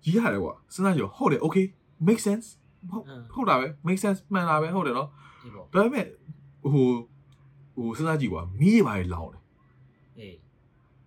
[0.04, 1.66] ကြီးရတယ်ကွာစဉ်းစားကြည့်ဟုတ်တယ် okay
[2.08, 2.48] make sense
[2.90, 5.10] ဟုတ်ဟုတ်တာပဲ make sense မှန်တာပဲဟုတ်တယ်နော်
[5.44, 6.06] အေးပေါ့ဒါပေမဲ့
[6.72, 6.88] ဟို
[7.76, 9.44] ဟိုစဉ်းစားကြည့်ကွာမီးရပါလေလောင်းတယ်
[10.20, 10.36] အေး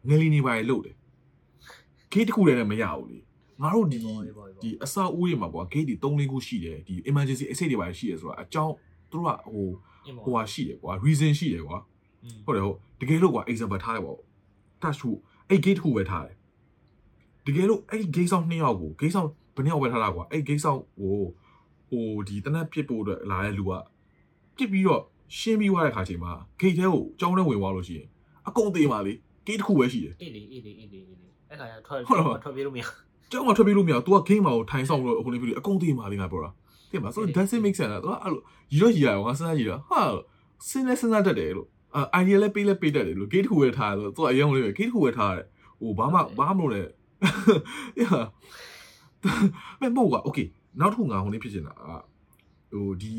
[0.09, 0.97] ငလီနေပါလေလုတ်တယ်
[2.12, 3.18] ဂိတ်တစ်ခုတည်းနဲ့မရဘူးလေ
[3.62, 8.74] ငါတို့ဒီအေးပေါ့အေးပေါ့ဒီအဆောက်အဦတွေမှာကွာဂိတ်ဒီ3-4ခုရှိတယ်ဒီ emergency exit တွေပါရှိတယ်ဆိုတာအကြောင်း
[9.11, 9.68] သူတို့ကဟို
[10.07, 11.78] အေးပေါ့ဟိုဟာရှိတယ်ကွာ reason ရှိတယ်ကွာ
[12.24, 14.18] อืมဟုတ်တယ်ဟုတ်တကယ်လို့ကွာ example ထားတယ်ပေါ့
[14.83, 15.11] touch ဟု
[15.49, 16.37] အဲ့ gate တစ်ခုပဲထားတယ်
[17.45, 21.18] တကယ်လို့အဲ့ gate ဆောင်နှစ်ယောက်ကို gate ဆောင်ဘယ်နှစ်ယောက်ပဲထားတာကွာအဲ့ gate ဆောင်ဟို
[21.89, 25.01] ဟိုဒီတနက်ပစ်ဖို့အတွက်လာတဲ့လူကပစ်ပြီးတော့
[25.38, 28.08] ရှင်းပြီးသွားတဲ့ခါချိန်မှာ gate ထဲကိုကြောင်းထဲဝင်သွားလို့ရှိရင်
[28.47, 29.14] အကုန်သေးပါလေ
[29.47, 32.84] gate တစ်ခုပဲရှိတယ် အေးလေအေးလေအေးလေအေးလေအဲ့ခါကျထွက် ဟုတ်လား ထွက်ပြေးလို့မရ
[33.32, 36.51] ကြောင်းကထွက်ပြေးလို့မရဘူး तू က game မှာကိုထိုင်ဆောင်လို့အခုနေပြီးအကုန်သေးပါလေငါပြောတာ
[36.91, 38.41] သိမှာဆို doesn't make sense လား तू ကအဲ့လို
[38.74, 40.01] ရီတော့ရီရအောင်ငါစဉ်းစားကြည့်တာဟာ
[40.68, 45.45] စဉ်းလဲစဉ်းစားတတ်တယ်လို့အာ idea လဲပေးလဲပေးတတ်တယ်လို့ gate တစ်ခုပဲထားတယ်ဆို तू ကအရင်ကလေးပဲ gate တစ်ခုပဲထားတယ်
[45.82, 46.88] ဟိုဘာမှဘာမှမလုပ်နဲ့
[48.01, 48.23] yeah
[49.81, 50.47] မဲ့မဟုတ်ကွာ okay
[50.81, 51.83] နောက်တစ်ခုငါဟိုနေဖြစ်နေတာက
[52.73, 53.14] ဟိုဒီ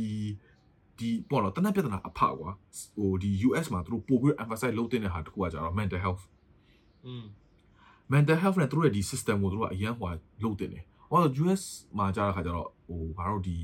[0.98, 2.50] ဒီပေါ့နော်တနက်ပြဿနာအဖကွာ
[2.98, 6.24] ဟိုဒီ US မှာသူတို့ပို့ပြီး emphasize လုပ်တဲ့ဟာတစ်ခုကကြတော့ mental health
[7.06, 7.26] อืม
[8.14, 10.10] mental health နဲ့သူတို့ရဲ့ဒီ system ကိုသူတို့ကအရန်ဟို
[10.44, 11.64] လုပ်တင်တယ်။ဟောတော့ US
[11.98, 13.58] မှာကြားတဲ့ခါကျတော့ဟိုဘာလို့ဒီ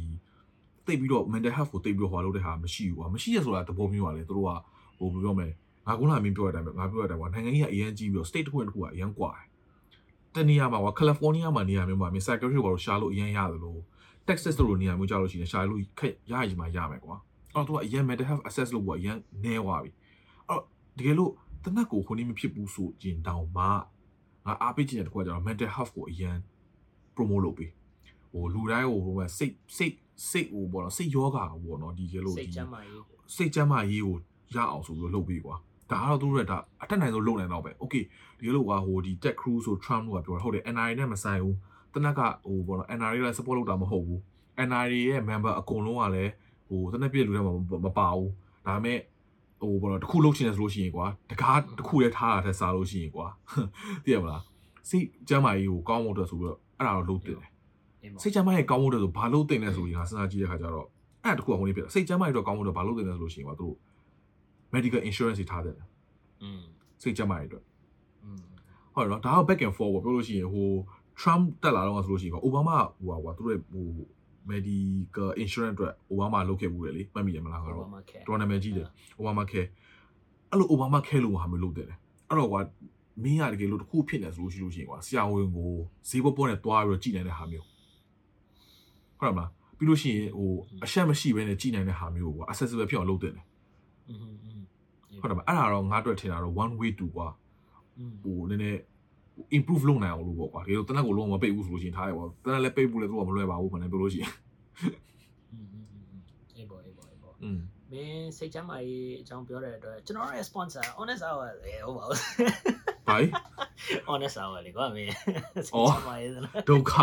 [0.86, 4.52] တိတ်ပြီးတော့ mental health ကိုတိတ်ပြီးတော့ဟိုလုပ်တဲ့ဟာမရှိဘူးကွာ။မရှိရဆိုတာသဘောမျိုးပါလေသူတို့က
[5.00, 5.50] ဟိုဘယ်ပြောမလဲ။
[5.88, 9.46] ငါကုလားမင်းပြောတဲ့အတိုင်းပဲငါပြောတဲ့အတိုင်းကွာနိုင်ငံကြီးကအရန်ကြီးပြီးတော့ state တစ်ခုနဲ့တစ်ခုကအရန်ကွာတယ်။
[10.40, 13.82] တနေရာမှာကွာ California မှာနေရာမျိုးမှာ psychiatrist ကိုရှာလို့အရန်ရတယ်လို့
[14.28, 17.16] Texas တို့လိုနေရာမျိုးကြားလို့ရှိရင်ရှာလို့ခက်ရရမှာရမယ်ကွာ။
[17.56, 19.92] အဲ့တော့သူကအရန် mental health access လို့ကအရန်နဲသွားပြီ။
[20.50, 20.62] အဲ့တော့
[20.98, 21.32] တကယ်လို့
[21.64, 23.72] တနက်ကိုခုနေမဖြစ်ဘူးဆိုရင်တောင်မှငါ
[24.62, 26.38] အားပေးချင်တဲ့တစ်ခုကကျတော့ mental health ကိုအရင်
[27.16, 27.72] promote လုပ်ပေး
[28.32, 29.96] ဟိုလူတိုင်းဟိုဟိုမဲ့စိတ်စိတ်
[30.30, 33.04] စိတ်ဟိုပေါ့နော်စိတ်ယောဂါပေါ့နော်ဒီကလို့စိတ်ဒီချမ်းသာရေး
[33.36, 34.18] စိတ်ကျန်းမာရေးကို
[34.56, 35.56] ရအောင်ဆိုပြီးတော့လုပ်ပေးကွာ
[35.92, 38.04] ဒါကတော့သူတို့ကဒါအတက်နိုင်ဆုံးလုပ်နိုင်တော့ပဲ okay
[38.38, 41.58] ဒီကလို့ကဟိုဒီ Ted Cruz ဆို Trump တို့ကပြောတာဟုတ်တယ် NRA နဲ့မဆိုင်ဘူး
[41.94, 44.20] တနက်ကဟိုပေါ့နော် NRA လည်း support လုပ်တာမဟုတ်ဘူး
[44.68, 46.32] NRA ရဲ့ member အကုန်လုံးကလည်း
[46.70, 47.54] ဟိုတနက်ပြည့်လူတွေမှာ
[47.86, 48.32] မပါဘူး
[48.68, 49.00] ဒါပေမဲ့
[49.62, 53.28] ဟိုပေါ့နော်တစ်ခုလုပ်ချင်တယ်ဆိုလို့ရှိရင်ကွာတကားတစ်ခုလည်းထားတာထက်စားလို့ရှိရင်ကွာ
[54.04, 54.44] သိရမလား
[54.90, 57.50] စိတ်ကျန်းမာရေးကိုကောင်းဖို့အတွက်ဆိုပြီးတော့အဲ့ဒါတော့လုပ်တင်တယ်
[58.04, 60.88] အေးပေါ့စိတ်ကျန်းမာရေးကောင်းဖို့အတွက်ဆိုဘာလုပ်တင်လဲဆိုရင်ငါစဉ်းစားကြည့်တဲ့ခါကျတော့
[61.24, 63.76] အဲ့ဒါတစ်ခုကဟိုနေဖြစ်တယ်စိတ်ကျန်းမာရေးတော့ကောင်းဖို့အတွက်ဘာလုပ်တင်လဲဆိုလို့ရှိရင်ကွာသူတို့
[64.75, 65.77] medical insurance တွေထားတယ်
[66.43, 66.63] อืม
[67.03, 67.65] စိတ်ကျန်းမာရေးအတွက်
[68.25, 68.43] อืม
[68.95, 70.69] ဟုတ်တယ်နော်ဒါက back and forward ပြောလို့ရှိရင်ဟို
[71.21, 73.87] Trump တက်လာတော့ဆိုလို့ရှိရင်ကွာ Obama ဟိုကွာသူတို့ရဲ့ဟို
[74.51, 78.89] medical insurance အတွက် Obama လုပ်ခဲ့ဘူးတယ်လေမှတ်မိရမလားကတော့ ဘာမှခဲ တော်နာမည်ကြီးတယ်
[79.21, 79.69] Obama care
[80.51, 81.95] အဲ့လို Obama care လို့ဟာမျိုးလုပ်တယ်လေ
[82.29, 82.61] အဲ့တော့ကွာ
[83.23, 85.71] မင်းရတကယ်လို့တစ်ခုဖြစ်နေဆိုလို့ရှိလို့ရှိရင်ကွာဆရာဝန်ကို
[86.09, 87.67] ဈေးပေါ်ပေါ်နဲ့တွားပြီးတော့ကြည်နိုင်တဲ့ဟာမျိုး
[89.19, 90.51] ဟုတ်တယ်မလားပြီးလို့ရှိရင်ဟို
[90.85, 93.43] အရှက်မရှိဘဲနဲ့ကြည်နိုင်တဲ့ဟာမျိုးကိုကွာ accessible ဖြစ်အောင်လုပ်တယ်လေ
[94.09, 94.48] อืมอืม
[95.22, 97.28] ဟုတ်တယ်မအဲ့ဒါတော့ငါအတွက်ထင်တာတော့ one way to ကွာ
[98.24, 98.80] ဟိုနည်းနည်း
[99.58, 104.32] improve လုပ်နိုင်အောင်လို့ပေါ့ကွာဒီလိုတနက်ကိုလုံးဝမပိတ်ဘူးဆိုလို့ရှိရင်ထားရပေါ့တနက်လည်းပိတ်ဘူးလည်းသူကမလွယ်ပါဘူးခဏပြောလို့ရှိရင်
[106.56, 107.34] အေးပေါ့အေးပေါ့အေးပေါ့
[107.92, 112.20] မင်းစိတ်ချမ်းသာရေးအကြောင်းပြောတဲ့အတွက်ကျွန်တော်ရဲ့ sponsor honest hour လေဟုတ်ပါဘူး
[113.08, 113.18] ဘာ
[114.10, 115.14] honest hour လေကွာမင်း
[115.68, 116.32] စိတ်ချမ်းသာရေး
[116.70, 116.94] ဒုက္ခ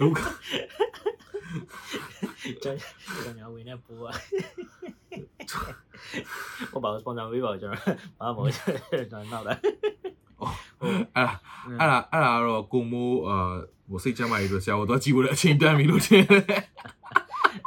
[0.00, 0.20] ဒုက္ခ
[2.62, 6.22] ကျွန်တော်ဝင်နေပူပါะ
[6.72, 7.82] ဟုတ်ပါဘူး sponsor ပေးပါဦးကျွန်တော်
[8.20, 8.74] ဘာမှမဟုတ်ကျွန်
[9.12, 9.54] တော်နောက်လာ
[11.14, 11.32] အဲ့ဒါ
[11.78, 13.36] အဲ့ဒါအဲ့ဒါကတော့ကိုမိုးအာ
[13.90, 16.42] ဟိုစိတ်ချမ်းသာရေးအတွက်ဆရာတော်တော့ကြည့်ဖို့လည်းအချိန်တန်ပြီလို့ထင်တယ်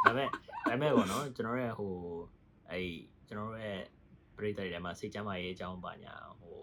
[0.04, 1.92] ဒါပေမဲ့ဒါပေမဲ့ပေါ့နော်ကျွန်တော်ရဲ့ဟို
[2.70, 2.86] အဲ့
[3.28, 3.80] ကျွန်တော်ရဲ့
[4.36, 6.58] ပရိသတ်တွေထဲမှာစိတ်ချမ်းသာရေးအကြောင်းပါညာဟို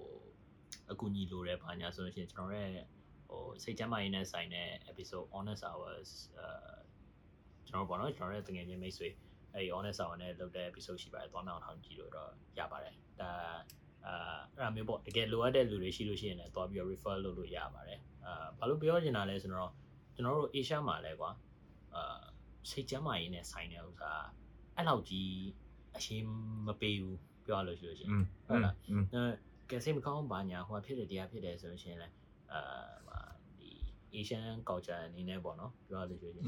[0.91, 2.69] အကူအညီလိုတယ်ပါညာဆိုလို့ရှိရင်ကျွန်တော်ရဲ့
[3.29, 6.47] ဟိုစိတ်ချမ်းသာရေးနဲ့ဆိုင်တဲ့ episode honest hours အဲ
[7.67, 9.09] ကျွန်တော်ပေါ့နော်ကျွန်တော်ရဲ့တကယ်ချင်းမိတ်ဆွေ
[9.55, 12.29] အဲ့ honest ဆောင်နဲ့လုပ်တဲ့ episode ရှိပါတယ်သွားမအောင်ထောင်ကြည့်လို့တော့
[12.59, 13.31] ရပါတယ်ဒါ
[14.05, 19.71] အာအဲ့ဒါမျိုးပေါ့တကယ်လိုအပ်တဲ့လူတွေရှိလို့ရှိရင်လည်းသွားပြီးတော့ refer လုပ်လို့ရပါတယ်အာဘာလို့ပြောချင်တာလဲဆိုတော့
[20.15, 21.29] ကျွန်တော်တို့ Asia မှာလဲကွာ
[21.95, 22.21] အာ
[22.69, 24.11] စိတ်ကျမ်းမာရေးနဲ့ဆိုင်တဲ့ဥစ္စာ
[24.75, 25.31] အဲ့လောက်ကြီး
[25.97, 26.27] အရှင်း
[26.67, 28.11] မပေးဘူးပြောရလို့ရှိလို့ရှိရင်
[28.47, 28.75] ဟုတ်လား
[29.69, 32.13] ကဲစိတ်မကောင်းဘာညာဟိုဖြစ်တယ်တရားဖြစ်တယ်ဆိုလို့ရှိရင်လည်း
[32.51, 32.61] အာ
[33.59, 33.69] ဒီ
[34.19, 36.45] Asian culture အနေနဲ့ပေါ့နော်ပြောရလို့ရှိရင်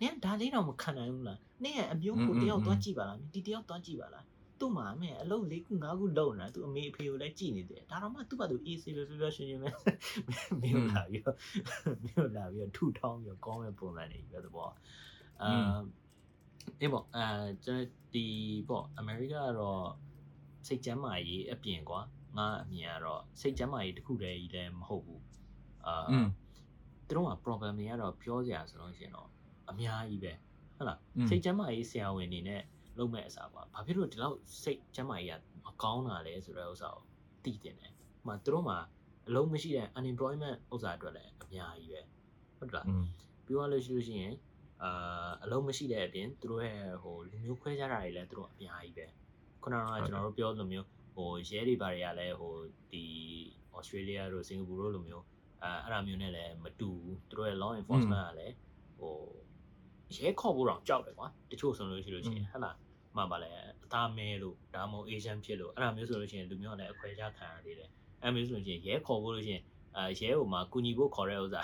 [0.00, 4.24] နင်ဒါလေးတော့မခံနိုင်ဘူးလားနင်ကအမျိုးကိုတယောက်သွားကြည့်ပါလားဒီတယောက်သွားကြည့်ပါလား
[4.60, 9.68] သူ့မှာအမေအလုပ်၄ခု၅ခုလုပ်နေတာသူအမေအဖေကိုလည်းကြည့်နေတယ်ဒါတော့မှသူ့ဘာသူ easy ပဲပြောပြောရှင်းရှင်းပဲ
[10.60, 11.36] မင်းလာပြီးတော့
[12.04, 14.72] မင်းလာပြီးတော့ထူထောင်းပြီးတော့ကောင်းမဲ့ပုံစံတွေပြောတဲ့ပေါ့
[15.42, 15.50] အာ
[16.80, 17.26] အေးပေါ့အဲ
[17.64, 18.26] ကျွန်တော်ဒီ
[18.68, 19.84] ပေါ့အမေရိကကတော့
[20.66, 22.00] စိတ်ကျမ်းမာရေးအပြင်ကွာ
[22.36, 25.22] ငါအမြင်ကတော့စိတ်ကျမ်းမာရေးတစ်ခုတည်းကြီးလည်းမဟုတ်ဘူး
[25.86, 26.26] အာอืม
[27.08, 29.28] သူတို့က problem တွေကတော့ပြောစရာဆိုလို့ရှိရင်တော့
[29.70, 30.32] အများကြီးပဲ
[30.76, 30.98] ဟုတ်လား
[31.28, 32.62] စိတ်ကျမ်းမာရေးဆရာဝန်အနေနဲ့
[32.98, 37.04] လုပ်မဲ့အစားပါဘာဖြစ်လို့ဒီလောက်စိတ်ကျမ်းမာရေးကမကောင်းတာလဲဆိုတဲ့ဥစ္စာကို
[37.44, 37.92] သိတင်တယ်။
[38.26, 38.78] မှသူတို့မှာ
[39.28, 42.00] အလုံးမရှိတဲ့ unemployment ဥစ္စာအတွက်လည်းအများကြီးပဲ
[42.58, 42.86] ဟုတ်လား
[43.44, 44.34] ပြီးတော့လို့ရှိလို့ရှိရင်
[44.82, 49.06] အာအလုံးမရှိတဲ့အပြင်သူတို့ရဲ့ဟိုလူမျိုးခွဲခြားတာတွေလည်းသူတို့အများကြီးပဲ
[49.62, 52.52] ခုနကကျွန်တော်တို့ပြောလိုမျိုးဟိုရဲတွေဘာတွေကလည်းဟို
[52.92, 53.04] ဒီ
[53.76, 55.24] Australia တို့ Singapore တို့လိုမျိုး
[55.62, 58.54] အဲအဲ့ဒါမျိုးနဲ့လည်းမတူဘူးသူတို့ရဲ့ law enforcement ကလည်း
[58.98, 59.16] ဟို
[60.16, 62.76] ရဲခေါ်ဖို့တော့ကြောက်တယ်ကွာတချို့ဆိုလို့ရှိလို့ရှိရင်ဟဟလား
[63.16, 63.50] မှပါလဲ
[63.84, 67.90] အသားမဲလို့ဒါမှမဟုတ် Asian ဖြစ်လို့အဲ့ဒါမျိုးဆိုလို့ရှိရင်လူမျိုးကလည်းအခွဲခြားခံရသေးတယ်
[68.22, 69.62] အဲ့မျိုးဆိုလို့ရှိရင်ရဲခေါ်ဖို့လို့ရှိရင်
[69.96, 71.62] အဲရဲဟိုမှာကူညီဖို့ခေါ်တဲ့ဥစ္စာ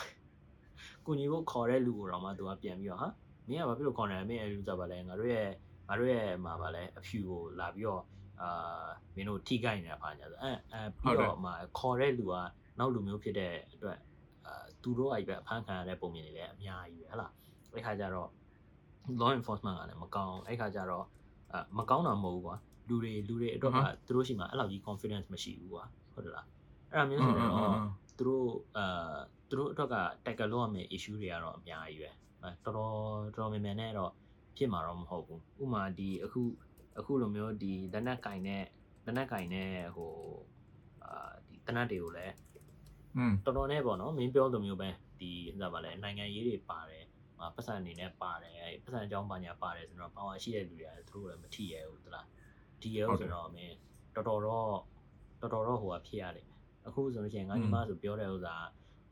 [1.07, 3.09] ကူညီဖို့ခေါ်တဲ့လူကိုတော့မှသူကပြန်ပြီးတော့ဟာ
[3.49, 5.49] မင်းကဘာဖြစ်လို့ခေါ်နေလဲမင်းအဲလူကြပါလဲငါတို့ရဲ့
[5.89, 8.03] ငါတို့ရဲ့မှာပါလဲအဖြူကိုလာပြီးတော့
[8.43, 12.35] အာမင်းတို့ထိခိုက်နေတာပါညာဆိုအဲအဲပြီးတော့မှခေါ်တဲ့လူက
[12.79, 13.99] နောက်လူမျိုးဖြစ်တဲ့အတွက်
[14.47, 17.33] အာသူတို့အိုက်ပဲအဖမ်းခံရတဲ့ပုံမြင်တွေလည်းအများကြီးပဲဟလား
[17.75, 18.29] အဲ့ခါကျတော့
[19.21, 21.05] law enforcement ကလည်းမကောင်းအဲ့ခါကျတော့
[21.53, 22.57] အမကောင်းတာမဟုတ်ဘူးကွာ
[22.89, 26.47] လူတွေလူတွေအတွက်ကသူတို့ရှိမှအဲ့လောက်ကြီး confidence မရှိဘူးကွာဟုတ်တယ်လား
[26.91, 27.79] အဲ့ဒါမျိုးဆိုတော့
[28.19, 29.17] သူတို့အာ
[29.49, 32.11] သူတို့အတွက်က tackle လုပ်ရမယ့် issue တွေကတော့အများကြီးပဲ
[32.43, 32.91] အဲတော်တော်
[33.37, 34.13] တော်တော်များများနဲ့တော့
[34.57, 36.41] ဖြစ်မှာတော့မဟုတ်ဘူးဥပမာဒီအခု
[36.99, 38.65] အခုလိုမျိုးဒီလက်နက်ကင်နဲ့
[39.05, 40.13] လက်နက်ကင်နဲ့ဟို
[41.05, 42.35] အာဒီတနတ်တွေကိုလည်း
[43.17, 44.89] อืมတော်တော်နဲ့ပေါ့နော်မင်းပြောလိုမျိုးပဲ
[45.21, 47.05] ဒီဟိုပါလဲနိုင်ငံရေးတွေပါတယ်
[47.41, 52.27] ဟာပတ်စံအနေနဲ့ပါတယ်အဲပတ်စံအကြောင်းပါညာပါတယ်ဆိုတော့ပါဝါရှိတဲ့လူတွေကသူတို့လည်းမထီရဘူးသလား
[52.81, 53.75] ထီရဘူးဆိုတော့မင်း
[54.15, 54.79] တော်တော်တော့
[55.41, 56.47] တော်တော်တော့ဟိုဟာဖြစ်ရတယ်
[56.87, 58.57] အခုဆိုလို့ရှိရင်ငါညီမဆိုပြောတဲ့ဥစ္စာ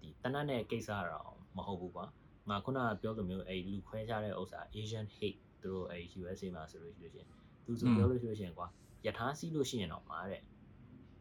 [0.00, 2.04] ဒီတနတ်နဲ့ကိစ္စတော့မဟုတ်ဘူးကွာ
[2.48, 7.28] ငါခုနကပြောလိုမျိုးအဲလူခွဲခြားတဲ့ဥစ္စာ Asian hate သူတို့အဲ USA မှာဆိုလို့ရှိလို့ရှိရင်
[7.64, 8.66] သူဆိုပြောလို့ရှိလို့ရှိရင်ကွာ
[9.06, 10.42] ယထာစီးလို့ရှိရင်တော့မှာတဲ့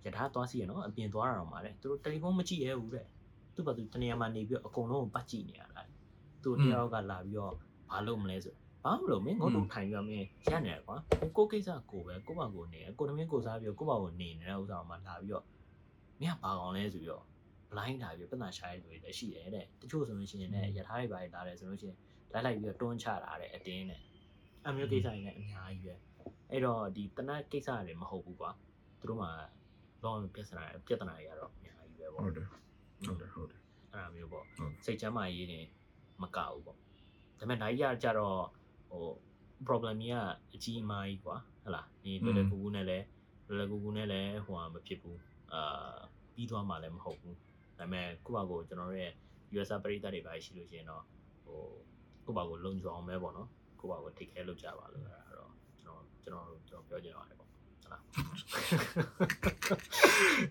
[0.06, 3.06] ယထာသွားစီရနော်အပြင်သွားတာတော့မှာတဲ့သူတို့တယ်လီဖုန်းမကြည့်ရဘူးတဲ့
[3.56, 5.82] သူ့ဘာသူတနေရာမှာနေပြီးအကုန်လုံးကိုပတ်ကြည့်နေရတာ
[6.48, 7.54] သူတယောက်ကလာပြီးတော့
[7.92, 10.98] ဘာလုပ်မလဲဆိုဘာမလို့မင်းငုတ်တုံထိုင်ပြီးတော့မင်းရနေတယ်ကွာ
[11.38, 15.46] ကိုကိစ္စကိုပဲကိုပါကိုနေကိုတမင်းကိုစားပြီးတော့ကိုပါကိုနေနေတဲ့ဥစ္စာမှလာပြီးတော့
[16.22, 17.24] မင်းကဘာကောင်လဲဆိုပြီးတော့
[17.72, 21.98] blind လာပြီးပတ်သက်ရှာရတဲ့လူတွေလည်းရှိတယ်တဲ့တချို့ဆိုလို့ရှိရင်လည်းယထာတွေပါလာတယ်ဆိုလို့ရှိရင်
[22.34, 24.02] လိုက်လိုက်ပြီးတော့တွန်းချတာတဲ့အတင်းနဲ့
[24.66, 25.96] အမျိုးကိစ္စတွေလည်းအများကြီးပဲ
[26.52, 28.52] အဲ့တော့ဒီတနတ်ကိစ္စတွေမဟုတ်ဘူးကွာ
[29.00, 29.28] သူတို့မှ
[30.04, 32.48] လောပြဿနာပြဿနာတွေကတော့အများကြီးပဲပေါ့ဟုတ်တယ်
[33.06, 33.60] ဟုတ်တယ်ဟုတ်တယ်
[33.92, 35.60] အဲ့ဒါမျိုးပေါ့ဟုတ်စိတ်ချမ်းသာရေးနေ
[36.22, 36.84] မကဘူးပေါ့ဒါ
[37.38, 38.40] ပေမဲ့နိုင်ရကြတော့
[38.90, 39.06] ဟို
[39.68, 40.18] problem ကြီးက
[40.54, 43.06] အကြီးအမားကြီးကွာဟတ်လားဒီလွယ်လွယ်ကူကူနဲ့လည်း
[43.48, 45.20] လွယ်လွယ်ကူကူနဲ့လည်းဟိုဟာမဖြစ်ဘူး
[45.54, 45.96] အာ
[46.34, 47.38] ပြီးသွားမှလည်းမဟုတ်ဘူး
[47.78, 49.14] ဒါပေမဲ့ကိုယ့်ဘာကိုကျွန်တော်တို့ရဲ့
[49.56, 51.04] US ပရိသတ်တွေပါရှိလို့ရှိရင်တော့
[51.46, 51.60] ဟို
[52.26, 53.50] ကိုယ့်ဘာကိုလုံခြုံအောင်ပဲပေါ့နော်
[53.80, 55.52] ကိုယ့်ဘာကို take care လုပ်ကြပါလို့အဲ့ဒါတော့
[55.82, 58.02] ကျွန်တော်ကျွန်တော်တို့ကျွန်တော်ပြောချင်ပါတယ်ပေါ့ဟုတ်လား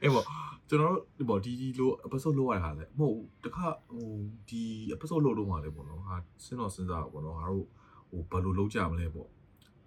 [0.03, 0.27] အေးပေါ့
[0.69, 4.09] ကျွန်တော်တို့ဒီပေါ့ဒီဒီလို episode လုပ်ရတာလေမဟုတ်ဘူးတခါဟို
[4.49, 4.63] ဒီ
[4.95, 7.67] episode လုပ်တော့မှလေပေါ့နော်ဟာစဉ်းတော့စဉ်းစားတာပေါ့နော်ငါတို့
[8.11, 9.29] ဟိုဘယ်လိုလုပ်ကြမလဲပေါ့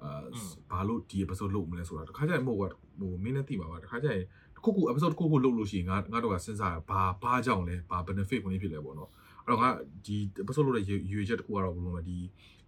[0.03, 0.11] အာ
[0.71, 2.59] ဘာလို့ဒီ episode လုပ်မလဲဆိုတာတခါကျရင်မဟုတ်
[2.99, 4.23] ဘူးဟိုမင်းနဲ့သိပါပါတခါကျရင်
[4.55, 9.09] တစ်ခုခု episode တစ်ခုခုလုပ်လို့ရှိရင်ငါငါတို့ကစဉ်းစားတာဘာဘာကြောင့်လဲဘာ benefit ဝင်ဖြစ်လဲပေါ့နော်
[9.43, 9.69] အဲ့တော့ငါ
[10.05, 12.17] ဒီ episode လုပ်တဲ့ရွေချက်တစ်ခုကတော့ဘယ်လိုလဲဒီ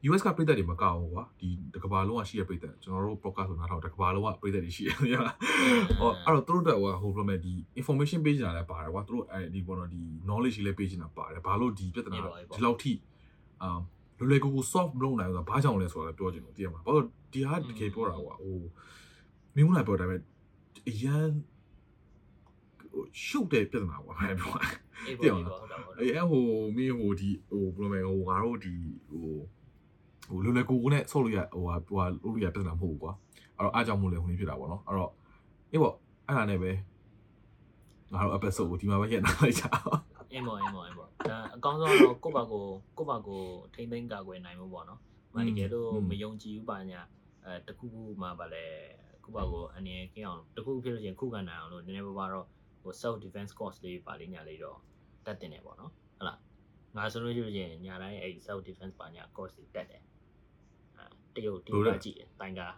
[0.10, 5.32] US ကပြည်သက်တွေမကောက်ဘူးကွာဒီတကဘာလုံးကရှိရပြည်သက်ကျွန်တော်တို့ podcast ဆိုနားထောင်တကဘာလုံးကပြည်သက်တွေရှိရတယ်ဟာ
[5.99, 12.20] ဟောအဲ့တော့သူတို့တော့ဟိုဟိုဘယ်လိုလဲဒီ information page လာလဲပါတယ်ကွာသူတို့အဲဒီပေါ်တော့ဒီ knowledge လေး page လာပါတယ်ဘာလို့ဒီပြဿနာ
[12.56, 12.93] ဒီလောက်ထိ
[13.62, 13.70] အာ
[14.18, 18.60] လွယ်လွယ်ကူကူ solve မလုပ်နိုင်ဘူးဆိုတာဘာကြောင့်လဲဆိုတာလည်းပြောချင်လို့သိရမှာဘာလို့ဒီဟာတကယ်ပြောတာကွာဟို
[19.56, 20.16] မင်းမလာပြောတာပဲ
[20.89, 21.30] အရန်
[22.91, 24.52] ဟိုရှုပ်တဲ့ပြဿနာကွာဟဲ့ပြော
[25.08, 26.45] အေးပေါ့အေးပေါ့ဟုတ်တာဟုတ်တာအဲဟို
[26.76, 28.74] မင်းဟိုဒီဟိုဘယ်လိုလဲဟိုငါတို့ဒီ
[29.10, 29.30] ဟို
[30.32, 33.13] ဟိုလွယ်လွယ်ကူကူနဲ့ဆော့လို့ရဟိုဟာဟိုဟာလုပ်လို့ရပြဿနာမဟုတ်ဘူးကွာ
[33.57, 35.11] အဲ့တော့အားကြောင့်မို့လဲဟိုနေဖြစ်တာပေါ့နော်အဲ့တော့
[35.71, 35.95] အေးပေါ့
[36.27, 36.71] အဲ့ဒါနဲ့ပဲ
[38.13, 39.99] ငါတို့ episode ကိုဒီမှာပဲရက်နာလိုက်ကြအောင်
[40.32, 42.65] အင်းပေါ့အင်းပေါ့အင်းပေါ့ဒါအကောင်းဆုံးတော့ကိုယ့်ဘာကို
[42.97, 43.41] ကိုယ့်ဘာကို
[43.73, 44.99] ထိမ့်သိမ်းကာကွယ်နိုင်မှုပေါ့နော်။
[45.36, 47.01] မတကယ်လို့မယုံကြည်ဘူးပါညာ
[47.45, 48.65] အဲတခုခုမှပါလဲ
[49.23, 52.45] ကိုယ့်ဘာကိုအနေကင်းအောင်တခုခုဖြစ်လို့ရှိရင်ခုခံနိုင်အောင်လို့နည်းနည်းပါးပါတော့
[52.82, 54.77] ဟို self defense course လေးပါလေးညာလေးတော့
[55.25, 56.38] တက်တင်တယ်ပေါ့နော်။ဟုတ်လား။
[56.95, 60.11] ငါဆိုလို့ရှိရင်ညာတိုင်းအဲ self defense ပါညာ course လေးတက်တယ်။အဲ
[61.36, 62.73] တရုတ်ဒီကကြည့်တယ်တိုင်ကား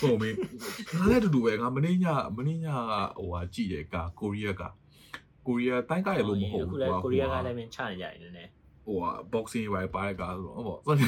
[0.00, 0.36] ဟိုမင်း
[0.98, 2.06] ငါလည်းအတူတူပဲငါမင်းည
[2.36, 4.62] မင်းညကဟိုဟာကြည့်တယ်ကကိုရီးယားက
[5.46, 8.50] ကိုရီးယားတိုင်းကရလို့မဟုတ်အခုဘူးလည်းကွာကိုရီးယားကလည်းမင်းချနေကြတယ်နည်းနည်း
[8.84, 10.98] ဟိုဟာ boxing ပဲပါတဲ့ကားဆိုတော့ဟုတ်ပေါ့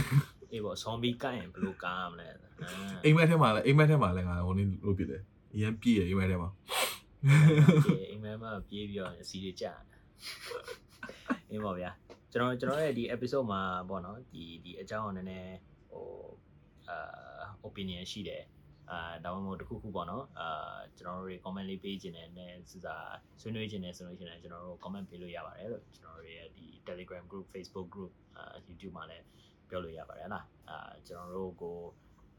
[0.52, 2.28] အေးပေါ့ zombie ကိုက်ရင်ဘယ်လိုကားမလဲ။
[3.04, 5.22] အိမ်မက်ထဲမှာလည်းအိမ်မက်ထဲမှာလည်းငါဟိုနေလို့ပြတယ်
[5.54, 6.50] အရင်ပြည့်ရအိမ်မက်ထဲမှာ
[7.84, 9.72] ပြေအိမ်မက်မှာပြေးပြီးတော့အစီတွေကြာ
[11.50, 11.90] အင်းပါဗျာ
[12.32, 15.56] ကျွန်တော်ကျွန်တော်ရဲ့ဒီ episode မှာပေါ့နော်ဒီဒီအကြောင်းကိုနည်းနည်း
[15.90, 16.06] ဟို
[16.88, 18.44] အာ opinion ရှိတယ်
[18.90, 22.96] အာဒါမှမဟုတ်တစ်ခုခုပေါ့နော်အာကျွန်တော်တို့တွေ comment လေးပေးခြင်းနဲ့နဲ့စစာ
[23.40, 29.24] ဆွေးနွေးခြင်းနဲ့ဆိုလို့ရှိရင်ကျွန်တော်တို့ comment ပေးလို့ရပါတယ်လို့ကျွန်တော်တို့ရဲ့ဒီ Telegram group Facebook group အာ YouTube မှာလည်း
[29.68, 31.76] ပြောလို့ရပါတယ်ဟလားအာကျွန်တော်တို့ကို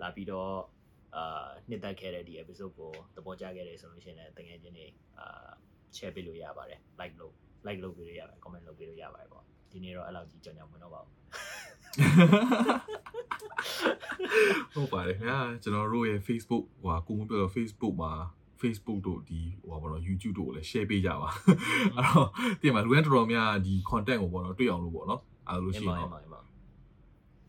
[0.02, 0.54] လာပြီးတော့
[1.16, 4.86] အာနှစ်သက်ခဲ့တဲ့ဒီ episode ကိုသဘောကျခဲ့တယ်ဆိုလို့ရှိရင်လည်းတကယ်ချင်းနေ
[5.20, 5.50] အာ
[5.96, 7.34] share ပေးလို့ရပါတယ် like လုပ်
[7.68, 11.12] like လုပ်ပေးလို့ရပါတယ် comment လုပ်ပေးလို့ရပါတယ်ပေါ့ ဒီနေ့တော့အဲ့လောက်ကြီးကြောင်ကြောင်မတော့ပါဘူး
[14.74, 18.12] ဟုတ်ပါတယ်ခင်ဗျာကျွန်တော်တို့ရဲ့ Facebook ဟိုဟာကိုမပြောတော့ Facebook မှာ
[18.62, 21.30] Facebook တို့ဒီဟိုပါတော့ YouTube တို့ကိုလည်း share ပေးကြပါ
[21.96, 22.28] အဲ့တော့
[22.62, 26.22] တင်မှာလူရန်တော်တော်များဒီ content ကိုပေါ့နော်တွေ့အောင်လို့ပေါ့နော်အဲ့လိုရှိရင်တော့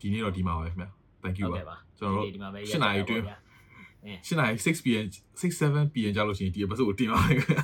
[0.01, 0.89] ဒီနေ့တော့ဒီမှာပါခင်ဗျာ
[1.23, 3.23] thank you ပါကျွန်တော်တို့ဒီမှာပဲ7နာရီအတွင်း
[4.27, 5.05] 7နာရီ 6pm
[5.41, 7.63] 6 7 pm ကြာလို့ရှိရင်ဒီ episode ကိုတင်ပါမယ်ခင်ဗျာ